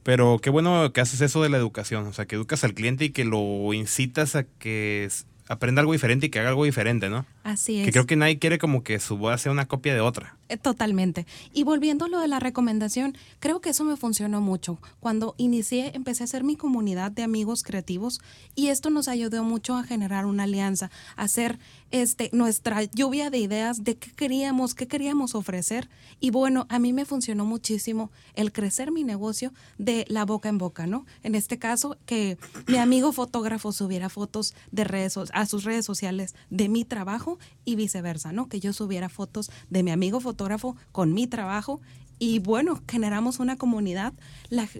Pero 0.04 0.40
qué 0.42 0.50
bueno 0.50 0.92
que 0.94 1.02
haces 1.02 1.22
eso 1.22 1.44
de 1.44 1.50
la 1.50 1.58
educación, 1.58 2.08
o 2.08 2.14
sea, 2.14 2.26
que 2.26 2.36
educas 2.36 2.64
al 2.64 2.74
cliente 2.74 3.06
y 3.06 3.10
que 3.12 3.26
lo 3.26 3.74
incitas 3.74 4.36
a 4.36 4.44
que 4.44 5.10
aprenda 5.48 5.82
algo 5.82 5.92
diferente 5.94 6.28
y 6.28 6.30
que 6.30 6.40
haga 6.40 6.50
algo 6.50 6.64
diferente, 6.66 7.10
¿no? 7.10 7.26
Así 7.44 7.80
es. 7.80 7.86
Que 7.86 7.92
creo 7.92 8.06
que 8.06 8.16
nadie 8.16 8.40
quiere 8.40 8.58
como 8.58 8.84
que 8.84 9.00
su 9.00 9.18
boda 9.18 9.38
sea 9.38 9.52
una 9.52 9.68
copia 9.68 9.94
de 9.94 10.02
otra. 10.02 10.38
Eh, 10.50 10.58
Totalmente. 10.58 11.26
Y 11.54 11.64
volviendo 11.64 12.06
a 12.06 12.08
lo 12.08 12.20
de 12.20 12.28
la 12.28 12.40
recomendación, 12.40 13.18
creo 13.40 13.62
que 13.62 13.70
eso 13.70 13.84
me 13.84 13.96
funcionó 13.96 14.42
mucho. 14.42 14.80
Cuando 15.00 15.34
inicié, 15.38 15.92
empecé 15.96 16.24
a 16.24 16.26
hacer 16.26 16.44
mi 16.44 16.56
comunidad 16.56 17.12
de 17.12 17.24
amigos 17.24 17.64
creativos 17.64 18.22
y 18.54 18.68
esto 18.68 18.90
nos 18.90 19.08
ayudó 19.08 19.44
mucho 19.44 19.76
a 19.76 19.84
generar 19.84 20.26
una 20.26 20.44
alianza, 20.44 20.92
a 21.16 21.24
hacer 21.24 21.58
este, 21.92 22.30
nuestra 22.34 22.84
lluvia 22.84 23.30
de 23.30 23.38
ideas 23.38 23.84
de 23.84 23.98
qué 23.98 24.12
queríamos, 24.12 24.76
qué 24.76 24.88
queríamos 24.88 25.36
ofrecer. 25.36 25.90
Y 26.20 26.32
bueno, 26.32 26.68
a 26.70 26.80
mí 26.80 26.94
me 26.94 27.06
funcionó 27.06 27.46
muchísimo 27.46 28.12
el 28.36 28.52
crecer 28.52 28.92
mi 28.92 29.04
negocio 29.04 29.54
de 29.78 30.06
la 30.10 30.26
boca 30.26 30.50
en 30.50 30.58
boca, 30.58 30.86
¿no? 30.86 31.06
En 31.24 31.36
este 31.36 31.58
caso, 31.58 31.98
que 32.06 32.38
mi 32.68 32.78
amigo 32.78 33.12
fotógrafo 33.14 33.72
subiera 33.72 34.10
fotos 34.10 34.54
de 34.72 34.84
redes, 34.84 35.18
a 35.34 35.46
sus 35.46 35.64
redes 35.64 35.86
sociales 35.86 36.36
de 36.50 36.70
mi 36.70 36.86
trabajo 36.86 37.31
y 37.66 37.76
viceversa, 37.76 38.32
¿no? 38.32 38.48
Que 38.48 38.60
yo 38.60 38.74
subiera 38.74 39.10
fotos 39.10 39.52
de 39.70 39.84
mi 39.84 39.92
amigo 39.92 40.20
fotógrafo 40.20 40.76
con 40.92 41.14
mi 41.14 41.28
trabajo 41.28 41.82
y 42.24 42.38
bueno, 42.38 42.84
generamos 42.88 43.40
una 43.40 43.58
comunidad. 43.58 44.14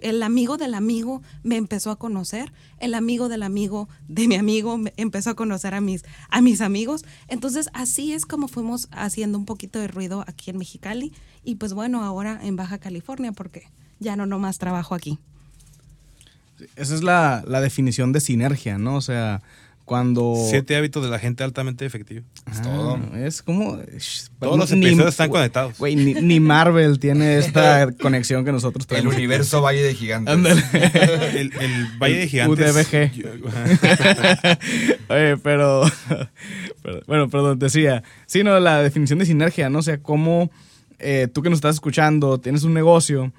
El 0.00 0.22
amigo 0.22 0.58
del 0.58 0.74
amigo 0.74 1.22
me 1.42 1.56
empezó 1.56 1.90
a 1.90 1.96
conocer, 1.96 2.52
el 2.78 2.94
amigo 2.94 3.28
del 3.28 3.42
amigo 3.42 3.88
de 4.06 4.28
mi 4.28 4.36
amigo 4.36 4.78
me 4.78 4.94
empezó 4.96 5.30
a 5.30 5.34
conocer 5.34 5.74
a 5.74 5.80
mis, 5.80 6.04
a 6.28 6.40
mis 6.40 6.60
amigos. 6.60 7.04
Entonces 7.26 7.68
así 7.74 8.12
es 8.12 8.26
como 8.26 8.46
fuimos 8.46 8.86
haciendo 8.92 9.38
un 9.38 9.44
poquito 9.44 9.80
de 9.80 9.88
ruido 9.88 10.24
aquí 10.28 10.50
en 10.50 10.58
Mexicali 10.58 11.12
y 11.42 11.56
pues 11.56 11.72
bueno, 11.72 12.04
ahora 12.04 12.38
en 12.44 12.54
Baja 12.54 12.78
California 12.78 13.32
porque 13.32 13.64
ya 13.98 14.14
no 14.14 14.24
nomás 14.24 14.58
trabajo 14.58 14.94
aquí. 14.94 15.18
Esa 16.76 16.94
es 16.94 17.02
la, 17.02 17.42
la 17.44 17.60
definición 17.60 18.12
de 18.12 18.20
sinergia, 18.20 18.78
¿no? 18.78 18.94
O 18.94 19.00
sea, 19.00 19.42
cuando... 19.92 20.34
Siete 20.48 20.74
hábitos 20.74 21.04
de 21.04 21.10
la 21.10 21.18
gente 21.18 21.44
altamente 21.44 21.84
efectiva. 21.84 22.22
Es 22.50 22.60
Ah, 22.60 22.62
todo. 22.62 22.98
Es 23.14 23.42
como... 23.42 23.76
sh, 23.98 24.28
Todos 24.40 24.56
los 24.58 24.72
ni- 24.72 24.86
episodios 24.86 25.10
están 25.10 25.28
conectados. 25.28 25.76
Güey, 25.76 25.96
ni, 25.96 26.14
ni 26.14 26.40
Marvel 26.40 26.98
tiene 26.98 27.36
esta 27.36 27.92
conexión 28.00 28.42
que 28.46 28.52
nosotros 28.52 28.84
El 28.84 28.88
tenemos. 28.96 29.14
universo 29.14 29.60
Valle 29.60 29.82
de 29.82 29.94
Gigantes. 29.94 30.34
El, 31.34 31.52
el 31.60 31.86
Valle 31.98 32.16
de 32.20 32.28
Gigantes. 32.28 32.74
UDBG. 32.74 33.12
Yo-. 33.12 33.28
Oye, 35.14 35.36
pero, 35.42 35.82
pero- 36.82 37.00
Bueno, 37.06 37.28
perdón, 37.28 37.58
decía. 37.58 38.02
Sí, 38.24 38.42
no, 38.42 38.58
la 38.60 38.82
definición 38.82 39.18
de 39.18 39.26
sinergia, 39.26 39.68
¿no? 39.68 39.80
O 39.80 39.82
sea, 39.82 39.98
cómo 40.02 40.50
eh, 41.00 41.28
tú 41.30 41.42
que 41.42 41.50
nos 41.50 41.58
estás 41.58 41.74
escuchando 41.74 42.40
tienes 42.40 42.62
un 42.62 42.72
negocio 42.72 43.30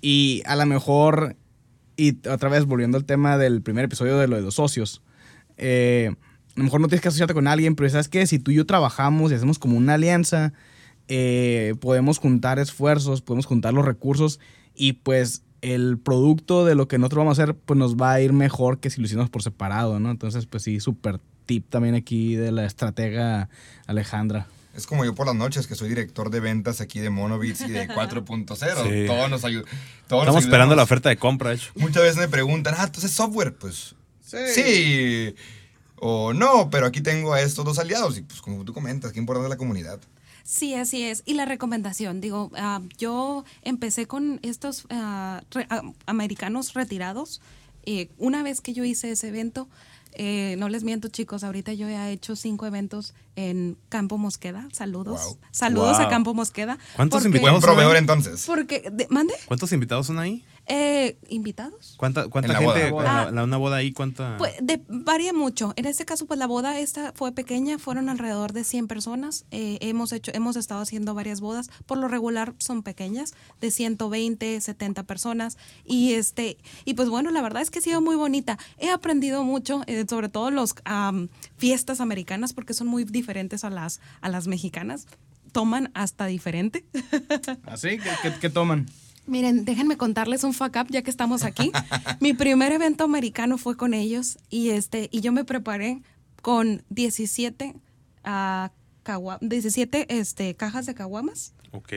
y 0.00 0.40
a 0.46 0.56
lo 0.56 0.64
mejor. 0.64 1.36
Y 1.98 2.16
otra 2.28 2.48
vez 2.48 2.64
volviendo 2.64 2.96
al 2.96 3.04
tema 3.04 3.36
del 3.36 3.60
primer 3.60 3.84
episodio 3.84 4.16
de 4.16 4.26
lo 4.28 4.36
de 4.36 4.42
los 4.42 4.54
socios. 4.54 5.02
Eh, 5.58 6.14
lo 6.54 6.64
mejor 6.64 6.80
no 6.80 6.88
tienes 6.88 7.02
que 7.02 7.08
asociarte 7.08 7.34
con 7.34 7.46
alguien, 7.46 7.76
pero 7.76 7.88
sabes 7.88 8.08
que 8.08 8.26
si 8.26 8.38
tú 8.38 8.50
y 8.50 8.54
yo 8.54 8.66
trabajamos 8.66 9.30
y 9.30 9.34
hacemos 9.34 9.58
como 9.58 9.76
una 9.76 9.94
alianza, 9.94 10.52
eh, 11.06 11.74
podemos 11.80 12.18
juntar 12.18 12.58
esfuerzos, 12.58 13.22
podemos 13.22 13.46
juntar 13.46 13.74
los 13.74 13.84
recursos 13.84 14.40
y 14.74 14.94
pues 14.94 15.42
el 15.60 15.98
producto 15.98 16.64
de 16.64 16.74
lo 16.74 16.88
que 16.88 16.98
nosotros 16.98 17.18
vamos 17.18 17.38
a 17.38 17.42
hacer 17.42 17.54
pues 17.54 17.78
nos 17.78 17.96
va 17.96 18.12
a 18.12 18.20
ir 18.20 18.32
mejor 18.32 18.78
que 18.80 18.90
si 18.90 19.00
lo 19.00 19.06
hicimos 19.06 19.30
por 19.30 19.42
separado, 19.42 20.00
¿no? 20.00 20.10
Entonces 20.10 20.46
pues 20.46 20.62
sí, 20.64 20.80
súper 20.80 21.20
tip 21.46 21.68
también 21.70 21.94
aquí 21.94 22.34
de 22.34 22.52
la 22.52 22.64
estratega 22.64 23.48
Alejandra. 23.86 24.46
Es 24.74 24.86
como 24.86 25.04
yo 25.04 25.14
por 25.14 25.26
las 25.26 25.34
noches, 25.34 25.66
que 25.66 25.74
soy 25.74 25.88
director 25.88 26.30
de 26.30 26.38
ventas 26.38 26.80
aquí 26.80 27.00
de 27.00 27.10
Monobits 27.10 27.62
y 27.62 27.70
de 27.70 27.88
4.0. 27.88 28.56
Sí. 28.56 29.06
Todos 29.06 29.28
nos 29.28 29.44
ayudan. 29.44 29.64
Estamos 30.02 30.44
esperando 30.44 30.76
la 30.76 30.84
oferta 30.84 31.08
de 31.08 31.16
compra, 31.16 31.50
de 31.50 31.56
hecho. 31.56 31.72
Muchas 31.74 32.02
veces 32.02 32.18
me 32.18 32.28
preguntan, 32.28 32.74
ah, 32.78 32.84
entonces 32.84 33.10
software. 33.10 33.56
Pues 33.56 33.96
sí. 34.54 35.34
O 35.96 36.32
no, 36.32 36.70
pero 36.70 36.86
aquí 36.86 37.00
tengo 37.00 37.32
a 37.32 37.40
estos 37.40 37.64
dos 37.64 37.78
aliados. 37.78 38.16
Y 38.18 38.22
pues 38.22 38.40
como 38.40 38.64
tú 38.64 38.72
comentas, 38.72 39.12
qué 39.12 39.18
importante 39.18 39.46
es 39.46 39.50
la 39.50 39.56
comunidad. 39.56 40.00
Sí, 40.44 40.74
así 40.74 41.02
es. 41.02 41.22
Y 41.26 41.34
la 41.34 41.44
recomendación, 41.44 42.20
digo, 42.20 42.50
ah, 42.56 42.80
yo 42.96 43.44
empecé 43.62 44.06
con 44.06 44.38
estos 44.42 44.84
re- 44.88 45.66
ah, 45.70 45.82
americanos 46.06 46.72
retirados. 46.74 47.40
Eh, 47.84 48.08
una 48.18 48.42
vez 48.42 48.60
que 48.60 48.72
yo 48.72 48.84
hice 48.84 49.10
ese 49.10 49.28
evento, 49.28 49.68
eh, 50.12 50.56
no 50.58 50.68
les 50.68 50.84
miento 50.84 51.08
chicos, 51.08 51.44
ahorita 51.44 51.72
yo 51.74 51.88
ya 51.88 52.08
he 52.08 52.12
hecho 52.12 52.34
cinco 52.34 52.64
eventos 52.66 53.14
en 53.36 53.76
Campo 53.88 54.16
Mosqueda. 54.18 54.68
Saludos. 54.72 55.20
Wow. 55.22 55.38
Saludos 55.50 55.98
a. 55.98 56.08
Campo 56.08 56.32
Mosqueda. 56.32 56.78
¿Cuántos 56.96 57.22
Porque- 57.22 57.28
invitados 57.38 57.60
Buen 57.60 57.62
proveedor 57.74 57.96
entonces. 57.96 58.44
Porque, 58.46 58.88
de- 58.90 59.06
¿mande? 59.10 59.34
¿Cuántos 59.46 59.70
invitados 59.72 60.06
son 60.06 60.18
ahí? 60.18 60.44
Eh, 60.70 61.16
¿Invitados? 61.28 61.94
¿Cuánta, 61.96 62.28
cuánta 62.28 62.48
En 62.48 62.52
la 62.52 62.72
gente? 62.72 62.90
boda. 62.90 63.24
la- 63.24 63.30
la- 63.30 63.44
una 63.44 63.56
boda 63.56 63.76
ahí, 63.76 63.92
¿cuánta? 63.92 64.36
Pues 64.36 64.52
de- 64.60 64.82
varía 64.88 65.32
mucho. 65.32 65.72
En 65.76 65.86
este 65.86 66.04
caso, 66.04 66.26
pues 66.26 66.38
la 66.38 66.46
boda 66.46 66.78
esta 66.78 67.12
fue 67.14 67.32
pequeña, 67.32 67.78
fueron 67.78 68.10
alrededor 68.10 68.52
de 68.52 68.64
100 68.64 68.86
personas. 68.86 69.46
Eh, 69.50 69.78
hemos 69.80 70.12
hecho, 70.12 70.30
hemos 70.34 70.56
estado 70.56 70.82
haciendo 70.82 71.14
varias 71.14 71.40
bodas. 71.40 71.70
Por 71.86 71.96
lo 71.96 72.06
regular 72.08 72.54
son 72.58 72.82
pequeñas, 72.82 73.32
de 73.62 73.70
120, 73.70 74.60
70 74.60 75.04
personas. 75.04 75.56
Y 75.86 76.12
este, 76.12 76.58
y 76.84 76.94
pues 76.94 77.08
bueno, 77.08 77.30
la 77.30 77.40
verdad 77.40 77.62
es 77.62 77.70
que 77.70 77.78
ha 77.78 77.82
sido 77.82 78.00
muy 78.02 78.16
bonita. 78.16 78.58
He 78.78 78.90
aprendido 78.90 79.44
mucho, 79.44 79.82
eh, 79.86 80.04
sobre 80.08 80.28
todo 80.28 80.50
los 80.50 80.74
am, 80.84 81.28
fiestas 81.56 82.00
americanas, 82.02 82.52
porque 82.52 82.74
son 82.74 82.88
muy 82.88 83.04
diferentes 83.04 83.64
a 83.64 83.70
las, 83.70 84.00
a 84.20 84.28
las 84.28 84.46
mexicanas. 84.46 85.06
Toman 85.52 85.90
hasta 85.94 86.26
diferente. 86.26 86.84
¿Así? 87.64 87.96
¿Qué, 87.98 88.10
qué- 88.22 88.34
qué 88.38 88.50
toman? 88.50 88.86
Miren, 89.28 89.64
déjenme 89.64 89.96
contarles 89.96 90.42
un 90.44 90.54
fuck 90.54 90.76
up 90.80 90.86
ya 90.90 91.02
que 91.02 91.10
estamos 91.10 91.44
aquí. 91.44 91.70
Mi 92.20 92.32
primer 92.34 92.72
evento 92.72 93.04
americano 93.04 93.58
fue 93.58 93.76
con 93.76 93.94
ellos 93.94 94.38
y 94.50 94.70
este 94.70 95.08
y 95.12 95.20
yo 95.20 95.32
me 95.32 95.44
preparé 95.44 96.02
con 96.42 96.82
17 96.90 97.74
ah, 98.24 98.70
cagua- 99.04 99.38
17 99.40 100.18
este 100.18 100.54
cajas 100.56 100.86
de 100.86 100.94
caguamas. 100.94 101.52
Ok. 101.72 101.92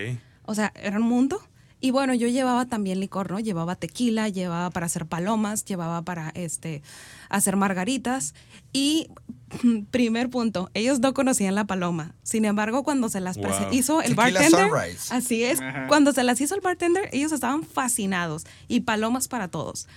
O 0.46 0.56
sea, 0.56 0.74
era 0.76 0.98
un 0.98 1.04
mundo. 1.08 1.42
Y 1.84 1.90
bueno, 1.92 2.14
yo 2.14 2.28
llevaba 2.28 2.68
también 2.68 3.00
licor, 3.00 3.32
¿no? 3.32 3.40
Llevaba 3.40 3.76
tequila, 3.76 4.30
llevaba 4.30 4.70
para 4.70 4.86
hacer 4.86 5.08
palomas, 5.08 5.66
llevaba 5.66 6.04
para 6.04 6.30
este 6.36 6.84
hacer 7.30 7.56
margaritas. 7.58 8.36
Y 8.72 9.10
primer 9.92 10.30
punto, 10.30 10.70
ellos 10.76 11.00
no 11.00 11.14
conocían 11.16 11.56
la 11.56 11.66
paloma. 11.66 12.14
Sin 12.24 12.46
embargo, 12.46 12.84
cuando 12.84 13.10
se 13.10 13.20
las 13.20 13.38
Wow. 13.38 13.48
hizo 13.72 14.02
el 14.02 14.16
Tequila 14.16 14.40
bartender, 14.42 14.70
Sunrise. 14.70 15.14
así 15.14 15.44
es, 15.44 15.60
cuando 15.88 16.14
se 16.14 16.24
las 16.24 16.40
hizo 16.40 16.54
el 16.56 16.62
bartender, 16.62 17.10
ellos 17.12 17.32
estaban 17.32 17.64
fascinados 17.64 18.46
y 18.68 18.82
palomas 18.82 19.28
para 19.28 19.48
todos. 19.48 19.88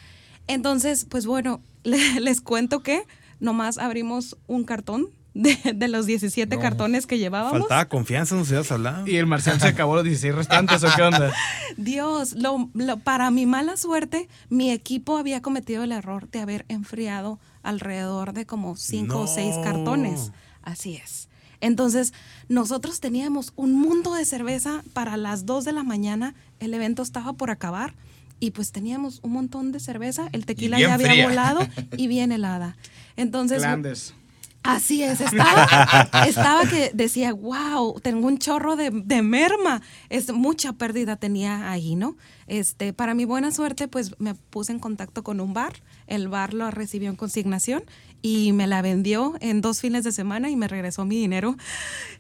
Entonces, 0.47 1.05
pues 1.09 1.27
bueno, 1.27 1.61
le- 1.85 2.21
les 2.21 2.41
cuento 2.41 2.83
que 2.83 3.03
nomás 3.41 3.77
abrimos 3.79 4.37
un 4.47 4.65
cartón 4.65 5.09
de, 5.35 5.59
de 5.75 5.89
los 5.89 6.07
17 6.07 6.59
cartones 6.59 7.07
que 7.07 7.19
llevábamos. 7.19 7.59
Faltaba 7.61 7.89
confianza, 7.89 8.35
no 8.37 8.45
se 8.45 8.57
hablado. 8.73 9.07
¿Y 9.07 9.17
el 9.17 9.27
marcial 9.27 9.61
se 9.61 9.67
acabó 9.67 9.97
los 9.97 10.05
16 10.05 10.35
restantes 10.35 10.83
o 10.85 10.89
qué 10.95 11.03
onda? 11.03 11.33
Dios, 11.77 12.33
lo, 12.35 12.71
lo- 12.75 12.99
para 12.99 13.31
mi 13.31 13.45
mala 13.45 13.77
suerte, 13.77 14.29
mi 14.49 14.71
equipo 14.71 15.19
había 15.19 15.43
cometido 15.43 15.83
el 15.83 15.93
error 15.93 16.31
de 16.31 16.41
haber 16.41 16.65
enfriado 16.69 17.39
alrededor 17.63 18.33
de 18.33 18.47
como 18.47 18.77
cinco 18.77 19.21
o 19.23 19.27
seis 19.27 19.57
No. 19.57 19.63
cartones. 19.63 20.31
Así 20.63 20.97
es. 20.97 21.29
Entonces, 21.61 22.13
nosotros 22.49 23.01
teníamos 23.01 23.53
un 23.57 23.73
mundo 23.75 24.15
de 24.15 24.25
cerveza 24.27 24.83
para 24.93 25.17
las 25.17 25.47
2 25.47 25.65
de 25.65 25.73
la 25.73 25.83
mañana. 25.83 26.35
El 26.61 26.75
evento 26.75 27.03
estaba 27.03 27.33
por 27.33 27.51
acabar 27.51 27.95
y 28.39 28.51
pues 28.51 28.71
teníamos 28.71 29.19
un 29.23 29.33
montón 29.33 29.73
de 29.73 29.81
cerveza. 29.81 30.29
El 30.33 30.45
tequila 30.47 30.79
ya 30.79 30.95
había 30.95 31.09
fría. 31.09 31.27
volado 31.29 31.67
y 31.97 32.07
bien 32.07 32.33
helada. 32.33 32.77
Entonces, 33.17 33.63
Grandes. 33.63 34.15
Así 34.65 35.03
es, 35.03 35.21
estaba, 35.21 36.09
estaba 36.27 36.67
que 36.67 36.91
decía, 36.95 37.35
wow, 37.35 38.01
tengo 38.01 38.27
un 38.27 38.39
chorro 38.39 38.77
de, 38.77 38.91
de 38.91 39.23
merma. 39.23 39.83
Es 40.09 40.33
mucha 40.33 40.73
pérdida 40.73 41.17
tenía 41.17 41.71
ahí, 41.71 41.97
¿no? 41.97 42.17
Este, 42.47 42.93
para 42.95 43.15
mi 43.15 43.27
buena 43.27 43.51
suerte, 43.53 43.89
pues 43.89 44.19
me 44.19 44.35
puse 44.35 44.73
en 44.73 44.79
contacto 44.79 45.23
con 45.23 45.41
un 45.41 45.53
bar. 45.53 45.75
El 46.07 46.29
bar 46.29 46.55
lo 46.55 46.71
recibió 46.71 47.11
en 47.11 47.17
consignación 47.17 47.85
y 48.23 48.53
me 48.53 48.67
la 48.67 48.81
vendió 48.81 49.35
en 49.41 49.61
dos 49.61 49.83
fines 49.83 50.03
de 50.03 50.13
semana 50.13 50.49
y 50.49 50.57
me 50.57 50.67
regresó 50.67 51.05
mi 51.05 51.17
dinero. 51.17 51.57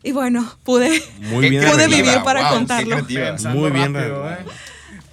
Y 0.02 0.12
bueno, 0.12 0.46
pude, 0.64 1.02
Muy 1.30 1.48
bien 1.48 1.64
pude 1.72 1.88
vivir 1.88 2.22
para 2.24 2.42
Wow, 2.42 2.58
contarlo. 2.58 2.96
Muy 2.98 3.70
bien, 3.70 3.94
rápido, 3.94 4.30
¿eh? 4.30 4.44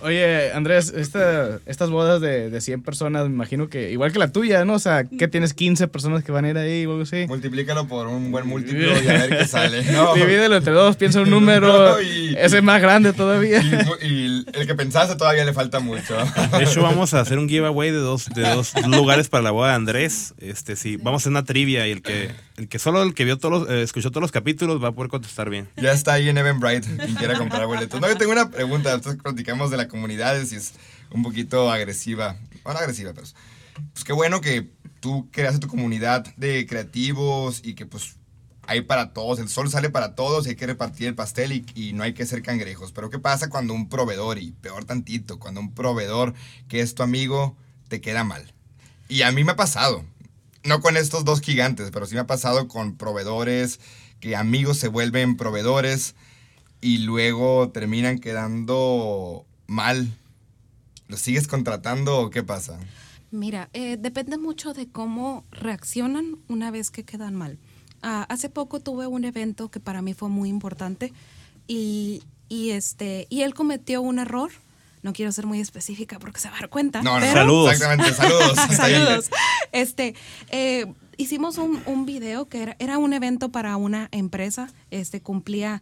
Oye, 0.04 0.52
Andrés, 0.54 0.93
esta- 0.95 1.60
estas 1.66 1.89
bodas 1.89 2.22
de, 2.22 2.49
de 2.49 2.62
100 2.62 2.82
personas, 2.84 3.28
me 3.28 3.34
imagino 3.34 3.70
que 3.70 3.91
igual 3.91 4.12
que 4.12 4.20
la 4.20 4.32
tuya, 4.32 4.66
¿no? 4.66 4.74
O 4.74 4.80
sea, 4.80 5.04
¿qué 5.06 5.28
tienes 5.28 5.54
15 5.54 5.88
personas 5.88 6.24
que 6.24 6.32
van 6.32 6.45
a 6.45 6.49
ir 6.49 6.58
ahí 6.58 6.86
o 6.86 6.91
algo 6.91 7.04
así? 7.04 7.26
Multiplícalo 7.28 7.88
por 7.88 8.08
un 8.08 8.32
buen 8.32 8.47
múltiplo 8.47 8.88
y 9.04 9.08
a 9.08 9.14
ver 9.14 9.38
qué 9.38 9.47
sale. 9.47 9.84
No. 9.91 10.14
Divídelo 10.16 10.56
entre 10.58 10.74
dos, 10.74 10.95
piensa 10.97 11.22
un 11.22 11.30
número. 11.32 11.91
No, 11.95 12.02
y- 12.02 12.36
ese 12.38 12.58
es 12.58 12.64
más 12.64 12.82
grande 12.82 13.14
todavía. 13.14 13.62
Y, 13.62 14.08
y 14.08 14.45
el 14.54 14.68
que 14.68 14.76
pensaste 14.76 15.16
todavía 15.16 15.45
le 15.45 15.54
falta 15.54 15.80
mucho. 15.80 16.16
De 16.58 16.64
hecho, 16.64 16.82
vamos 16.82 17.14
a 17.14 17.20
hacer 17.22 17.38
un 17.38 17.47
giveaway 17.47 17.91
de 17.91 17.97
dos, 17.97 18.26
de 18.34 18.41
dos 18.41 18.74
lugares 18.88 19.30
para 19.30 19.43
la 19.43 19.52
boda 19.52 19.70
de 19.70 19.76
Andrés. 19.76 20.34
Este, 20.39 20.76
sí, 20.76 20.97
vamos 20.97 21.14
a 21.14 21.24
hacer 21.24 21.32
una 21.32 21.43
trivia 21.43 21.88
y 21.88 21.91
el 21.91 22.02
que, 22.02 22.32
el 22.58 22.68
que 22.68 22.80
solo 22.80 23.04
el 23.04 23.14
que 23.14 23.26
vio 23.26 23.38
todos 23.38 23.62
los, 23.62 23.70
eh, 23.70 23.82
escuchó 23.84 24.10
todos 24.10 24.22
los 24.22 24.32
capítulos 24.32 24.84
va 24.84 24.89
a 24.89 24.91
poder 24.93 25.10
contestar 25.10 25.49
bien. 25.49 25.68
Ya 25.78 25.91
está 25.91 26.14
ahí 26.14 26.30
en 26.30 26.38
Eventbrite, 26.38 26.88
quien 26.97 27.16
quiera 27.16 27.38
comprar 27.38 27.66
boletos. 27.68 27.99
No, 28.02 28.08
yo 28.08 28.16
tengo 28.18 28.32
una 28.32 28.49
pregunta. 28.49 28.93
Entonces 28.93 29.22
platicamos 29.22 29.70
de 29.72 29.78
la 29.78 29.88
comunidad, 29.91 30.43
si 30.45 30.55
es 30.55 30.73
un 31.11 31.21
poquito 31.21 31.71
agresiva. 31.71 32.37
Bueno, 32.63 32.79
agresiva, 32.79 33.13
pero... 33.13 33.27
Pues 33.93 34.03
qué 34.03 34.13
bueno 34.13 34.41
que 34.41 34.69
tú 34.99 35.29
creaste 35.31 35.59
tu 35.59 35.67
comunidad 35.67 36.25
de 36.35 36.65
creativos 36.65 37.61
y 37.63 37.73
que 37.73 37.85
pues 37.85 38.15
hay 38.67 38.81
para 38.81 39.13
todos. 39.13 39.39
El 39.39 39.49
sol 39.49 39.69
sale 39.69 39.89
para 39.89 40.15
todos 40.15 40.45
y 40.45 40.49
hay 40.49 40.55
que 40.55 40.67
repartir 40.67 41.07
el 41.07 41.15
pastel 41.15 41.51
y, 41.51 41.65
y 41.75 41.93
no 41.93 42.03
hay 42.03 42.13
que 42.13 42.25
ser 42.25 42.41
cangrejos. 42.41 42.91
Pero 42.91 43.09
¿qué 43.09 43.19
pasa 43.19 43.49
cuando 43.49 43.73
un 43.73 43.89
proveedor, 43.89 44.39
y 44.39 44.51
peor 44.51 44.85
tantito, 44.85 45.39
cuando 45.39 45.61
un 45.61 45.73
proveedor 45.73 46.33
que 46.67 46.81
es 46.81 46.95
tu 46.95 47.03
amigo 47.03 47.57
te 47.87 48.01
queda 48.01 48.23
mal? 48.23 48.53
Y 49.07 49.23
a 49.23 49.31
mí 49.31 49.43
me 49.43 49.53
ha 49.53 49.57
pasado. 49.57 50.05
No 50.63 50.79
con 50.79 50.95
estos 50.95 51.25
dos 51.25 51.41
gigantes, 51.41 51.89
pero 51.91 52.05
sí 52.05 52.13
me 52.13 52.21
ha 52.21 52.27
pasado 52.27 52.67
con 52.67 52.95
proveedores, 52.95 53.79
que 54.19 54.35
amigos 54.35 54.77
se 54.77 54.87
vuelven 54.87 55.35
proveedores 55.35 56.13
y 56.81 56.99
luego 56.99 57.71
terminan 57.71 58.19
quedando 58.19 59.45
mal. 59.72 60.07
¿Los 61.07 61.22
sigues 61.22 61.47
contratando 61.47 62.19
o 62.19 62.30
qué 62.30 62.43
pasa? 62.43 62.78
Mira, 63.32 63.69
eh, 63.74 63.97
depende 63.99 64.38
mucho 64.38 64.74
de 64.74 64.88
cómo 64.89 65.45
reaccionan 65.51 66.38
una 66.49 66.69
vez 66.72 66.91
que 66.91 67.03
quedan 67.03 67.36
mal. 67.36 67.57
Ah, 68.03 68.26
hace 68.30 68.49
poco 68.49 68.80
tuve 68.80 69.07
un 69.07 69.24
evento 69.26 69.69
que 69.69 69.80
para 69.80 70.01
mí 70.01 70.13
fue 70.13 70.28
muy 70.30 70.49
importante 70.49 71.13
y, 71.67 72.24
y 72.49 72.72
este 72.72 73.28
y 73.30 73.41
él 73.43 73.53
cometió 73.53 74.01
un 74.01 74.19
error. 74.19 74.51
No 75.03 75.13
quiero 75.13 75.32
ser 75.32 75.47
muy 75.47 75.59
específica 75.59 76.19
porque 76.19 76.39
se 76.39 76.49
va 76.49 76.57
a 76.57 76.59
dar 76.59 76.69
cuenta. 76.69 77.01
No, 77.01 77.15
no, 77.15 77.22
pero- 77.22 77.34
Saludos. 77.34 77.72
Exactamente, 77.74 78.13
saludos. 78.13 78.57
Saludos. 78.76 79.30
Este, 79.72 80.13
eh, 80.49 80.86
hicimos 81.17 81.57
un, 81.57 81.82
un 81.88 82.05
video 82.05 82.47
que 82.49 82.61
era, 82.61 82.76
era 82.80 82.97
un 82.99 83.13
evento 83.13 83.49
para 83.49 83.78
una 83.78 84.09
empresa. 84.11 84.67
Este 84.91 85.22
cumplía 85.22 85.82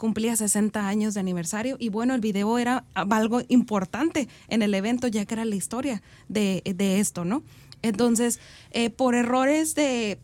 cumplía 0.00 0.34
60 0.34 0.88
años 0.88 1.12
de 1.12 1.20
aniversario 1.20 1.76
y 1.78 1.90
bueno, 1.90 2.14
el 2.14 2.22
video 2.22 2.58
era 2.58 2.84
algo 2.94 3.42
importante 3.48 4.28
en 4.48 4.62
el 4.62 4.72
evento 4.74 5.06
ya 5.08 5.26
que 5.26 5.34
era 5.34 5.44
la 5.44 5.54
historia 5.54 6.02
de, 6.28 6.62
de 6.74 7.00
esto, 7.00 7.26
¿no? 7.26 7.42
Entonces, 7.82 8.40
eh, 8.70 8.88
por 8.88 9.14
errores 9.14 9.74
de 9.74 10.18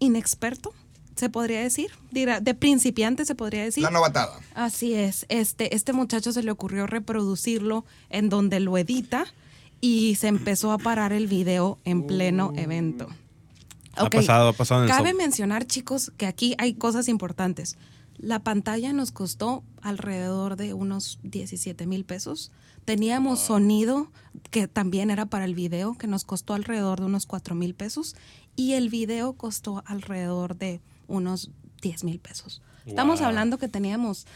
inexperto, 0.00 0.72
se 1.14 1.30
podría 1.30 1.60
decir, 1.60 1.90
Dirá- 2.10 2.40
de 2.40 2.54
principiante 2.54 3.24
se 3.24 3.36
podría 3.36 3.62
decir. 3.62 3.84
La 3.84 3.90
novatada. 3.90 4.36
Así 4.54 4.94
es. 4.94 5.26
Este, 5.28 5.74
este 5.76 5.92
muchacho 5.92 6.32
se 6.32 6.42
le 6.42 6.50
ocurrió 6.50 6.88
reproducirlo 6.88 7.84
en 8.10 8.28
donde 8.28 8.58
lo 8.58 8.76
edita 8.78 9.26
y 9.80 10.16
se 10.16 10.26
empezó 10.26 10.72
a 10.72 10.78
parar 10.78 11.12
el 11.12 11.28
video 11.28 11.78
en 11.84 12.04
pleno 12.04 12.52
evento. 12.56 13.06
Ha 13.96 14.10
pasado, 14.10 14.48
ha 14.48 14.52
pasado 14.52 14.82
en 14.82 14.90
el 14.90 14.96
Cabe 14.96 15.14
mencionar, 15.14 15.66
chicos, 15.66 16.10
que 16.16 16.26
aquí 16.26 16.56
hay 16.58 16.74
cosas 16.74 17.06
importantes. 17.08 17.76
La 18.18 18.38
pantalla 18.42 18.92
nos 18.92 19.10
costó 19.12 19.64
alrededor 19.82 20.56
de 20.56 20.72
unos 20.74 21.18
17 21.24 21.86
mil 21.86 22.04
pesos. 22.04 22.52
Teníamos 22.84 23.40
sonido 23.40 24.10
que 24.50 24.68
también 24.68 25.10
era 25.10 25.26
para 25.26 25.44
el 25.44 25.54
video, 25.54 25.94
que 25.98 26.06
nos 26.06 26.24
costó 26.24 26.54
alrededor 26.54 27.00
de 27.00 27.06
unos 27.06 27.26
4 27.26 27.54
mil 27.54 27.74
pesos. 27.74 28.14
Y 28.56 28.74
el 28.74 28.88
video 28.88 29.32
costó 29.34 29.82
alrededor 29.86 30.56
de 30.56 30.80
unos 31.08 31.50
10 31.82 32.04
mil 32.04 32.18
pesos. 32.20 32.62
Estamos 32.86 33.20
hablando 33.26 33.58
que 33.58 33.68
teníamos 33.68 34.26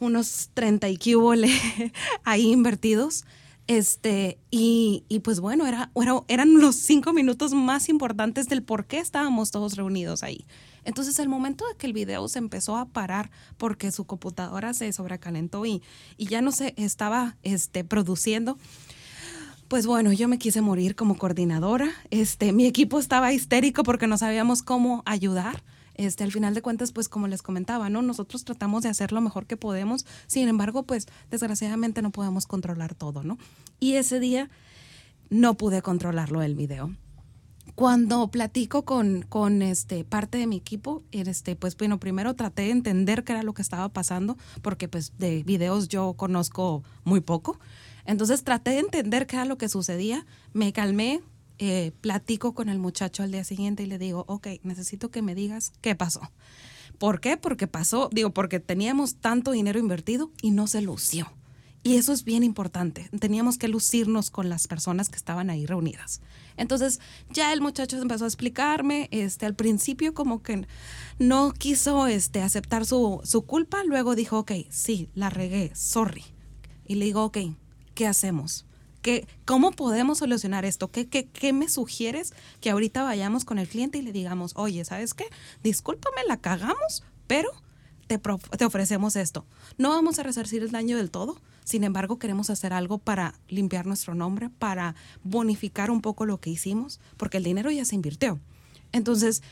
unos 0.00 0.50
30 0.54 0.88
y 0.88 0.96
cubole 0.96 1.50
ahí 2.24 2.52
invertidos. 2.52 3.24
Este, 3.68 4.38
y, 4.50 5.02
y 5.08 5.18
pues 5.20 5.40
bueno, 5.40 5.66
era, 5.66 5.90
era- 5.96 6.22
eran 6.28 6.60
los 6.60 6.76
cinco 6.76 7.12
minutos 7.12 7.52
más 7.52 7.88
importantes 7.88 8.48
del 8.48 8.62
por 8.62 8.86
qué 8.86 8.98
estábamos 9.00 9.50
todos 9.50 9.74
reunidos 9.76 10.22
ahí. 10.22 10.46
Entonces, 10.86 11.18
el 11.18 11.28
momento 11.28 11.66
de 11.66 11.76
que 11.76 11.86
el 11.86 11.92
video 11.92 12.26
se 12.28 12.38
empezó 12.38 12.76
a 12.76 12.86
parar 12.86 13.30
porque 13.58 13.90
su 13.90 14.04
computadora 14.04 14.72
se 14.72 14.92
sobrecalentó 14.92 15.66
y, 15.66 15.82
y 16.16 16.26
ya 16.26 16.40
no 16.40 16.52
se 16.52 16.74
estaba 16.76 17.36
este, 17.42 17.84
produciendo, 17.84 18.56
pues 19.68 19.84
bueno, 19.84 20.12
yo 20.12 20.28
me 20.28 20.38
quise 20.38 20.60
morir 20.60 20.94
como 20.94 21.18
coordinadora. 21.18 21.90
Este, 22.10 22.52
mi 22.52 22.66
equipo 22.66 23.00
estaba 23.00 23.32
histérico 23.32 23.82
porque 23.82 24.06
no 24.06 24.16
sabíamos 24.16 24.62
cómo 24.62 25.02
ayudar. 25.06 25.64
Este, 25.94 26.22
al 26.22 26.30
final 26.30 26.54
de 26.54 26.62
cuentas, 26.62 26.92
pues 26.92 27.08
como 27.08 27.26
les 27.26 27.42
comentaba, 27.42 27.90
¿no? 27.90 28.00
Nosotros 28.00 28.44
tratamos 28.44 28.84
de 28.84 28.90
hacer 28.90 29.10
lo 29.10 29.20
mejor 29.20 29.46
que 29.46 29.56
podemos. 29.56 30.06
Sin 30.28 30.46
embargo, 30.46 30.84
pues 30.84 31.08
desgraciadamente 31.30 32.00
no 32.00 32.10
podemos 32.12 32.46
controlar 32.46 32.94
todo, 32.94 33.24
¿no? 33.24 33.38
Y 33.80 33.94
ese 33.94 34.20
día 34.20 34.50
no 35.30 35.54
pude 35.54 35.82
controlarlo 35.82 36.42
el 36.42 36.54
video. 36.54 36.94
Cuando 37.76 38.26
platico 38.28 38.86
con, 38.86 39.20
con 39.20 39.60
este, 39.60 40.02
parte 40.02 40.38
de 40.38 40.46
mi 40.46 40.56
equipo, 40.56 41.02
este, 41.12 41.56
pues 41.56 41.76
bueno, 41.76 42.00
primero 42.00 42.34
traté 42.34 42.62
de 42.62 42.70
entender 42.70 43.22
qué 43.22 43.34
era 43.34 43.42
lo 43.42 43.52
que 43.52 43.60
estaba 43.60 43.90
pasando, 43.90 44.38
porque 44.62 44.88
pues 44.88 45.12
de 45.18 45.42
videos 45.42 45.88
yo 45.88 46.14
conozco 46.14 46.82
muy 47.04 47.20
poco. 47.20 47.60
Entonces 48.06 48.44
traté 48.44 48.70
de 48.70 48.78
entender 48.78 49.26
qué 49.26 49.36
era 49.36 49.44
lo 49.44 49.58
que 49.58 49.68
sucedía, 49.68 50.24
me 50.54 50.72
calmé, 50.72 51.20
eh, 51.58 51.92
platico 52.00 52.54
con 52.54 52.70
el 52.70 52.78
muchacho 52.78 53.22
al 53.22 53.30
día 53.30 53.44
siguiente 53.44 53.82
y 53.82 53.86
le 53.86 53.98
digo, 53.98 54.24
ok, 54.26 54.46
necesito 54.62 55.10
que 55.10 55.20
me 55.20 55.34
digas 55.34 55.72
qué 55.82 55.94
pasó. 55.94 56.22
¿Por 56.96 57.20
qué? 57.20 57.36
Porque 57.36 57.66
pasó, 57.66 58.08
digo, 58.10 58.30
porque 58.30 58.58
teníamos 58.58 59.16
tanto 59.16 59.50
dinero 59.50 59.78
invertido 59.78 60.30
y 60.40 60.50
no 60.50 60.66
se 60.66 60.80
lució. 60.80 61.30
Y 61.82 61.96
eso 61.96 62.12
es 62.12 62.24
bien 62.24 62.42
importante. 62.42 63.08
Teníamos 63.20 63.58
que 63.58 63.68
lucirnos 63.68 64.30
con 64.30 64.48
las 64.48 64.66
personas 64.66 65.08
que 65.08 65.16
estaban 65.16 65.50
ahí 65.50 65.66
reunidas. 65.66 66.20
Entonces, 66.56 67.00
ya 67.30 67.52
el 67.52 67.60
muchacho 67.60 67.96
empezó 68.00 68.24
a 68.24 68.28
explicarme, 68.28 69.08
este, 69.10 69.46
al 69.46 69.54
principio 69.54 70.14
como 70.14 70.42
que 70.42 70.66
no 71.18 71.52
quiso 71.52 72.06
este, 72.06 72.42
aceptar 72.42 72.86
su, 72.86 73.20
su 73.24 73.42
culpa, 73.42 73.84
luego 73.84 74.14
dijo, 74.14 74.38
ok, 74.38 74.52
sí, 74.68 75.08
la 75.14 75.30
regué, 75.30 75.72
sorry. 75.74 76.24
Y 76.86 76.96
le 76.96 77.06
digo, 77.06 77.24
ok, 77.24 77.38
¿qué 77.94 78.06
hacemos? 78.06 78.64
¿Qué, 79.02 79.26
¿Cómo 79.44 79.70
podemos 79.70 80.18
solucionar 80.18 80.64
esto? 80.64 80.90
¿Qué, 80.90 81.08
qué, 81.08 81.26
¿Qué 81.28 81.52
me 81.52 81.68
sugieres 81.68 82.32
que 82.60 82.70
ahorita 82.70 83.02
vayamos 83.02 83.44
con 83.44 83.58
el 83.58 83.68
cliente 83.68 83.98
y 83.98 84.02
le 84.02 84.12
digamos, 84.12 84.52
oye, 84.56 84.84
¿sabes 84.84 85.14
qué? 85.14 85.26
Discúlpame, 85.62 86.22
la 86.26 86.38
cagamos, 86.38 87.04
pero 87.26 87.50
te, 88.06 88.20
ofrecemos 88.64 89.16
esto. 89.16 89.44
No 89.78 89.90
vamos 89.90 90.18
a 90.18 90.22
resarcir 90.22 90.62
el 90.62 90.70
daño 90.70 90.96
del 90.96 91.10
todo, 91.10 91.40
sin 91.64 91.84
embargo 91.84 92.18
queremos 92.18 92.50
hacer 92.50 92.72
algo 92.72 92.98
para 92.98 93.34
limpiar 93.48 93.86
nuestro 93.86 94.14
nombre, 94.14 94.50
para 94.50 94.94
bonificar 95.24 95.90
un 95.90 96.00
poco 96.00 96.26
lo 96.26 96.38
que 96.40 96.50
hicimos, 96.50 97.00
porque 97.16 97.38
el 97.38 97.44
dinero 97.44 97.70
ya 97.70 97.84
se 97.84 97.94
invirtió. 97.94 98.38
Entonces, 98.92 99.42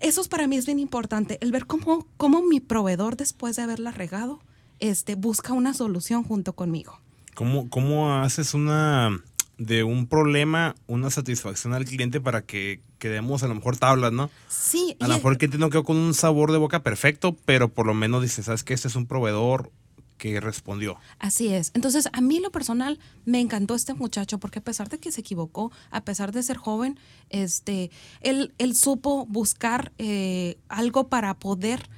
eso 0.00 0.20
es 0.20 0.28
para 0.28 0.46
mí 0.46 0.56
es 0.56 0.66
bien 0.66 0.78
importante, 0.78 1.38
el 1.40 1.52
ver 1.52 1.66
cómo, 1.66 2.06
cómo 2.16 2.42
mi 2.42 2.60
proveedor 2.60 3.16
después 3.16 3.56
de 3.56 3.62
haberla 3.62 3.90
regado, 3.90 4.40
este, 4.78 5.14
busca 5.14 5.52
una 5.52 5.74
solución 5.74 6.24
junto 6.24 6.54
conmigo. 6.54 7.00
¿Cómo, 7.34 7.70
¿Cómo 7.70 8.14
haces 8.16 8.52
una 8.52 9.22
de 9.58 9.84
un 9.84 10.06
problema 10.06 10.74
una 10.86 11.10
satisfacción 11.10 11.72
al 11.72 11.84
cliente 11.84 12.20
para 12.20 12.42
que 12.42 12.80
quedemos 13.02 13.42
a 13.42 13.48
lo 13.48 13.56
mejor 13.56 13.76
tablas, 13.76 14.12
¿no? 14.12 14.30
Sí, 14.46 14.96
A 15.00 15.08
lo 15.08 15.14
mejor 15.14 15.32
el 15.32 15.38
cliente 15.38 15.58
no 15.58 15.70
quedó 15.70 15.82
con 15.82 15.96
un 15.96 16.14
sabor 16.14 16.52
de 16.52 16.58
boca 16.58 16.84
perfecto, 16.84 17.36
pero 17.44 17.68
por 17.68 17.84
lo 17.84 17.94
menos 17.94 18.22
dice, 18.22 18.44
¿sabes 18.44 18.62
qué? 18.62 18.74
Este 18.74 18.86
es 18.86 18.94
un 18.94 19.06
proveedor 19.06 19.72
que 20.18 20.38
respondió. 20.40 20.98
Así 21.18 21.48
es. 21.48 21.72
Entonces, 21.74 22.08
a 22.12 22.20
mí 22.20 22.38
lo 22.38 22.52
personal 22.52 23.00
me 23.24 23.40
encantó 23.40 23.74
este 23.74 23.92
muchacho 23.92 24.38
porque 24.38 24.60
a 24.60 24.62
pesar 24.62 24.88
de 24.88 24.98
que 24.98 25.10
se 25.10 25.22
equivocó, 25.22 25.72
a 25.90 26.04
pesar 26.04 26.30
de 26.30 26.44
ser 26.44 26.58
joven, 26.58 26.96
este, 27.28 27.90
él, 28.20 28.54
él 28.58 28.76
supo 28.76 29.26
buscar 29.26 29.90
eh, 29.98 30.58
algo 30.68 31.08
para 31.08 31.34
poder 31.34 31.90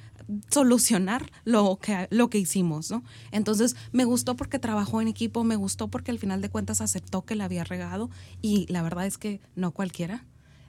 solucionar 0.49 1.31
lo 1.43 1.77
que, 1.79 2.07
lo 2.09 2.31
que 2.31 2.39
hicimos, 2.39 2.89
¿no? 2.89 3.03
Entonces, 3.29 3.75
me 3.91 4.05
gustó 4.05 4.35
porque 4.35 4.57
trabajó 4.57 5.01
en 5.01 5.07
equipo, 5.07 5.43
me 5.43 5.55
gustó 5.55 5.89
porque 5.89 6.09
al 6.09 6.17
final 6.17 6.41
de 6.41 6.49
cuentas 6.49 6.81
aceptó 6.81 7.25
que 7.25 7.35
la 7.35 7.45
había 7.45 7.63
regado 7.63 8.09
y 8.41 8.65
la 8.73 8.81
verdad 8.81 9.05
es 9.05 9.19
que 9.19 9.39
no 9.55 9.69
cualquiera. 9.69 10.25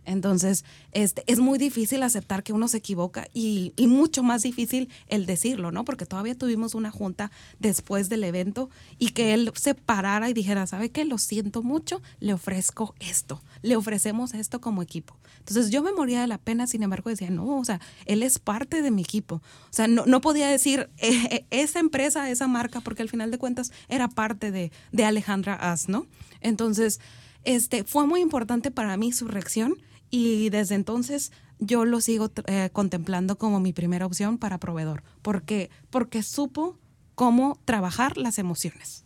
Entonces, 0.07 0.65
este, 0.93 1.25
es 1.27 1.41
muy 1.41 1.59
difícil 1.59 2.03
aceptar 2.05 2.45
que 2.45 2.53
uno 2.53 2.69
se 2.69 2.79
equivoca 2.79 3.27
y, 3.35 3.75
mucho 3.87 4.23
más 4.23 4.43
difícil 4.43 4.89
el 5.09 5.27
decirlo, 5.27 5.73
¿no? 5.73 5.85
Porque 5.85 6.07
todavía 6.07 6.37
tuvimos 6.37 6.75
una 6.75 6.91
junta 6.91 7.31
después 7.59 8.09
del 8.09 8.25
evento 8.25 8.71
y 8.99 9.11
que 9.11 9.35
él 9.35 9.51
se 9.55 9.75
parara 9.75 10.31
y 10.31 10.33
dijera, 10.33 10.67
¿sabe 10.67 10.91
qué? 10.91 11.05
Lo 11.05 11.19
siento 11.19 11.63
mucho, 11.63 12.03
le 12.21 12.33
ofrezco 12.33 12.95
esto, 13.01 13.43
le 13.63 13.77
ofrecemos 13.77 14.35
esto 14.35 14.61
como 14.61 14.83
equipo. 14.83 15.17
Entonces 15.39 15.71
yo 15.71 15.83
me 15.83 15.93
moría 15.93 16.21
de 16.21 16.27
la 16.27 16.39
pena, 16.39 16.67
sin 16.67 16.83
embargo 16.83 17.11
decía, 17.11 17.31
no, 17.31 17.59
o 17.59 17.65
sea, 17.65 17.81
él 18.05 18.23
es 18.23 18.39
parte 18.39 18.83
de 18.83 18.91
mi 18.91 19.03
equipo. 19.03 19.37
O 19.37 19.73
sea, 19.73 19.89
no, 19.89 20.07
no 20.07 20.21
podía 20.21 20.49
decir 20.49 20.89
eh, 20.99 21.29
eh, 21.31 21.47
esa 21.51 21.81
empresa, 21.81 22.31
esa 22.31 22.47
marca, 22.47 22.81
porque 22.81 23.03
al 23.03 23.09
final 23.09 23.31
de 23.31 23.39
cuentas 23.39 23.73
era 23.89 24.09
parte 24.09 24.51
de, 24.51 24.71
de 24.93 25.05
Alejandra 25.05 25.55
As, 25.55 25.89
¿no? 25.89 26.07
Entonces, 26.41 27.01
este, 27.47 27.85
fue 27.85 28.07
muy 28.07 28.21
importante 28.21 28.71
para 28.73 28.97
mí 28.97 29.13
su 29.13 29.29
reacción 29.29 29.77
y 30.11 30.51
desde 30.51 30.75
entonces 30.75 31.33
yo 31.59 31.85
lo 31.85 32.01
sigo 32.01 32.31
eh, 32.47 32.71
contemplando 32.73 33.37
como 33.37 33.61
mi 33.61 33.73
primera 33.73 34.07
opción 34.07 34.39
para 34.39 34.59
proveedor, 34.59 35.03
porque, 35.23 35.71
porque 35.91 36.23
supo 36.23 36.79
cómo 37.15 37.59
trabajar 37.65 38.17
las 38.17 38.39
emociones. 38.39 39.05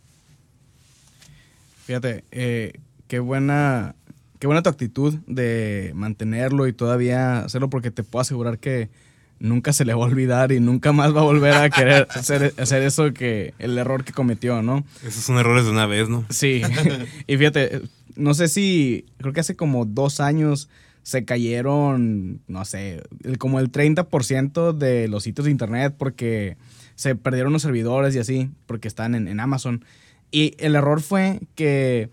Fíjate, 1.85 2.25
eh, 2.31 2.73
qué 3.07 3.19
buena, 3.19 3.95
qué 4.39 4.47
buena 4.47 4.61
tu 4.61 4.69
actitud 4.69 5.15
de 5.27 5.91
mantenerlo 5.95 6.67
y 6.67 6.73
todavía 6.73 7.39
hacerlo 7.39 7.69
porque 7.69 7.91
te 7.91 8.03
puedo 8.03 8.21
asegurar 8.21 8.59
que 8.59 8.89
nunca 9.39 9.73
se 9.73 9.85
le 9.85 9.93
va 9.93 10.03
a 10.03 10.07
olvidar 10.07 10.51
y 10.51 10.59
nunca 10.59 10.91
más 10.91 11.15
va 11.15 11.21
a 11.21 11.23
volver 11.23 11.53
a 11.53 11.69
querer 11.69 12.07
hacer, 12.11 12.53
hacer 12.57 12.83
eso 12.83 13.11
que 13.13 13.53
el 13.59 13.77
error 13.77 14.03
que 14.03 14.13
cometió, 14.13 14.61
¿no? 14.61 14.85
Esos 15.05 15.23
son 15.23 15.37
errores 15.37 15.65
de 15.65 15.71
una 15.71 15.87
vez, 15.87 16.09
¿no? 16.09 16.25
Sí. 16.29 16.61
y 17.27 17.37
fíjate, 17.37 17.81
no 18.15 18.33
sé 18.33 18.47
si, 18.47 19.05
creo 19.17 19.33
que 19.33 19.39
hace 19.39 19.55
como 19.55 19.85
dos 19.85 20.19
años 20.19 20.69
se 21.03 21.25
cayeron, 21.25 22.41
no 22.47 22.65
sé, 22.65 23.01
como 23.37 23.59
el 23.59 23.71
30% 23.71 24.73
de 24.73 25.07
los 25.07 25.23
sitios 25.23 25.45
de 25.45 25.51
internet 25.51 25.95
porque 25.97 26.57
se 26.95 27.15
perdieron 27.15 27.53
los 27.53 27.63
servidores 27.63 28.15
y 28.15 28.19
así, 28.19 28.51
porque 28.67 28.87
están 28.87 29.15
en, 29.15 29.27
en 29.27 29.39
Amazon. 29.39 29.83
Y 30.31 30.55
el 30.59 30.75
error 30.75 31.01
fue 31.01 31.41
que 31.55 32.09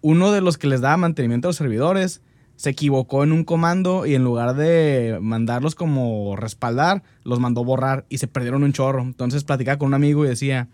uno 0.00 0.32
de 0.32 0.40
los 0.40 0.58
que 0.58 0.66
les 0.66 0.80
daba 0.80 0.96
mantenimiento 0.96 1.48
a 1.48 1.50
los 1.50 1.56
servidores 1.56 2.22
se 2.60 2.68
equivocó 2.68 3.24
en 3.24 3.32
un 3.32 3.44
comando 3.44 4.04
y 4.04 4.14
en 4.14 4.22
lugar 4.22 4.54
de 4.54 5.18
mandarlos 5.22 5.74
como 5.74 6.36
respaldar, 6.36 7.02
los 7.24 7.40
mandó 7.40 7.64
borrar 7.64 8.04
y 8.10 8.18
se 8.18 8.26
perdieron 8.26 8.64
un 8.64 8.74
chorro. 8.74 9.00
Entonces 9.00 9.44
platicaba 9.44 9.78
con 9.78 9.88
un 9.88 9.94
amigo 9.94 10.26
y 10.26 10.28
decía, 10.28 10.68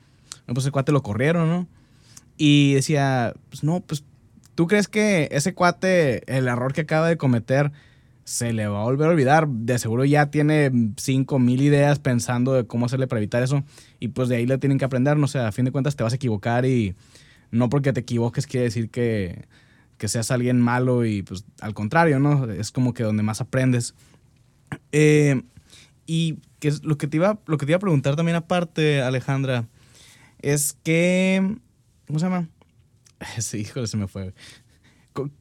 no, 0.49 0.55
pues 0.55 0.67
el 0.67 0.73
cuate 0.73 0.91
lo 0.91 1.05
corrieron, 1.05 1.49
¿no? 1.49 1.69
Y 2.37 2.75
decía, 2.75 3.35
pues 3.51 3.63
no, 3.63 3.81
pues 3.81 4.03
¿tú 4.57 4.67
crees 4.67 4.89
que 4.89 5.29
ese 5.31 5.55
cuate, 5.55 6.23
el 6.35 6.49
error 6.49 6.73
que 6.73 6.81
acaba 6.81 7.09
de 7.09 7.17
cometer, 7.17 7.71
se 8.25 8.53
le 8.53 8.67
va 8.67 8.81
a 8.81 8.85
volver 8.85 9.07
a 9.07 9.11
olvidar? 9.13 9.47
De 9.47 9.79
seguro 9.79 10.05
ya 10.05 10.33
tiene 10.33 10.73
cinco 10.97 11.39
mil 11.39 11.63
ideas 11.63 12.01
pensando 12.01 12.55
de 12.55 12.67
cómo 12.67 12.87
hacerle 12.87 13.07
para 13.07 13.21
evitar 13.21 13.45
eso. 13.45 13.63
Y 14.01 14.09
pues 14.09 14.29
de 14.29 14.37
ahí 14.37 14.47
le 14.47 14.59
tienen 14.59 14.79
que 14.79 14.85
aprender, 14.85 15.17
no 15.17 15.29
sé, 15.29 15.39
a 15.39 15.53
fin 15.53 15.65
de 15.65 15.71
cuentas 15.71 15.95
te 15.95 16.03
vas 16.03 16.13
a 16.13 16.17
equivocar 16.17 16.67
y 16.67 16.97
no 17.53 17.69
porque 17.69 17.93
te 17.93 18.01
equivoques 18.01 18.49
quiere 18.49 18.65
decir 18.65 18.91
que, 18.91 19.47
que 19.99 20.09
seas 20.09 20.33
alguien 20.33 20.61
malo 20.61 21.05
y 21.05 21.23
pues 21.23 21.45
al 21.61 21.75
contrario, 21.75 22.19
¿no? 22.19 22.51
Es 22.51 22.73
como 22.73 22.95
que 22.95 23.05
donde 23.05 23.23
más 23.23 23.41
aprendes. 23.41 23.95
Eh, 24.91 25.43
y 26.07 26.39
que 26.59 26.69
es 26.69 26.83
lo 26.83 26.99
que 26.99 27.07
te 27.07 27.19
iba, 27.19 27.39
lo 27.47 27.59
que 27.59 27.67
te 27.67 27.73
iba 27.73 27.77
a 27.77 27.81
preguntar 27.81 28.17
también 28.17 28.37
aparte, 28.37 29.03
Alejandra, 29.03 29.69
es 30.41 30.77
que, 30.83 31.57
¿cómo 32.07 32.19
se 32.19 32.27
llama? 32.27 32.49
Híjole, 33.55 33.87
se 33.87 33.97
me 33.97 34.09
fue. 34.09 34.35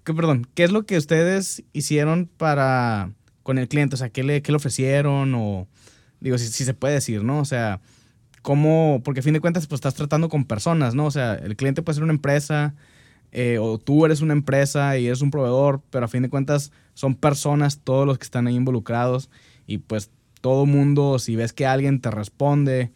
Que, 0.03 0.13
perdón, 0.13 0.47
¿qué 0.53 0.63
es 0.63 0.71
lo 0.71 0.85
que 0.85 0.97
ustedes 0.97 1.63
hicieron 1.73 2.29
para 2.37 3.11
con 3.43 3.57
el 3.57 3.67
cliente? 3.67 3.95
O 3.95 3.97
sea, 3.97 4.09
¿qué 4.09 4.23
le, 4.23 4.41
qué 4.41 4.51
le 4.51 4.55
ofrecieron? 4.57 5.33
O, 5.35 5.67
digo, 6.19 6.37
si, 6.37 6.47
se 6.47 6.73
puede 6.73 6.95
decir, 6.95 7.23
¿no? 7.23 7.39
O 7.39 7.45
sea, 7.45 7.81
¿cómo? 8.41 9.01
Porque 9.03 9.19
a 9.19 9.23
fin 9.23 9.33
de 9.33 9.41
cuentas, 9.41 9.67
pues 9.67 9.77
estás 9.77 9.95
tratando 9.95 10.29
con 10.29 10.45
personas, 10.45 10.95
¿no? 10.95 11.05
O 11.05 11.11
sea, 11.11 11.35
el 11.35 11.55
cliente 11.55 11.81
puede 11.81 11.95
ser 11.95 12.03
una 12.03 12.13
empresa, 12.13 12.75
eh, 13.31 13.57
o 13.59 13.77
tú 13.77 14.05
eres 14.05 14.21
una 14.21 14.33
empresa 14.33 14.97
y 14.97 15.07
eres 15.07 15.21
un 15.21 15.31
proveedor, 15.31 15.81
pero 15.89 16.05
a 16.05 16.07
fin 16.07 16.21
de 16.21 16.29
cuentas 16.29 16.71
son 16.93 17.15
personas 17.15 17.79
todos 17.83 18.07
los 18.07 18.17
que 18.17 18.23
están 18.23 18.47
ahí 18.47 18.55
involucrados 18.55 19.29
y 19.67 19.79
pues 19.79 20.09
todo 20.39 20.65
mundo, 20.65 21.19
si 21.19 21.35
ves 21.35 21.51
que 21.51 21.65
alguien 21.65 21.99
te 21.99 22.11
responde 22.11 22.91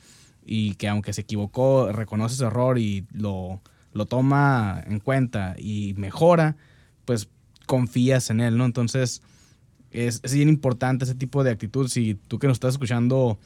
y 0.46 0.76
que 0.76 0.88
aunque 0.88 1.14
se 1.14 1.22
equivocó, 1.22 1.92
reconoce 1.92 2.36
ese 2.36 2.46
error 2.46 2.78
y 2.78 3.06
lo, 3.12 3.62
lo 4.00 4.06
toma 4.06 4.82
en 4.88 5.00
cuenta 5.00 5.56
y 5.60 5.94
mejora, 5.98 6.56
pues 7.06 7.30
confías 7.68 8.30
en 8.30 8.40
él, 8.40 8.58
¿no? 8.58 8.66
Entonces, 8.66 9.22
es, 9.92 10.22
bien 10.34 10.50
importante 10.50 11.04
ese 11.04 11.16
tipo 11.16 11.44
de 11.44 11.52
actitud. 11.52 11.88
Si 11.90 12.16
tú 12.16 12.40
que 12.40 12.48
nos 12.48 12.56
estás 12.56 12.76
escuchando 12.76 13.38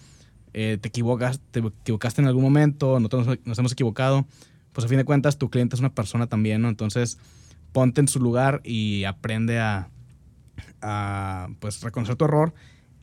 eh, 0.53 0.77
te 0.79 0.89
equivocas, 0.89 1.41
te 1.51 1.59
equivocaste 1.59 2.21
en 2.21 2.27
algún 2.27 2.43
momento, 2.43 2.99
nosotros 2.99 3.39
nos 3.43 3.57
hemos 3.57 3.71
equivocado, 3.71 4.25
pues 4.71 4.85
a 4.85 4.87
fin 4.87 4.97
de 4.97 5.05
cuentas 5.05 5.39
tu 5.39 5.49
cliente 5.49 5.75
es 5.75 5.79
una 5.79 5.93
persona 5.93 6.27
también, 6.27 6.61
¿no? 6.61 6.69
Entonces, 6.69 7.17
ponte 7.71 7.99
en 7.99 8.07
su 8.07 8.19
lugar 8.19 8.61
y 8.63 9.05
aprende 9.05 9.59
a, 9.59 9.89
a 10.81 11.49
pues 11.59 11.81
reconocer 11.81 12.15
tu 12.15 12.25
error 12.25 12.53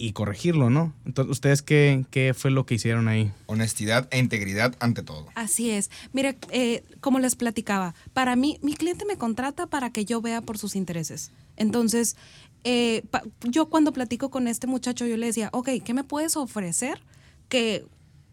y 0.02 0.12
corregirlo, 0.12 0.70
¿no? 0.70 0.94
Entonces, 1.04 1.30
¿ustedes 1.30 1.60
qué, 1.60 2.06
qué 2.10 2.32
fue 2.32 2.50
lo 2.50 2.64
que 2.64 2.74
hicieron 2.76 3.06
ahí? 3.06 3.30
Honestidad 3.44 4.08
e 4.10 4.18
integridad 4.18 4.74
ante 4.80 5.02
todo. 5.02 5.26
Así 5.34 5.68
es. 5.70 5.90
Mire, 6.14 6.38
eh, 6.50 6.82
como 7.00 7.18
les 7.18 7.36
platicaba, 7.36 7.94
para 8.14 8.34
mí, 8.34 8.58
mi 8.62 8.72
cliente 8.72 9.04
me 9.04 9.16
contrata 9.18 9.66
para 9.66 9.90
que 9.90 10.06
yo 10.06 10.22
vea 10.22 10.40
por 10.40 10.56
sus 10.56 10.74
intereses. 10.74 11.32
Entonces, 11.56 12.16
eh, 12.64 13.02
pa- 13.10 13.22
yo 13.42 13.68
cuando 13.68 13.92
platico 13.92 14.30
con 14.30 14.48
este 14.48 14.66
muchacho, 14.66 15.04
yo 15.06 15.18
le 15.18 15.26
decía, 15.26 15.50
ok, 15.52 15.68
¿qué 15.84 15.92
me 15.92 16.02
puedes 16.02 16.34
ofrecer 16.36 17.02
que 17.50 17.84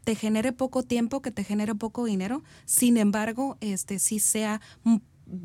te 0.05 0.15
genere 0.15 0.53
poco 0.53 0.83
tiempo, 0.83 1.21
que 1.21 1.31
te 1.31 1.43
genere 1.43 1.75
poco 1.75 2.05
dinero? 2.05 2.43
Sin 2.63 2.95
embargo, 2.95 3.57
este 3.59 3.99
sí 3.99 4.19
sea 4.19 4.61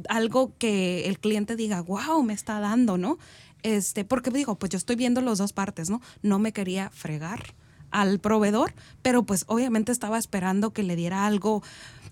algo 0.09 0.57
que 0.59 1.09
el 1.09 1.19
cliente 1.19 1.57
diga, 1.57 1.81
wow, 1.81 2.23
me 2.23 2.33
está 2.33 2.61
dando, 2.61 2.97
¿no? 2.99 3.19
Este, 3.63 4.05
porque 4.05 4.31
digo, 4.31 4.57
pues 4.57 4.71
yo 4.71 4.77
estoy 4.79 4.97
viendo 4.97 5.21
las 5.21 5.39
dos 5.39 5.53
partes, 5.53 5.89
¿no? 5.91 6.01
No 6.23 6.39
me 6.39 6.53
quería 6.53 6.91
fregar 6.91 7.55
al 7.91 8.19
proveedor, 8.21 8.73
pero 9.03 9.23
pues 9.25 9.45
obviamente 9.49 9.93
estaba 9.93 10.19
esperando 10.19 10.73
que 10.73 10.83
le 10.83 10.97
diera 10.97 11.27
algo 11.27 11.63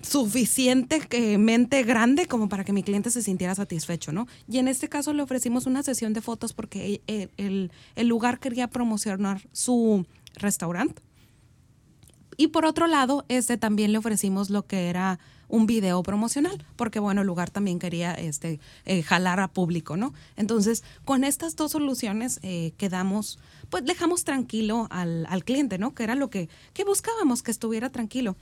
suficientemente 0.02 1.82
grande 1.84 2.26
como 2.26 2.48
para 2.48 2.64
que 2.64 2.72
mi 2.72 2.82
cliente 2.82 3.10
se 3.10 3.22
sintiera 3.22 3.54
satisfecho, 3.54 4.12
¿no? 4.12 4.26
Y 4.48 4.58
en 4.58 4.68
este 4.68 4.88
caso 4.88 5.12
le 5.12 5.22
ofrecimos 5.22 5.66
una 5.66 5.82
sesión 5.82 6.12
de 6.12 6.20
fotos 6.20 6.52
porque 6.52 7.00
el, 7.06 7.30
el- 7.36 7.72
el 7.96 8.06
lugar 8.08 8.38
quería 8.40 8.68
promocionar 8.68 9.42
su 9.52 10.06
restaurante. 10.34 11.02
Y 12.40 12.46
por 12.48 12.64
otro 12.64 12.86
lado, 12.86 13.26
este 13.28 13.58
también 13.58 13.92
le 13.92 13.98
ofrecimos 13.98 14.48
lo 14.48 14.66
que 14.66 14.88
era 14.88 15.18
un 15.50 15.66
video 15.66 16.02
promocional, 16.02 16.64
porque 16.76 16.98
bueno, 16.98 17.20
el 17.20 17.26
lugar 17.26 17.50
también 17.50 17.78
quería 17.78 18.14
este, 18.14 18.60
eh, 18.86 19.02
jalar 19.02 19.40
a 19.40 19.48
público, 19.48 19.98
¿no? 19.98 20.14
Entonces, 20.38 20.82
con 21.04 21.22
estas 21.24 21.54
dos 21.54 21.72
soluciones 21.72 22.40
eh, 22.42 22.72
quedamos, 22.78 23.38
pues 23.68 23.84
dejamos 23.84 24.24
tranquilo 24.24 24.86
al, 24.88 25.26
al 25.26 25.44
cliente, 25.44 25.76
¿no? 25.76 25.94
Que 25.94 26.02
era 26.02 26.14
lo 26.14 26.30
que, 26.30 26.48
que 26.72 26.84
buscábamos, 26.84 27.42
que 27.42 27.50
estuviera 27.50 27.90
tranquilo. 27.90 28.36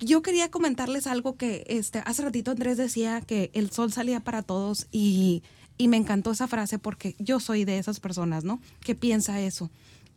Yo 0.00 0.20
quería 0.20 0.50
comentarles 0.50 1.06
algo 1.06 1.34
que 1.34 1.64
este, 1.66 2.02
hace 2.04 2.22
ratito 2.22 2.50
Andrés 2.50 2.76
decía 2.76 3.22
que 3.22 3.50
el 3.54 3.70
sol 3.70 3.90
salía 3.90 4.20
para 4.20 4.42
todos 4.42 4.86
y, 4.92 5.42
y 5.78 5.88
me 5.88 5.96
encantó 5.96 6.32
esa 6.32 6.46
frase 6.46 6.78
porque 6.78 7.16
yo 7.18 7.40
soy 7.40 7.64
de 7.64 7.78
esas 7.78 8.00
personas, 8.00 8.44
¿no? 8.44 8.60
Que 8.80 8.94
piensa 8.94 9.40
eso. 9.40 9.70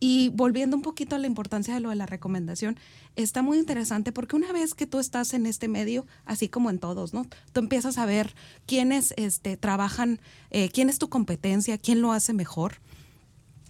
Y 0.03 0.29
volviendo 0.29 0.75
un 0.75 0.81
poquito 0.81 1.15
a 1.15 1.19
la 1.19 1.27
importancia 1.27 1.75
de 1.75 1.79
lo 1.79 1.89
de 1.89 1.95
la 1.95 2.07
recomendación, 2.07 2.75
está 3.15 3.43
muy 3.43 3.59
interesante 3.59 4.11
porque 4.11 4.35
una 4.35 4.51
vez 4.51 4.73
que 4.73 4.87
tú 4.87 4.97
estás 4.97 5.35
en 5.35 5.45
este 5.45 5.67
medio, 5.67 6.07
así 6.25 6.49
como 6.49 6.71
en 6.71 6.79
todos, 6.79 7.13
¿no? 7.13 7.27
Tú 7.53 7.59
empiezas 7.59 7.99
a 7.99 8.07
ver 8.07 8.33
quiénes 8.65 9.13
este, 9.15 9.57
trabajan, 9.57 10.19
eh, 10.49 10.69
quién 10.73 10.89
es 10.89 10.97
tu 10.97 11.07
competencia, 11.09 11.77
quién 11.77 12.01
lo 12.01 12.13
hace 12.13 12.33
mejor. 12.33 12.81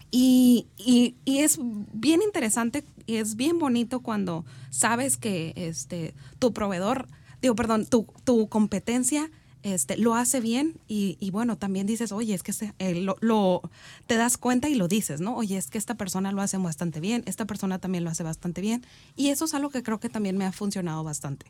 Y, 0.10 0.68
y- 0.78 1.16
es 1.26 1.60
bien 1.94 2.22
interesante 2.22 2.86
y 3.06 3.18
es 3.18 3.36
bien 3.36 3.60
bonito 3.60 4.00
cuando 4.00 4.46
sabes 4.70 5.18
que 5.18 5.52
este, 5.58 6.14
tu 6.40 6.54
proveedor, 6.54 7.10
digo, 7.42 7.56
perdón, 7.56 7.86
tu, 7.86 8.08
tu 8.24 8.48
competencia 8.48 9.30
este, 9.64 9.98
lo 9.98 10.16
hace 10.16 10.40
bien 10.42 10.80
y, 10.88 11.18
bueno, 11.32 11.58
también 11.58 11.88
dices, 11.88 12.12
oye, 12.12 12.34
es 12.34 12.44
que 12.44 12.54
se- 12.54 12.74
eh, 12.80 12.96
lo- 13.22 13.62
te 14.08 14.16
das 14.16 14.38
cuenta 14.38 14.70
y 14.70 14.76
lo 14.76 14.88
dices, 14.88 15.22
¿no? 15.22 15.36
Oye, 15.36 15.58
es 15.58 15.70
que 15.70 15.78
esta 15.78 15.96
persona 15.96 16.32
lo 16.32 16.42
hace 16.42 16.58
bastante 16.58 17.00
bien, 17.00 17.24
esta 17.26 17.46
persona 17.46 17.80
también 17.80 18.04
lo 18.04 18.10
hace 18.10 18.24
bastante 18.24 18.62
bien. 18.62 18.86
Y 19.16 19.30
eso 19.30 19.46
es 19.46 19.54
algo 19.54 19.70
que 19.70 19.84
creo 19.84 20.00
que 20.00 20.10
también 20.10 20.38
me 20.38 20.46
ha 20.46 20.52
funcionado 20.52 21.04
bastante. 21.04 21.46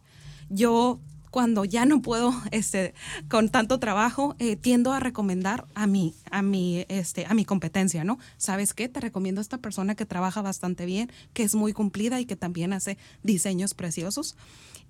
Yo 0.49 0.99
cuando 1.31 1.63
ya 1.63 1.85
no 1.85 2.01
puedo 2.01 2.33
este, 2.51 2.93
con 3.29 3.49
tanto 3.49 3.79
trabajo, 3.79 4.35
eh, 4.39 4.57
tiendo 4.57 4.91
a 4.91 4.99
recomendar 4.99 5.65
a 5.75 5.87
mi, 5.87 6.13
a, 6.29 6.41
mi, 6.41 6.85
este, 6.89 7.25
a 7.25 7.33
mi 7.33 7.45
competencia, 7.45 8.03
¿no? 8.03 8.19
¿Sabes 8.37 8.73
qué? 8.73 8.89
Te 8.89 8.99
recomiendo 8.99 9.39
a 9.39 9.43
esta 9.43 9.57
persona 9.57 9.95
que 9.95 10.05
trabaja 10.05 10.41
bastante 10.41 10.85
bien, 10.85 11.09
que 11.33 11.43
es 11.43 11.55
muy 11.55 11.71
cumplida 11.71 12.19
y 12.19 12.25
que 12.25 12.35
también 12.35 12.73
hace 12.73 12.97
diseños 13.23 13.73
preciosos. 13.73 14.35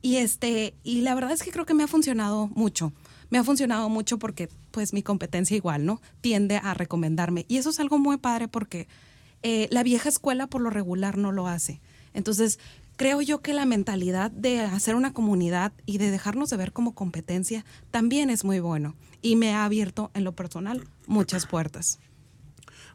Y, 0.02 0.16
este, 0.16 0.74
y 0.84 1.02
la 1.02 1.14
verdad 1.14 1.32
es 1.32 1.44
que 1.44 1.52
creo 1.52 1.68
que 1.68 1.76
me 1.76 1.84
ha 1.84 1.88
funcionado 1.88 2.48
mucho. 2.56 2.92
Me 3.32 3.40
ha 3.40 3.44
funcionado 3.44 3.90
mucho 3.90 4.20
porque 4.20 4.50
pues 4.70 4.94
mi 4.94 5.02
competencia 5.02 5.58
igual, 5.58 5.86
¿no? 5.86 6.02
Tiende 6.22 6.58
a 6.58 6.76
recomendarme. 6.76 7.46
Y 7.48 7.58
eso 7.58 7.72
es 7.72 7.80
algo 7.80 7.98
muy 7.98 8.18
padre 8.18 8.48
porque 8.48 8.88
eh, 9.42 9.68
la 9.72 9.82
vieja 9.82 10.10
escuela 10.10 10.48
por 10.48 10.62
lo 10.62 10.70
regular 10.70 11.18
no 11.18 11.32
lo 11.32 11.48
hace. 11.48 11.82
Entonces, 12.14 12.60
creo 12.98 13.22
yo 13.22 13.42
que 13.42 13.54
la 13.54 13.66
mentalidad 13.66 14.30
de 14.32 14.60
hacer 14.60 14.96
una 14.96 15.14
comunidad 15.14 15.72
y 15.86 15.98
de 15.98 16.12
dejarnos 16.12 16.50
de 16.50 16.58
ver 16.58 16.74
como 16.74 16.94
competencia 16.94 17.66
también 17.90 18.30
es 18.30 18.44
muy 18.44 18.60
bueno. 18.60 18.96
Y 19.22 19.38
me 19.38 19.54
ha 19.54 19.66
abierto 19.66 20.12
en 20.14 20.24
lo 20.26 20.34
personal 20.34 20.84
muchas 21.08 21.48
puertas. 21.48 22.00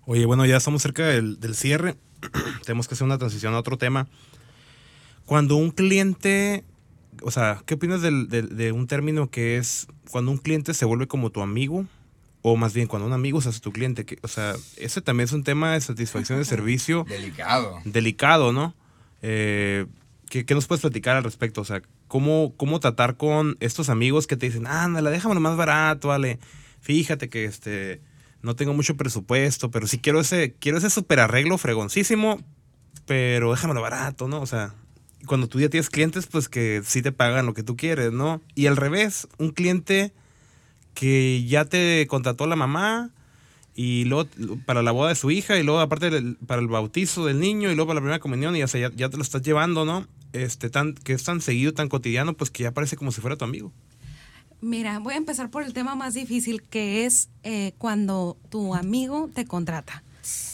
Oye, 0.05 0.26
bueno, 0.26 0.45
ya 0.45 0.59
estamos 0.59 0.82
cerca 0.82 1.07
del, 1.07 1.41
del 1.41 1.57
cierre. 1.57 1.97
Tenemos 2.64 2.87
que 2.87 2.95
hacer 2.95 3.07
una 3.07 3.18
transición 3.18 3.55
a 3.55 3.59
otro 3.59 3.78
tema. 3.78 4.07
Cuando 5.24 5.57
un 5.57 5.70
cliente, 5.70 6.64
o 7.22 7.30
sea, 7.30 7.62
¿qué 7.66 7.74
opinas 7.74 8.02
del- 8.02 8.28
del- 8.28 8.56
de 8.56 8.72
un 8.72 8.86
término 8.86 9.30
que 9.30 9.56
es 9.58 9.86
cuando 10.10 10.30
un 10.30 10.38
cliente 10.38 10.74
se 10.74 10.84
vuelve 10.84 11.06
como 11.06 11.30
tu 11.30 11.42
amigo? 11.42 11.86
O 12.42 12.56
más 12.56 12.74
bien, 12.74 12.86
cuando 12.86 13.06
un 13.06 13.12
amigo 13.12 13.40
se 13.40 13.48
hace 13.48 13.60
tu 13.60 13.72
cliente. 13.72 14.04
Que, 14.04 14.18
o 14.22 14.28
sea, 14.28 14.54
ese 14.76 15.00
también 15.02 15.24
es 15.24 15.32
un 15.32 15.42
tema 15.42 15.72
de 15.72 15.80
satisfacción 15.80 16.38
de 16.38 16.44
servicio 16.46 17.04
Delicado. 17.08 17.80
delicado, 17.84 18.52
¿no? 18.52 18.74
Eh, 19.22 19.86
¿qué, 20.30 20.44
qué 20.44 20.54
nos 20.54 20.66
puedes 20.66 20.82
platicar 20.82 21.16
al 21.16 21.24
respecto? 21.24 21.60
O 21.60 21.64
sea, 21.64 21.82
¿cómo, 22.06 22.54
¿cómo 22.56 22.78
tratar 22.78 23.16
con 23.16 23.56
estos 23.60 23.88
amigos 23.88 24.26
que 24.28 24.36
te 24.36 24.46
dicen, 24.46 24.66
ándale, 24.68 25.10
déjamelo 25.10 25.40
más 25.40 25.56
barato, 25.56 26.08
vale. 26.08 26.38
Fíjate 26.80 27.28
que 27.28 27.44
este 27.46 28.00
no 28.42 28.54
tengo 28.54 28.72
mucho 28.74 28.96
presupuesto, 28.96 29.72
pero 29.72 29.88
sí 29.88 29.98
quiero 29.98 30.20
ese, 30.20 30.54
quiero 30.60 30.78
ese 30.78 30.88
super 30.90 31.18
arreglo 31.18 31.58
fregoncísimo, 31.58 32.38
pero 33.06 33.50
déjamelo 33.50 33.80
barato, 33.80 34.28
¿no? 34.28 34.40
O 34.40 34.46
sea, 34.46 34.72
cuando 35.27 35.49
tú 35.49 35.61
ya 35.61 35.68
tienes 35.68 35.91
clientes, 35.91 36.27
pues 36.27 36.49
que 36.49 36.83
sí 36.85 37.03
te 37.03 37.12
pagan 37.12 37.47
lo 37.47 37.55
que 37.55 37.62
tú 37.62 37.77
quieres, 37.77 38.12
¿no? 38.12 38.41
Y 38.55 38.66
al 38.66 38.77
revés, 38.77 39.29
un 39.39 39.51
cliente 39.51 40.12
que 40.95 41.45
ya 41.47 41.64
te 41.66 42.07
contrató 42.09 42.47
la 42.47 42.57
mamá 42.57 43.11
y 43.74 44.05
luego 44.05 44.29
para 44.64 44.83
la 44.83 44.91
boda 44.93 45.11
de 45.11 45.14
su 45.16 45.31
hija 45.31 45.59
y 45.59 45.62
luego 45.62 45.81
aparte 45.81 46.09
del- 46.09 46.37
para 46.47 46.62
el 46.62 46.68
bautizo 46.68 47.27
del 47.27 47.39
niño 47.41 47.70
y 47.70 47.74
luego 47.74 47.89
para 47.89 47.97
la 47.97 48.01
primera 48.01 48.18
comunión 48.20 48.57
y 48.57 48.62
o 48.62 48.68
sea, 48.68 48.91
ya, 48.97 49.09
te 49.11 49.16
lo 49.16 49.22
estás 49.22 49.43
llevando, 49.43 49.85
¿no? 49.85 50.07
Este, 50.33 50.70
tan, 50.70 50.95
que 50.95 51.12
es 51.12 51.24
tan 51.24 51.41
seguido, 51.43 51.74
tan 51.74 51.89
cotidiano, 51.89 52.35
pues 52.35 52.51
que 52.51 52.62
ya 52.62 52.72
parece 52.72 52.97
como 52.97 53.12
si 53.12 53.20
fuera 53.20 53.37
tu 53.37 53.45
amigo. 53.45 53.72
Mira, 54.62 54.99
voy 54.99 55.14
a 55.14 55.16
empezar 55.18 55.51
por 55.51 55.62
el 55.62 55.74
tema 55.74 55.95
más 55.95 56.14
difícil, 56.14 56.62
que 56.62 57.05
es 57.05 57.29
eh, 57.43 57.72
cuando 57.77 58.39
tu 58.49 58.74
amigo 58.74 59.29
te 59.35 59.45
contrata. 59.45 60.03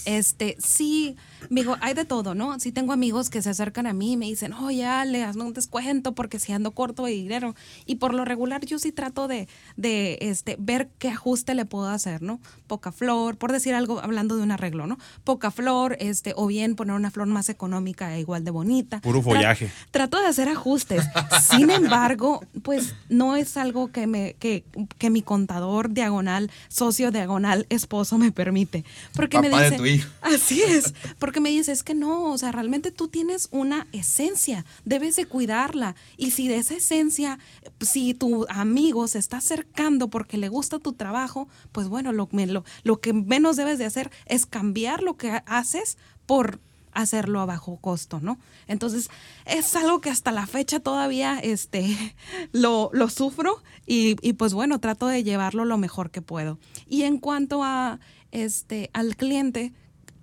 Este, 0.04 0.56
sí, 0.58 1.16
amigo, 1.50 1.76
hay 1.80 1.94
de 1.94 2.04
todo, 2.04 2.34
¿no? 2.34 2.58
Sí 2.60 2.72
tengo 2.72 2.92
amigos 2.92 3.30
que 3.30 3.42
se 3.42 3.50
acercan 3.50 3.86
a 3.86 3.92
mí 3.92 4.12
y 4.12 4.16
me 4.16 4.26
dicen, 4.26 4.52
oye, 4.52 4.84
Ale, 4.86 5.24
hazme 5.24 5.44
un 5.44 5.52
descuento 5.52 6.14
porque 6.14 6.38
si 6.38 6.52
ando 6.52 6.70
corto 6.72 7.04
de 7.04 7.12
dinero. 7.12 7.54
Y 7.86 7.96
por 7.96 8.14
lo 8.14 8.24
regular 8.24 8.64
yo 8.64 8.78
sí 8.78 8.92
trato 8.92 9.28
de, 9.28 9.48
de 9.76 10.18
este, 10.20 10.56
ver 10.58 10.88
qué 10.98 11.08
ajuste 11.10 11.54
le 11.54 11.64
puedo 11.64 11.88
hacer, 11.88 12.22
¿no? 12.22 12.40
Poca 12.66 12.92
flor, 12.92 13.36
por 13.36 13.52
decir 13.52 13.74
algo, 13.74 14.00
hablando 14.00 14.36
de 14.36 14.42
un 14.42 14.50
arreglo, 14.52 14.86
¿no? 14.86 14.98
Poca 15.24 15.50
flor, 15.50 15.96
este, 16.00 16.32
o 16.36 16.46
bien 16.46 16.74
poner 16.76 16.94
una 16.94 17.10
flor 17.10 17.26
más 17.28 17.48
económica 17.48 18.14
e 18.16 18.20
igual 18.20 18.44
de 18.44 18.50
bonita. 18.50 19.00
Puro 19.00 19.20
Tra- 19.20 19.24
follaje. 19.24 19.70
trato 19.90 20.20
de 20.20 20.26
hacer 20.26 20.48
ajustes. 20.48 21.04
Sin 21.50 21.70
embargo, 21.70 22.44
pues 22.62 22.94
no 23.08 23.36
es 23.36 23.56
algo 23.56 23.90
que 23.92 24.06
me 24.06 24.34
que, 24.38 24.64
que 24.98 25.10
mi 25.10 25.22
contador 25.22 25.90
diagonal, 25.90 26.50
socio 26.68 27.10
diagonal, 27.10 27.66
esposo 27.70 28.18
me 28.18 28.32
permite. 28.32 28.84
Porque 29.14 29.40
me 29.40 29.50
Papá 29.50 29.62
de 29.62 29.70
dice, 29.70 29.76
tu 29.78 29.86
hijo. 29.86 30.08
así 30.22 30.62
es, 30.62 30.94
porque 31.18 31.31
me 31.40 31.50
dice, 31.50 31.72
es 31.72 31.82
que 31.82 31.94
no, 31.94 32.32
o 32.32 32.38
sea, 32.38 32.52
realmente 32.52 32.90
tú 32.90 33.08
tienes 33.08 33.48
una 33.50 33.86
esencia, 33.92 34.64
debes 34.84 35.16
de 35.16 35.26
cuidarla. 35.26 35.94
Y 36.16 36.32
si 36.32 36.48
de 36.48 36.56
esa 36.56 36.74
esencia, 36.74 37.38
si 37.80 38.14
tu 38.14 38.46
amigo 38.48 39.06
se 39.08 39.18
está 39.18 39.38
acercando 39.38 40.08
porque 40.08 40.36
le 40.36 40.48
gusta 40.48 40.78
tu 40.78 40.92
trabajo, 40.92 41.48
pues 41.72 41.88
bueno, 41.88 42.12
lo, 42.12 42.28
lo 42.84 43.00
que 43.00 43.12
menos 43.12 43.56
debes 43.56 43.78
de 43.78 43.86
hacer 43.86 44.10
es 44.26 44.46
cambiar 44.46 45.02
lo 45.02 45.16
que 45.16 45.42
haces 45.46 45.98
por 46.26 46.60
hacerlo 46.92 47.40
a 47.40 47.46
bajo 47.46 47.76
costo, 47.76 48.20
¿no? 48.20 48.38
Entonces, 48.66 49.08
es 49.46 49.74
algo 49.76 50.00
que 50.00 50.10
hasta 50.10 50.30
la 50.30 50.46
fecha 50.46 50.80
todavía 50.80 51.38
este, 51.38 51.96
lo, 52.52 52.90
lo 52.92 53.08
sufro 53.08 53.62
y, 53.86 54.16
y, 54.26 54.34
pues 54.34 54.54
bueno, 54.54 54.78
trato 54.78 55.06
de 55.06 55.24
llevarlo 55.24 55.64
lo 55.64 55.78
mejor 55.78 56.10
que 56.10 56.22
puedo. 56.22 56.58
Y 56.88 57.02
en 57.02 57.18
cuanto 57.18 57.64
a 57.64 57.98
este, 58.30 58.90
al 58.92 59.16
cliente, 59.16 59.72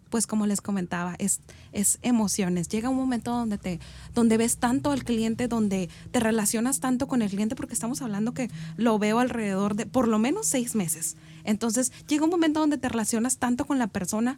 pues 0.09 0.27
como 0.27 0.45
les 0.45 0.61
comentaba, 0.61 1.15
es, 1.19 1.39
es 1.71 1.99
emociones. 2.01 2.67
Llega 2.69 2.89
un 2.89 2.97
momento 2.97 3.31
donde 3.31 3.57
te, 3.57 3.79
donde 4.13 4.37
ves 4.37 4.57
tanto 4.57 4.91
al 4.91 5.03
cliente, 5.03 5.47
donde 5.47 5.89
te 6.11 6.19
relacionas 6.19 6.79
tanto 6.79 7.07
con 7.07 7.21
el 7.21 7.29
cliente, 7.29 7.55
porque 7.55 7.73
estamos 7.73 8.01
hablando 8.01 8.33
que 8.33 8.49
lo 8.77 8.99
veo 8.99 9.19
alrededor 9.19 9.75
de 9.75 9.85
por 9.85 10.07
lo 10.07 10.19
menos 10.19 10.47
seis 10.47 10.75
meses. 10.75 11.15
Entonces, 11.43 11.91
llega 12.07 12.25
un 12.25 12.31
momento 12.31 12.59
donde 12.59 12.77
te 12.77 12.89
relacionas 12.89 13.37
tanto 13.37 13.65
con 13.65 13.79
la 13.79 13.87
persona 13.87 14.37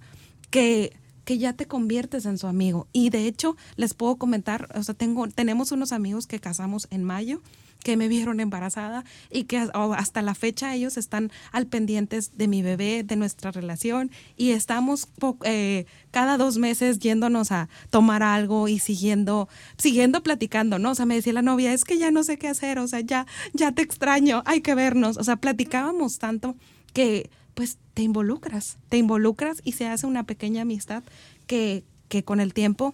que 0.50 0.94
que 1.26 1.38
ya 1.38 1.54
te 1.54 1.68
conviertes 1.68 2.26
en 2.26 2.38
su 2.38 2.48
amigo. 2.48 2.88
Y 2.94 3.10
de 3.10 3.28
hecho, 3.28 3.56
les 3.76 3.94
puedo 3.94 4.16
comentar, 4.16 4.68
o 4.76 4.84
sea, 4.84 4.96
tengo, 4.96 5.28
tenemos 5.28 5.72
unos 5.72 5.92
amigos 5.92 6.28
que 6.28 6.40
casamos 6.40 6.88
en 6.90 7.04
mayo 7.04 7.42
que 7.84 7.98
me 7.98 8.08
vieron 8.08 8.40
embarazada 8.40 9.04
y 9.30 9.44
que 9.44 9.58
hasta 9.58 10.22
la 10.22 10.36
fecha 10.36 10.74
ellos 10.74 10.98
están 10.98 11.32
al 11.52 11.68
pendientes 11.68 12.38
de 12.38 12.48
mi 12.48 12.62
bebé, 12.62 13.04
de 13.04 13.16
nuestra 13.16 13.52
relación 13.52 14.12
y 14.38 14.52
estamos 14.52 15.08
eh, 15.44 15.86
cada 16.12 16.38
dos 16.38 16.58
meses 16.58 17.00
yéndonos 17.00 17.52
a 17.52 17.70
tomar 17.90 18.24
algo 18.24 18.68
y 18.68 18.80
siguiendo, 18.80 19.50
siguiendo 19.78 20.24
platicando, 20.24 20.80
¿no? 20.80 20.92
O 20.92 20.96
sea, 20.96 21.06
me 21.06 21.16
decía 21.16 21.34
la 21.34 21.42
novia, 21.42 21.74
es 21.74 21.84
que 21.84 21.98
ya 21.98 22.12
no 22.12 22.24
sé 22.24 22.38
qué 22.38 22.48
hacer, 22.48 22.80
o 22.80 22.88
sea, 22.88 23.02
ya, 23.02 23.26
ya 23.54 23.72
te 23.72 23.82
extraño, 23.82 24.44
hay 24.46 24.62
que 24.62 24.76
vernos. 24.76 25.18
O 25.18 25.24
sea, 25.24 25.38
platicábamos 25.38 26.20
tanto 26.20 26.56
que 26.94 27.30
pues 27.54 27.78
te 27.94 28.04
involucras, 28.04 28.78
te 28.90 28.98
involucras 28.98 29.62
y 29.64 29.74
se 29.74 29.88
hace 29.88 30.08
una 30.08 30.24
pequeña 30.24 30.62
amistad 30.62 31.04
que, 31.48 31.84
que 32.08 32.24
con 32.24 32.40
el 32.40 32.54
tiempo 32.54 32.94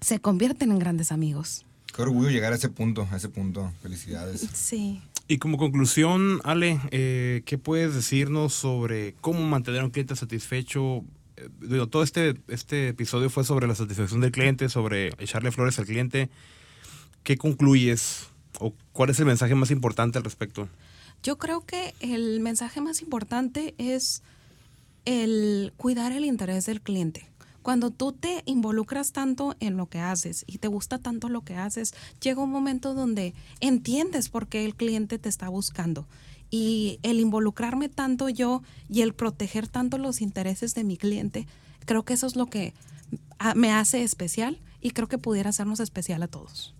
se 0.00 0.20
convierten 0.20 0.70
en 0.70 0.78
grandes 0.78 1.12
amigos. 1.12 1.64
Qué 1.94 2.02
orgullo 2.02 2.30
llegar 2.30 2.52
a 2.52 2.56
ese 2.56 2.68
punto, 2.68 3.06
a 3.12 3.16
ese 3.16 3.28
punto. 3.28 3.72
Felicidades. 3.80 4.48
Sí. 4.52 5.00
Y 5.28 5.38
como 5.38 5.58
conclusión, 5.58 6.40
Ale, 6.42 6.80
eh, 6.90 7.42
¿qué 7.46 7.56
puedes 7.56 7.94
decirnos 7.94 8.52
sobre 8.52 9.14
cómo 9.20 9.40
mantener 9.42 9.82
a 9.82 9.84
un 9.84 9.90
cliente 9.90 10.16
satisfecho? 10.16 11.04
Eh, 11.36 11.48
digo, 11.60 11.86
todo 11.86 12.02
este, 12.02 12.34
este 12.48 12.88
episodio 12.88 13.30
fue 13.30 13.44
sobre 13.44 13.68
la 13.68 13.76
satisfacción 13.76 14.20
del 14.20 14.32
cliente, 14.32 14.68
sobre 14.68 15.12
echarle 15.18 15.52
flores 15.52 15.78
al 15.78 15.86
cliente. 15.86 16.30
¿Qué 17.22 17.36
concluyes 17.36 18.26
o 18.58 18.74
cuál 18.92 19.10
es 19.10 19.20
el 19.20 19.26
mensaje 19.26 19.54
más 19.54 19.70
importante 19.70 20.18
al 20.18 20.24
respecto? 20.24 20.68
Yo 21.22 21.38
creo 21.38 21.64
que 21.64 21.94
el 22.00 22.40
mensaje 22.40 22.80
más 22.80 23.02
importante 23.02 23.74
es 23.78 24.22
el 25.04 25.72
cuidar 25.76 26.10
el 26.10 26.24
interés 26.24 26.66
del 26.66 26.80
cliente. 26.80 27.26
Cuando 27.64 27.90
tú 27.90 28.12
te 28.12 28.42
involucras 28.44 29.12
tanto 29.12 29.56
en 29.58 29.78
lo 29.78 29.86
que 29.86 29.98
haces 29.98 30.44
y 30.46 30.58
te 30.58 30.68
gusta 30.68 30.98
tanto 30.98 31.30
lo 31.30 31.44
que 31.44 31.56
haces, 31.56 31.94
llega 32.20 32.42
un 32.42 32.50
momento 32.50 32.92
donde 32.92 33.32
entiendes 33.58 34.28
por 34.28 34.48
qué 34.48 34.66
el 34.66 34.74
cliente 34.74 35.18
te 35.18 35.30
está 35.30 35.48
buscando. 35.48 36.06
Y 36.50 37.00
el 37.02 37.20
involucrarme 37.20 37.88
tanto 37.88 38.28
yo 38.28 38.62
y 38.90 39.00
el 39.00 39.14
proteger 39.14 39.66
tanto 39.66 39.96
los 39.96 40.20
intereses 40.20 40.74
de 40.74 40.84
mi 40.84 40.98
cliente, 40.98 41.46
creo 41.86 42.04
que 42.04 42.12
eso 42.12 42.26
es 42.26 42.36
lo 42.36 42.44
que 42.48 42.74
me 43.56 43.72
hace 43.72 44.02
especial 44.02 44.60
y 44.82 44.90
creo 44.90 45.08
que 45.08 45.16
pudiera 45.16 45.48
hacernos 45.48 45.80
especial 45.80 46.22
a 46.22 46.28
todos. 46.28 46.74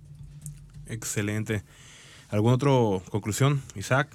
Excelente. 0.87 1.63
¿Alguna 2.29 2.57
otra 2.57 3.11
conclusión, 3.11 3.63
Isaac? 3.75 4.15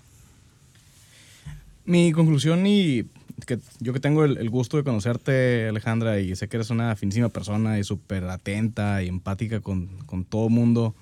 Mi 1.83 2.11
conclusión 2.11 2.67
y 2.67 3.05
que 3.45 3.59
yo 3.79 3.93
que 3.93 3.99
tengo 3.99 4.25
el, 4.25 4.49
gusto 4.49 4.77
de 4.77 4.83
conocerte, 4.83 5.67
Alejandra, 5.69 6.19
y 6.19 6.35
sé 6.35 6.47
que 6.47 6.57
eres 6.57 6.69
una 6.69 6.95
finísima 6.95 7.29
persona 7.29 7.79
y 7.79 7.83
súper 7.83 8.23
atenta 8.25 9.03
y 9.03 9.07
empática 9.07 9.59
con, 9.61 9.87
con 10.05 10.25
todo 10.25 10.47
el 10.47 10.53
mundo, 10.53 10.95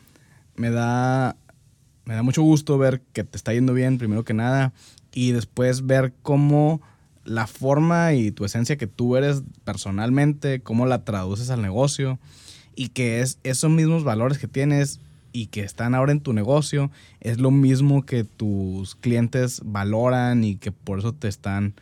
me 0.56 0.70
da, 0.70 1.36
me 2.06 2.16
da 2.16 2.24
mucho 2.24 2.42
gusto 2.42 2.78
ver 2.78 3.02
que 3.14 3.24
te 3.24 3.38
está 3.38 3.54
yendo 3.54 3.74
bien, 3.74 3.98
primero 3.98 4.24
que 4.24 4.34
nada, 4.34 4.74
y 5.14 5.32
después 5.32 5.86
ver 5.86 6.14
cómo 6.22 6.82
la 7.24 7.46
forma 7.46 8.14
y 8.14 8.32
tu 8.32 8.46
esencia 8.46 8.78
que 8.78 8.88
tú 8.88 9.18
eres 9.18 9.44
personalmente, 9.64 10.62
cómo 10.62 10.86
la 10.86 11.04
traduces 11.04 11.50
al 11.50 11.62
negocio, 11.62 12.20
y 12.76 12.90
que 12.90 13.22
es 13.22 13.40
esos 13.44 13.72
mismos 13.72 14.04
valores 14.04 14.38
que 14.38 14.48
tienes 14.48 15.00
y 15.34 15.48
que 15.48 15.62
están 15.62 15.94
ahora 15.94 16.12
en 16.12 16.22
tu 16.22 16.34
negocio, 16.34 16.90
es 17.20 17.40
lo 17.40 17.52
mismo 17.52 18.06
que 18.06 18.24
tus 18.24 18.96
clientes 18.96 19.62
valoran 19.66 20.44
y 20.44 20.56
que 20.56 20.72
por 20.72 21.00
eso 21.00 21.14
te 21.14 21.28
están 21.28 21.76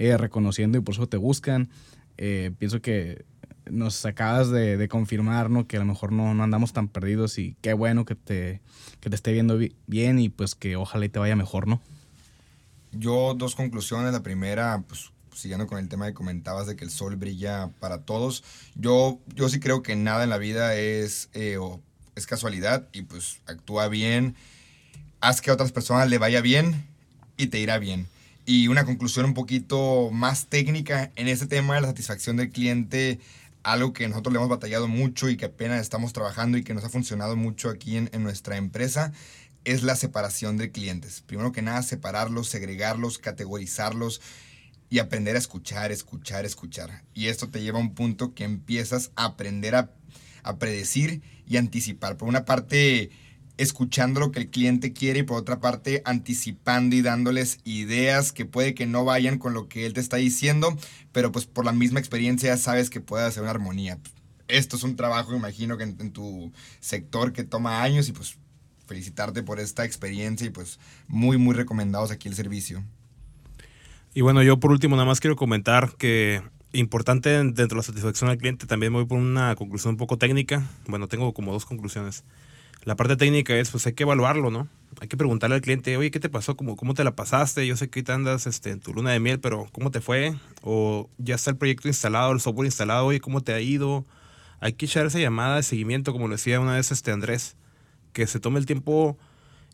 eh, 0.00 0.16
reconociendo 0.16 0.78
y 0.78 0.80
por 0.80 0.94
eso 0.94 1.06
te 1.08 1.18
buscan. 1.18 1.68
Eh, 2.16 2.52
pienso 2.58 2.80
que 2.80 3.26
nos 3.70 4.06
acabas 4.06 4.50
de, 4.50 4.88
confirmar 4.88 5.50
¿no? 5.50 5.66
que 5.66 5.76
a 5.76 5.80
lo 5.80 5.84
mejor 5.84 6.10
no, 6.10 6.32
no, 6.32 6.42
andamos 6.42 6.72
tan 6.72 6.88
perdidos 6.88 7.38
y 7.38 7.54
qué 7.60 7.74
bueno 7.74 8.06
que 8.06 8.14
te, 8.14 8.62
que 9.00 9.10
te 9.10 9.14
esté 9.14 9.30
viendo 9.30 9.58
bien 9.86 10.18
y 10.18 10.30
pues 10.30 10.54
que 10.54 10.76
ojalá 10.76 11.04
y 11.04 11.10
te 11.10 11.18
vaya 11.18 11.36
mejor, 11.36 11.68
¿no? 11.68 11.82
Yo 12.92 13.34
dos 13.36 13.54
conclusiones. 13.54 14.10
La 14.14 14.22
primera, 14.22 14.82
pues 14.88 15.10
siguiendo 15.34 15.66
con 15.66 15.78
el 15.78 15.90
tema 15.90 16.06
que 16.06 16.14
comentabas 16.14 16.66
de 16.66 16.76
que 16.76 16.84
el 16.84 16.90
sol 16.90 17.16
brilla 17.16 17.68
para 17.78 17.98
todos. 17.98 18.42
Yo, 18.76 19.20
yo 19.34 19.50
sí 19.50 19.60
creo 19.60 19.82
que 19.82 19.96
nada 19.96 20.24
en 20.24 20.30
la 20.30 20.38
vida 20.38 20.76
es, 20.76 21.28
eh, 21.34 21.58
es 22.16 22.26
casualidad 22.26 22.88
y 22.94 23.02
pues 23.02 23.42
actúa 23.46 23.88
bien, 23.88 24.34
haz 25.20 25.42
que 25.42 25.50
a 25.50 25.54
otras 25.54 25.72
personas 25.72 26.08
le 26.08 26.16
vaya 26.16 26.40
bien 26.40 26.86
y 27.36 27.48
te 27.48 27.58
irá 27.58 27.78
bien. 27.78 28.08
Y 28.50 28.66
una 28.66 28.84
conclusión 28.84 29.26
un 29.26 29.34
poquito 29.34 30.10
más 30.10 30.46
técnica 30.46 31.12
en 31.14 31.28
este 31.28 31.46
tema 31.46 31.76
de 31.76 31.82
la 31.82 31.86
satisfacción 31.86 32.36
del 32.36 32.50
cliente, 32.50 33.20
algo 33.62 33.92
que 33.92 34.08
nosotros 34.08 34.32
le 34.32 34.38
hemos 34.38 34.48
batallado 34.48 34.88
mucho 34.88 35.28
y 35.28 35.36
que 35.36 35.44
apenas 35.44 35.80
estamos 35.80 36.12
trabajando 36.12 36.58
y 36.58 36.64
que 36.64 36.74
nos 36.74 36.82
ha 36.82 36.88
funcionado 36.88 37.36
mucho 37.36 37.70
aquí 37.70 37.96
en, 37.96 38.10
nuestra 38.24 38.56
empresa, 38.56 39.12
es 39.64 39.84
la 39.84 39.94
separación 39.94 40.56
de 40.56 40.72
clientes. 40.72 41.20
Primero 41.20 41.52
que 41.52 41.62
nada, 41.62 41.80
separarlos, 41.84 42.48
segregarlos, 42.48 43.18
categorizarlos 43.18 44.20
y 44.88 44.98
aprender 44.98 45.36
a 45.36 45.38
escuchar, 45.38 45.92
escuchar, 45.92 46.44
escuchar. 46.44 47.04
Y 47.14 47.26
esto 47.26 47.50
te 47.50 47.62
lleva 47.62 47.78
a 47.78 47.82
un 47.82 47.94
punto 47.94 48.34
que 48.34 48.42
empiezas 48.42 49.12
a 49.14 49.26
aprender 49.26 49.76
a, 49.76 49.92
a 50.42 50.56
predecir 50.56 51.22
y 51.46 51.56
anticipar. 51.56 52.16
Por 52.16 52.26
una 52.26 52.44
parte, 52.44 53.10
escuchando 53.60 54.20
lo 54.20 54.32
que 54.32 54.40
el 54.40 54.48
cliente 54.48 54.94
quiere 54.94 55.20
y 55.20 55.22
por 55.22 55.36
otra 55.36 55.60
parte 55.60 56.00
anticipando 56.06 56.96
y 56.96 57.02
dándoles 57.02 57.58
ideas 57.64 58.32
que 58.32 58.46
puede 58.46 58.74
que 58.74 58.86
no 58.86 59.04
vayan 59.04 59.38
con 59.38 59.52
lo 59.52 59.68
que 59.68 59.84
él 59.84 59.92
te 59.92 60.00
está 60.00 60.16
diciendo, 60.16 60.74
pero 61.12 61.30
pues 61.30 61.44
por 61.44 61.66
la 61.66 61.72
misma 61.72 62.00
experiencia 62.00 62.56
sabes 62.56 62.88
que 62.88 63.02
puede 63.02 63.26
hacer 63.26 63.42
una 63.42 63.50
armonía. 63.50 63.98
Esto 64.48 64.76
es 64.76 64.82
un 64.82 64.96
trabajo, 64.96 65.36
imagino 65.36 65.76
que 65.76 65.84
en, 65.84 66.10
tu 66.10 66.52
sector 66.80 67.34
que 67.34 67.44
toma 67.44 67.82
años 67.82 68.08
y 68.08 68.12
pues 68.12 68.38
felicitarte 68.86 69.42
por 69.42 69.60
esta 69.60 69.84
experiencia 69.84 70.46
y 70.46 70.50
pues 70.50 70.80
muy 71.06 71.36
muy 71.36 71.54
recomendados 71.54 72.10
aquí 72.10 72.28
el 72.28 72.34
servicio. 72.34 72.82
Y 74.14 74.22
bueno, 74.22 74.42
yo 74.42 74.58
por 74.58 74.70
último 74.70 74.96
nada 74.96 75.06
más 75.06 75.20
quiero 75.20 75.36
comentar 75.36 75.96
que 75.98 76.42
importante 76.72 77.28
dentro 77.28 77.66
de 77.66 77.76
la 77.76 77.82
satisfacción 77.82 78.30
al 78.30 78.38
cliente 78.38 78.66
también 78.66 78.92
voy 78.94 79.04
por 79.04 79.18
una 79.18 79.54
conclusión 79.54 79.92
un 79.92 79.98
poco 79.98 80.16
técnica. 80.16 80.66
Bueno, 80.88 81.08
tengo 81.08 81.34
como 81.34 81.52
dos 81.52 81.66
conclusiones. 81.66 82.24
La 82.84 82.96
parte 82.96 83.16
técnica 83.16 83.54
es, 83.56 83.70
pues 83.70 83.86
hay 83.86 83.92
que 83.92 84.04
evaluarlo, 84.04 84.50
¿no? 84.50 84.68
Hay 85.00 85.08
que 85.08 85.16
preguntarle 85.16 85.56
al 85.56 85.62
cliente, 85.62 85.96
oye, 85.96 86.10
¿qué 86.10 86.18
te 86.18 86.28
pasó? 86.28 86.56
¿Cómo, 86.56 86.76
cómo 86.76 86.94
te 86.94 87.04
la 87.04 87.14
pasaste? 87.14 87.66
Yo 87.66 87.76
sé 87.76 87.90
que 87.90 88.02
te 88.02 88.12
andas 88.12 88.46
este, 88.46 88.70
en 88.70 88.80
tu 88.80 88.94
luna 88.94 89.10
de 89.10 89.20
miel, 89.20 89.38
pero 89.38 89.68
¿cómo 89.72 89.90
te 89.90 90.00
fue? 90.00 90.34
O 90.62 91.10
ya 91.18 91.34
está 91.34 91.50
el 91.50 91.56
proyecto 91.56 91.88
instalado, 91.88 92.32
el 92.32 92.40
software 92.40 92.66
instalado, 92.66 93.06
oye, 93.06 93.20
¿cómo 93.20 93.42
te 93.42 93.52
ha 93.52 93.60
ido? 93.60 94.06
Hay 94.60 94.72
que 94.72 94.86
echar 94.86 95.06
esa 95.06 95.18
llamada 95.18 95.56
de 95.56 95.62
seguimiento, 95.62 96.12
como 96.12 96.26
lo 96.26 96.34
decía 96.34 96.58
una 96.58 96.74
vez 96.74 96.90
este 96.90 97.12
Andrés, 97.12 97.56
que 98.12 98.26
se 98.26 98.40
tome 98.40 98.58
el 98.58 98.66
tiempo 98.66 99.18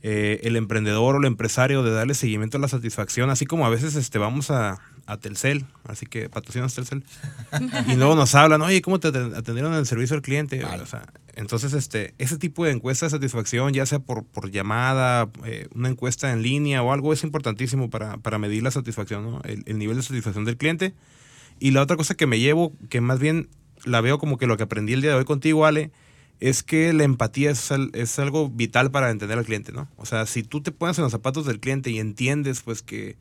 eh, 0.03 0.41
el 0.43 0.57
emprendedor 0.57 1.17
o 1.17 1.19
el 1.19 1.25
empresario 1.25 1.83
de 1.83 1.91
darle 1.91 2.15
seguimiento 2.15 2.59
a 2.59 2.61
la 2.61 2.69
satisfacción, 2.69 3.31
así 3.31 3.47
como 3.47 3.67
a 3.67 3.71
veces 3.71 3.95
este, 3.95 4.19
vamos 4.19 4.51
a, 4.51 4.79
a 5.07 5.17
Telcel, 5.19 5.65
así 5.85 6.07
que 6.07 6.29
patrocinas 6.29 6.75
Telcel, 6.75 7.05
y 7.89 7.95
luego 7.95 8.15
nos 8.15 8.35
hablan, 8.35 8.61
oye, 8.63 8.83
¿cómo 8.83 8.99
te 8.99 9.09
atendieron 9.09 9.73
en 9.73 9.79
el 9.79 9.87
servicio 9.87 10.17
al 10.17 10.23
cliente? 10.23 10.63
entonces, 11.37 11.73
este, 11.75 12.15
ese 12.19 12.39
tipo 12.39 12.65
de 12.65 12.73
encuesta 12.73 13.07
de 13.07 13.11
satisfacción, 13.11 13.73
ya 13.73 13.87
sea 13.87 14.01
por, 14.01 14.25
por 14.25 14.51
llamada, 14.51 15.29
eh, 15.45 15.69
una 15.75 15.89
encuesta 15.89 16.33
en 16.33 16.43
línea 16.43 16.83
o 16.83 16.93
algo, 16.93 17.13
es 17.13 17.23
importantísimo 17.25 17.89
para, 17.91 18.17
para 18.19 18.39
medir 18.39 18.63
la 18.63 18.71
satisfacción, 18.71 19.41
el, 19.45 19.63
el, 19.67 19.79
nivel 19.79 19.97
de 19.97 20.03
satisfacción 20.03 20.45
del 20.45 20.57
cliente. 20.57 20.95
Y 21.59 21.71
la 21.71 21.83
otra 21.83 21.97
cosa 21.97 22.15
que 22.15 22.27
me 22.27 22.39
llevo, 22.39 22.73
que 22.89 23.01
más 23.01 23.19
bien 23.19 23.49
la 23.85 24.01
veo 24.01 24.19
como 24.19 24.39
que 24.39 24.47
lo 24.47 24.57
que 24.57 24.65
aprendí 24.65 24.93
el 24.93 25.03
día 25.03 25.11
de 25.11 25.17
hoy 25.17 25.25
contigo, 25.25 25.67
Ale, 25.67 25.91
es 26.41 26.63
que 26.63 26.93
la 26.93 27.05
empatía 27.05 27.51
es, 27.51 27.71
es 27.93 28.19
algo 28.19 28.51
vital 28.51 28.91
para 28.91 29.11
entender 29.11 29.39
al 29.39 29.45
cliente, 29.45 29.73
¿no? 29.73 29.89
O 29.97 30.05
sea, 30.05 30.27
si 30.27 30.43
tú 30.43 30.63
te 30.63 30.73
pones 30.73 30.99
en 30.99 31.05
los 31.05 31.13
zapatos 31.13 31.47
del 31.47 31.61
cliente 31.61 31.91
y 31.91 31.99
entiendes, 31.99 32.63
pues 32.63 32.83
que 32.83 33.17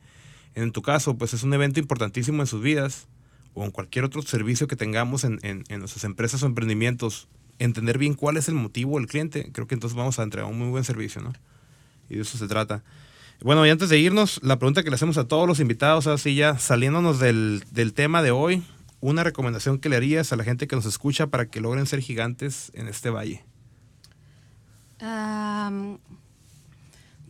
en 0.56 0.72
tu 0.72 0.82
caso, 0.82 1.16
pues 1.16 1.34
es 1.34 1.42
un 1.42 1.52
evento 1.52 1.78
importantísimo 1.78 2.42
en 2.42 2.46
sus 2.46 2.62
vidas 2.62 3.06
o 3.52 3.64
en 3.64 3.70
cualquier 3.70 4.04
otro 4.06 4.22
servicio 4.22 4.66
que 4.66 4.74
tengamos 4.74 5.22
en, 5.24 5.38
nuestras 5.68 6.04
empresas 6.04 6.42
o 6.42 6.46
emprendimientos, 6.46 7.28
entender 7.58 7.98
bien 7.98 8.14
cuál 8.14 8.38
es 8.38 8.48
el 8.48 8.54
motivo 8.54 8.98
del 8.98 9.06
cliente, 9.06 9.50
creo 9.52 9.66
que 9.66 9.74
entonces 9.74 9.96
vamos 9.96 10.18
a 10.18 10.22
entregar 10.22 10.50
un 10.50 10.58
muy 10.58 10.68
buen 10.68 10.82
servicio, 10.82 11.20
¿no? 11.20 11.32
Y 12.08 12.16
de 12.16 12.22
eso 12.22 12.38
se 12.38 12.48
trata. 12.48 12.82
Bueno, 13.42 13.66
y 13.66 13.70
antes 13.70 13.90
de 13.90 13.98
irnos, 13.98 14.40
la 14.42 14.58
pregunta 14.58 14.82
que 14.82 14.88
le 14.88 14.96
hacemos 14.96 15.18
a 15.18 15.28
todos 15.28 15.46
los 15.46 15.60
invitados, 15.60 16.06
así 16.06 16.34
ya 16.34 16.58
saliéndonos 16.58 17.20
del, 17.20 17.62
tema 17.94 18.22
de 18.22 18.30
hoy, 18.30 18.62
una 19.00 19.24
recomendación 19.24 19.78
que 19.78 19.90
le 19.90 19.96
harías 19.96 20.32
a 20.32 20.36
la 20.36 20.44
gente 20.44 20.66
que 20.66 20.76
nos 20.76 20.86
escucha 20.86 21.26
para 21.26 21.46
que 21.46 21.60
logren 21.60 21.86
ser 21.86 22.00
gigantes 22.00 22.72
en 22.74 22.88
este 22.88 23.10
valle. 23.10 23.44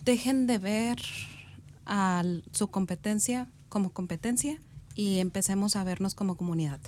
dejen 0.05 0.47
de 0.47 0.59
ver 0.59 0.99
a 1.87 2.23
su 2.53 2.69
competencia 2.69 3.49
como 3.69 3.91
competencia 3.91 4.61
y 4.95 5.21
empecemos 5.21 5.77
a 5.77 5.85
vernos 5.85 6.15
como 6.15 6.37
comunidad. 6.37 6.81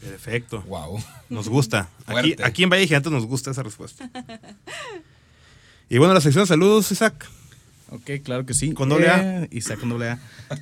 Perfecto. 0.00 0.62
Wow. 0.62 0.98
Nos 1.28 1.48
gusta. 1.48 1.88
Aquí, 2.06 2.34
aquí 2.42 2.62
en 2.64 2.70
Valle 2.70 2.86
Gigantes 2.86 3.12
nos 3.12 3.26
gusta 3.26 3.52
esa 3.52 3.62
respuesta. 3.62 4.10
Y 5.88 5.98
bueno, 5.98 6.14
la 6.14 6.20
sección 6.20 6.44
de 6.44 6.48
saludos, 6.48 6.90
Isaac. 6.90 7.28
Ok, 7.90 8.10
claro 8.24 8.46
que 8.46 8.54
sí. 8.54 8.72
¿Con 8.72 8.88
doble 8.88 9.10
A? 9.10 9.42
Eh, 9.42 9.48
Isaac 9.52 9.78
con 9.78 9.90
doble 9.90 10.08
A. 10.08 10.18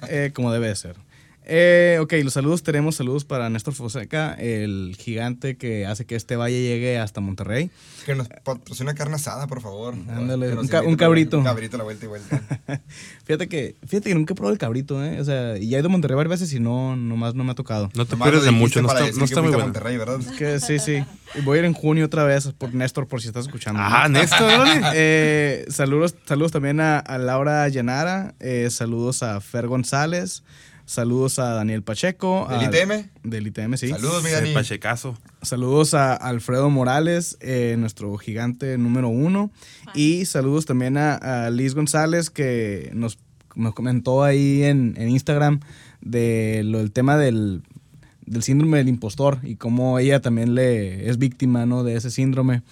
Eh, 0.08 0.32
como 0.34 0.52
debe 0.52 0.66
de 0.66 0.74
ser. 0.74 0.96
Eh, 1.44 1.98
ok, 2.00 2.12
los 2.22 2.34
saludos. 2.34 2.62
Tenemos 2.62 2.96
saludos 2.96 3.24
para 3.24 3.48
Néstor 3.50 3.74
Fonseca, 3.74 4.34
el 4.34 4.94
gigante 4.98 5.56
que 5.56 5.86
hace 5.86 6.04
que 6.04 6.14
este 6.14 6.36
valle 6.36 6.60
llegue 6.62 6.98
hasta 6.98 7.20
Monterrey. 7.20 7.70
Que 8.06 8.14
nos 8.14 8.28
patrocina 8.28 8.94
carne 8.94 9.16
asada, 9.16 9.46
por 9.46 9.60
favor. 9.60 9.94
Ándale, 10.08 10.54
un 10.56 10.68
ca- 10.68 10.82
un 10.82 10.96
cabrito. 10.96 11.38
Un 11.38 11.44
cabrito 11.44 11.76
a 11.76 11.78
la 11.78 11.84
vuelta 11.84 12.04
y 12.04 12.08
vuelta. 12.08 12.40
Fíjate 13.24 13.48
que, 13.48 13.76
fíjate 13.86 14.10
que 14.10 14.14
nunca 14.14 14.32
he 14.32 14.36
probado 14.36 14.52
el 14.52 14.58
cabrito, 14.58 15.04
¿eh? 15.04 15.20
O 15.20 15.24
sea, 15.24 15.56
y 15.58 15.68
ya 15.68 15.76
he 15.78 15.80
ido 15.80 15.88
a 15.88 15.92
Monterrey 15.92 16.16
varias 16.16 16.40
veces 16.40 16.52
y 16.54 16.60
no, 16.60 16.94
nomás 16.96 17.34
no 17.34 17.42
me 17.44 17.52
ha 17.52 17.54
tocado. 17.54 17.90
No 17.94 18.04
te 18.06 18.16
pierdes 18.16 18.44
de 18.44 18.50
mucho, 18.50 18.80
no 18.82 18.88
está, 18.88 19.00
decir 19.04 19.18
no 19.18 19.24
está 19.24 19.40
muy 19.40 19.50
bueno. 19.50 19.64
Monterrey, 19.64 19.96
¿verdad? 19.96 20.18
Que 20.38 20.60
sí, 20.60 20.78
sí. 20.78 21.04
Voy 21.44 21.56
a 21.56 21.60
ir 21.60 21.64
en 21.66 21.72
junio 21.74 22.06
otra 22.06 22.24
vez 22.24 22.48
por 22.58 22.74
Néstor, 22.74 23.06
por 23.08 23.20
si 23.22 23.28
estás 23.28 23.46
escuchando. 23.46 23.80
¿no? 23.80 23.86
Ah, 23.88 24.08
Néstor, 24.08 24.42
órale. 24.60 24.80
Eh, 24.94 25.64
saludos, 25.68 26.14
saludos 26.26 26.52
también 26.52 26.80
a, 26.80 26.98
a 26.98 27.18
Laura 27.18 27.68
Llanara, 27.68 28.34
eh, 28.40 28.68
saludos 28.70 29.22
a 29.22 29.40
Fer 29.40 29.66
González, 29.68 30.42
saludos 30.90 31.38
a 31.38 31.50
Daniel 31.54 31.82
Pacheco. 31.84 32.48
¿Del 32.50 32.62
ITM? 32.64 33.08
Del 33.22 33.46
ITM, 33.46 33.76
sí. 33.76 33.88
Saludos, 33.88 34.24
mi 34.24 34.30
Dani. 34.30 34.52
Pachecazo. 34.52 35.16
Saludos 35.40 35.94
a 35.94 36.14
Alfredo 36.14 36.68
Morales, 36.68 37.38
eh, 37.40 37.76
nuestro 37.78 38.16
gigante 38.18 38.76
número 38.76 39.08
uno. 39.08 39.52
Y 39.94 40.24
saludos 40.24 40.66
también 40.66 40.96
a, 40.96 41.46
a 41.46 41.50
Liz 41.50 41.74
González, 41.74 42.28
que 42.28 42.90
nos, 42.92 43.18
nos 43.54 43.72
comentó 43.72 44.24
ahí 44.24 44.64
en, 44.64 44.94
en 44.96 45.10
Instagram 45.10 45.60
de 46.00 46.62
lo, 46.64 46.80
el 46.80 46.90
tema 46.90 47.16
del, 47.16 47.62
del 48.26 48.42
síndrome 48.42 48.78
del 48.78 48.88
impostor 48.88 49.38
y 49.44 49.54
cómo 49.54 49.98
ella 50.00 50.20
también 50.20 50.56
le 50.56 51.08
es 51.08 51.18
víctima 51.18 51.66
¿no? 51.66 51.84
de 51.84 51.94
ese 51.94 52.10
síndrome. 52.10 52.62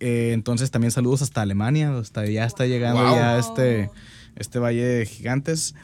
Eh, 0.00 0.30
entonces 0.32 0.70
también 0.70 0.92
saludos 0.92 1.20
hasta 1.20 1.42
Alemania, 1.42 1.94
hasta 1.98 2.24
ya 2.26 2.46
está 2.46 2.64
llegando 2.66 3.02
Wow. 3.02 3.16
ya 3.16 3.38
este, 3.38 3.90
este 4.36 4.58
Valle 4.58 4.82
de 4.84 5.04
Gigantes. 5.06 5.74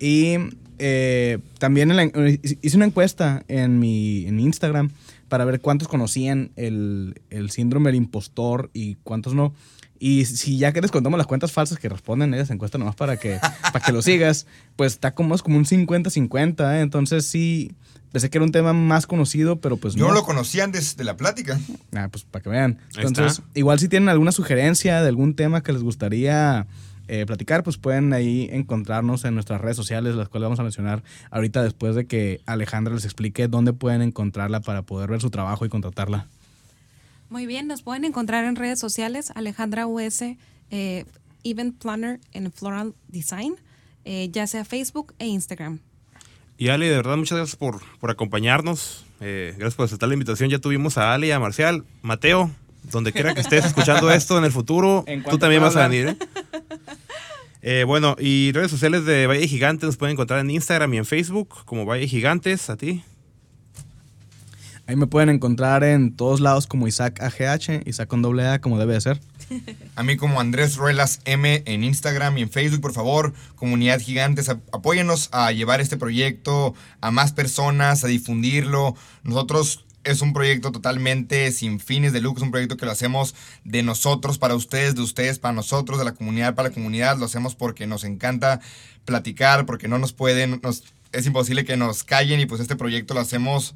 Y 0.00 0.38
eh, 0.86 1.38
también 1.58 1.90
en 1.90 1.96
la- 1.96 2.30
hice 2.60 2.76
una 2.76 2.84
encuesta 2.84 3.42
en 3.48 3.78
mi, 3.78 4.26
en 4.26 4.36
mi 4.36 4.42
Instagram 4.44 4.90
para 5.30 5.46
ver 5.46 5.60
cuántos 5.60 5.88
conocían 5.88 6.50
el, 6.56 7.22
el 7.30 7.50
síndrome 7.50 7.88
del 7.88 7.96
impostor 7.96 8.70
y 8.74 8.96
cuántos 8.96 9.32
no. 9.34 9.54
Y 9.98 10.26
si 10.26 10.58
ya 10.58 10.72
que 10.72 10.82
les 10.82 10.90
contamos 10.90 11.16
las 11.16 11.26
cuentas 11.26 11.52
falsas 11.52 11.78
que 11.78 11.88
responden 11.88 12.34
esa 12.34 12.52
encuesta 12.52 12.76
nomás 12.76 12.96
para 12.96 13.16
que, 13.16 13.38
para 13.72 13.80
que 13.82 13.92
lo 13.92 14.02
sigas, 14.02 14.46
pues 14.76 14.92
está 14.92 15.14
como, 15.14 15.34
es 15.34 15.42
como 15.42 15.56
un 15.56 15.64
50-50, 15.64 16.74
¿eh? 16.76 16.80
Entonces 16.82 17.24
sí, 17.24 17.72
pensé 18.12 18.28
que 18.28 18.36
era 18.36 18.44
un 18.44 18.52
tema 18.52 18.74
más 18.74 19.06
conocido, 19.06 19.60
pero 19.60 19.78
pues 19.78 19.94
Yo 19.94 20.08
no. 20.08 20.12
lo 20.12 20.24
conocía 20.24 20.64
antes 20.64 20.98
de 20.98 21.04
la 21.04 21.16
plática. 21.16 21.58
Ah, 21.94 22.08
pues 22.12 22.24
para 22.24 22.42
que 22.42 22.50
vean. 22.50 22.78
Entonces, 22.98 23.40
igual 23.54 23.78
si 23.78 23.88
tienen 23.88 24.10
alguna 24.10 24.32
sugerencia 24.32 25.00
de 25.00 25.08
algún 25.08 25.34
tema 25.34 25.62
que 25.62 25.72
les 25.72 25.82
gustaría 25.82 26.66
eh, 27.08 27.24
platicar, 27.26 27.62
pues 27.62 27.76
pueden 27.78 28.12
ahí 28.12 28.48
encontrarnos 28.52 29.24
en 29.24 29.34
nuestras 29.34 29.60
redes 29.60 29.76
sociales, 29.76 30.14
las 30.14 30.28
cuales 30.28 30.46
vamos 30.46 30.60
a 30.60 30.62
mencionar 30.62 31.02
ahorita 31.30 31.62
después 31.62 31.94
de 31.94 32.06
que 32.06 32.40
Alejandra 32.46 32.94
les 32.94 33.04
explique 33.04 33.48
dónde 33.48 33.72
pueden 33.72 34.02
encontrarla 34.02 34.60
para 34.60 34.82
poder 34.82 35.10
ver 35.10 35.20
su 35.20 35.30
trabajo 35.30 35.64
y 35.64 35.68
contratarla. 35.68 36.26
Muy 37.30 37.46
bien, 37.46 37.66
nos 37.66 37.82
pueden 37.82 38.04
encontrar 38.04 38.44
en 38.44 38.56
redes 38.56 38.78
sociales, 38.78 39.32
Alejandra 39.34 39.86
US, 39.86 40.36
eh, 40.70 41.04
Event 41.42 41.78
Planner 41.80 42.20
en 42.32 42.52
Floral 42.52 42.94
Design, 43.08 43.56
eh, 44.04 44.28
ya 44.30 44.46
sea 44.46 44.64
Facebook 44.64 45.14
e 45.18 45.26
Instagram. 45.26 45.80
Y 46.56 46.68
Ale, 46.68 46.88
de 46.88 46.96
verdad, 46.96 47.16
muchas 47.16 47.38
gracias 47.38 47.56
por, 47.56 47.80
por 47.98 48.10
acompañarnos. 48.10 49.04
Eh, 49.20 49.54
gracias 49.56 49.74
por 49.74 49.86
aceptar 49.86 50.08
la 50.08 50.14
invitación. 50.14 50.50
Ya 50.50 50.58
tuvimos 50.58 50.98
a 50.98 51.12
Ale 51.12 51.26
y 51.26 51.30
a 51.32 51.40
Marcial. 51.40 51.84
Mateo, 52.02 52.50
donde 52.90 53.12
quiera 53.12 53.34
que 53.34 53.40
estés 53.40 53.64
escuchando 53.64 54.10
esto 54.10 54.38
en 54.38 54.44
el 54.44 54.52
futuro, 54.52 55.04
En 55.08 55.22
tú 55.24 55.38
también 55.38 55.62
vas 55.62 55.76
a 55.76 55.88
venir. 55.88 56.08
¿eh? 56.08 56.16
Eh, 57.62 57.84
bueno, 57.86 58.14
y 58.18 58.52
redes 58.52 58.70
sociales 58.70 59.04
de 59.06 59.26
Valle 59.26 59.48
Gigantes 59.48 59.86
nos 59.86 59.96
pueden 59.96 60.12
encontrar 60.12 60.40
en 60.40 60.50
Instagram 60.50 60.92
y 60.94 60.98
en 60.98 61.06
Facebook 61.06 61.64
como 61.64 61.86
Valle 61.86 62.06
Gigantes. 62.06 62.68
A 62.68 62.76
ti. 62.76 63.02
Ahí 64.86 64.96
me 64.96 65.06
pueden 65.06 65.30
encontrar 65.30 65.82
en 65.82 66.14
todos 66.14 66.40
lados 66.40 66.66
como 66.66 66.86
Isaac 66.86 67.18
AGH, 67.22 67.86
Isaac 67.88 68.06
con 68.06 68.20
doble 68.20 68.46
A, 68.46 68.60
como 68.60 68.78
debe 68.78 68.92
de 68.92 69.00
ser. 69.00 69.20
A 69.96 70.02
mí 70.02 70.18
como 70.18 70.40
Andrés 70.40 70.76
Ruelas 70.76 71.20
M 71.24 71.62
en 71.64 71.84
Instagram 71.84 72.36
y 72.36 72.42
en 72.42 72.50
Facebook, 72.50 72.82
por 72.82 72.92
favor, 72.92 73.32
comunidad 73.56 73.98
gigantes, 73.98 74.50
ap- 74.50 74.60
apóyennos 74.74 75.30
a 75.32 75.52
llevar 75.52 75.80
este 75.80 75.96
proyecto 75.96 76.74
a 77.00 77.10
más 77.10 77.32
personas, 77.32 78.04
a 78.04 78.08
difundirlo. 78.08 78.94
Nosotros 79.22 79.86
es 80.04 80.20
un 80.22 80.32
proyecto 80.32 80.70
totalmente 80.72 81.50
sin 81.52 81.80
fines 81.80 82.12
de 82.12 82.20
lucro, 82.20 82.38
es 82.38 82.44
un 82.44 82.50
proyecto 82.50 82.76
que 82.76 82.86
lo 82.86 82.92
hacemos 82.92 83.34
de 83.64 83.82
nosotros 83.82 84.38
para 84.38 84.54
ustedes, 84.54 84.94
de 84.94 85.02
ustedes 85.02 85.38
para 85.38 85.54
nosotros, 85.54 85.98
de 85.98 86.04
la 86.04 86.14
comunidad 86.14 86.54
para 86.54 86.68
la 86.68 86.74
comunidad, 86.74 87.18
lo 87.18 87.24
hacemos 87.24 87.54
porque 87.54 87.86
nos 87.86 88.04
encanta 88.04 88.60
platicar, 89.04 89.66
porque 89.66 89.88
no 89.88 89.98
nos 89.98 90.12
pueden, 90.12 90.60
nos, 90.62 90.84
es 91.12 91.26
imposible 91.26 91.64
que 91.64 91.76
nos 91.76 92.04
callen 92.04 92.40
y 92.40 92.46
pues 92.46 92.60
este 92.60 92.76
proyecto 92.76 93.14
lo 93.14 93.20
hacemos 93.20 93.74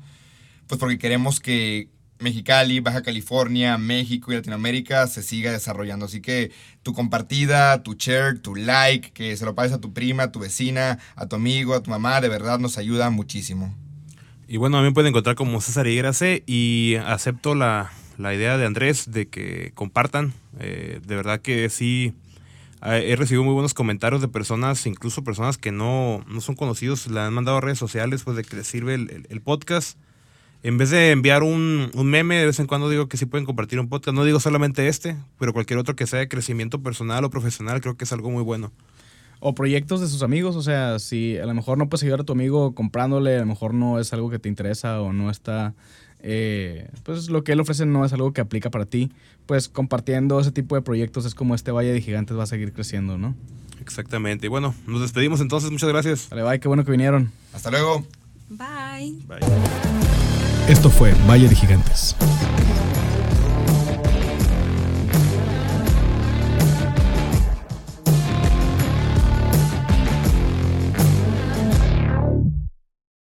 pues 0.68 0.78
porque 0.78 0.98
queremos 0.98 1.40
que 1.40 1.88
Mexicali, 2.20 2.80
Baja 2.80 3.02
California, 3.02 3.78
México 3.78 4.30
y 4.30 4.36
Latinoamérica 4.36 5.06
se 5.06 5.22
siga 5.22 5.50
desarrollando. 5.50 6.06
Así 6.06 6.20
que 6.20 6.52
tu 6.82 6.92
compartida, 6.92 7.82
tu 7.82 7.94
share, 7.94 8.38
tu 8.38 8.54
like, 8.54 9.12
que 9.12 9.36
se 9.36 9.44
lo 9.44 9.54
pases 9.54 9.72
a 9.72 9.80
tu 9.80 9.92
prima, 9.92 10.24
a 10.24 10.32
tu 10.32 10.40
vecina, 10.40 10.98
a 11.16 11.26
tu 11.26 11.36
amigo, 11.36 11.74
a 11.74 11.82
tu 11.82 11.90
mamá, 11.90 12.20
de 12.20 12.28
verdad 12.28 12.58
nos 12.58 12.76
ayuda 12.76 13.10
muchísimo. 13.10 13.74
Y 14.50 14.56
bueno, 14.56 14.78
a 14.78 14.80
mí 14.80 14.86
me 14.88 14.92
pueden 14.94 15.10
encontrar 15.10 15.36
como 15.36 15.60
César 15.60 15.86
Higuera 15.86 16.12
y 16.46 16.94
acepto 17.06 17.54
la, 17.54 17.92
la 18.16 18.34
idea 18.34 18.56
de 18.56 18.64
Andrés 18.64 19.10
de 19.12 19.28
que 19.28 19.72
compartan. 19.74 20.32
Eh, 20.58 21.00
de 21.06 21.16
verdad 21.16 21.40
que 21.42 21.68
sí, 21.68 22.14
he 22.82 23.14
recibido 23.14 23.44
muy 23.44 23.52
buenos 23.52 23.74
comentarios 23.74 24.22
de 24.22 24.28
personas, 24.28 24.86
incluso 24.86 25.22
personas 25.22 25.58
que 25.58 25.70
no, 25.70 26.24
no 26.28 26.40
son 26.40 26.54
conocidos, 26.54 27.08
le 27.08 27.20
han 27.20 27.34
mandado 27.34 27.58
a 27.58 27.60
redes 27.60 27.78
sociales 27.78 28.22
pues 28.24 28.38
de 28.38 28.44
que 28.44 28.56
les 28.56 28.66
sirve 28.66 28.94
el, 28.94 29.10
el- 29.10 29.26
el 29.28 29.40
podcast. 29.42 29.98
En 30.62 30.76
vez 30.78 30.90
de 30.90 31.10
enviar 31.12 31.42
un, 31.42 31.90
un 31.94 32.06
meme, 32.08 32.36
de 32.36 32.46
vez 32.46 32.58
en 32.58 32.66
cuando 32.66 32.88
digo 32.88 33.06
que 33.06 33.16
sí 33.18 33.26
pueden 33.26 33.44
compartir 33.44 33.78
un 33.78 33.88
podcast. 33.88 34.14
No 34.14 34.24
digo 34.24 34.40
solamente 34.40 34.88
este, 34.88 35.16
pero 35.38 35.52
cualquier 35.52 35.78
otro 35.78 35.94
que 35.94 36.06
sea 36.06 36.18
de 36.20 36.26
crecimiento 36.28 36.82
personal 36.82 37.22
o 37.24 37.30
profesional, 37.30 37.80
creo 37.82 37.96
que 37.96 38.04
es 38.04 38.12
algo 38.12 38.30
muy 38.30 38.42
bueno. 38.42 38.72
O 39.40 39.54
proyectos 39.54 40.00
de 40.00 40.08
sus 40.08 40.22
amigos, 40.22 40.56
o 40.56 40.62
sea, 40.62 40.98
si 40.98 41.38
a 41.38 41.46
lo 41.46 41.54
mejor 41.54 41.78
no 41.78 41.88
puedes 41.88 42.02
ayudar 42.02 42.20
a 42.20 42.24
tu 42.24 42.32
amigo 42.32 42.74
comprándole, 42.74 43.36
a 43.36 43.40
lo 43.40 43.46
mejor 43.46 43.72
no 43.72 44.00
es 44.00 44.12
algo 44.12 44.30
que 44.30 44.38
te 44.38 44.48
interesa 44.48 45.00
o 45.00 45.12
no 45.12 45.30
está, 45.30 45.74
eh, 46.20 46.88
pues 47.04 47.28
lo 47.30 47.44
que 47.44 47.52
él 47.52 47.60
ofrece 47.60 47.86
no 47.86 48.04
es 48.04 48.12
algo 48.12 48.32
que 48.32 48.40
aplica 48.40 48.70
para 48.70 48.84
ti, 48.84 49.12
pues 49.46 49.68
compartiendo 49.68 50.40
ese 50.40 50.50
tipo 50.50 50.74
de 50.74 50.82
proyectos 50.82 51.24
es 51.24 51.34
como 51.34 51.54
este 51.54 51.70
Valle 51.70 51.92
de 51.92 52.00
Gigantes 52.00 52.36
va 52.36 52.42
a 52.42 52.46
seguir 52.46 52.72
creciendo, 52.72 53.16
¿no? 53.16 53.36
Exactamente. 53.80 54.46
Y 54.46 54.48
bueno, 54.48 54.74
nos 54.86 55.00
despedimos 55.00 55.40
entonces. 55.40 55.70
Muchas 55.70 55.88
gracias. 55.88 56.28
Vale, 56.30 56.42
bye, 56.42 56.60
qué 56.60 56.68
bueno 56.68 56.84
que 56.84 56.90
vinieron. 56.90 57.32
Hasta 57.52 57.70
luego. 57.70 58.04
Bye. 58.50 59.18
Bye. 59.26 59.38
Esto 60.68 60.90
fue 60.90 61.14
Valle 61.26 61.48
de 61.48 61.54
Gigantes. 61.54 62.16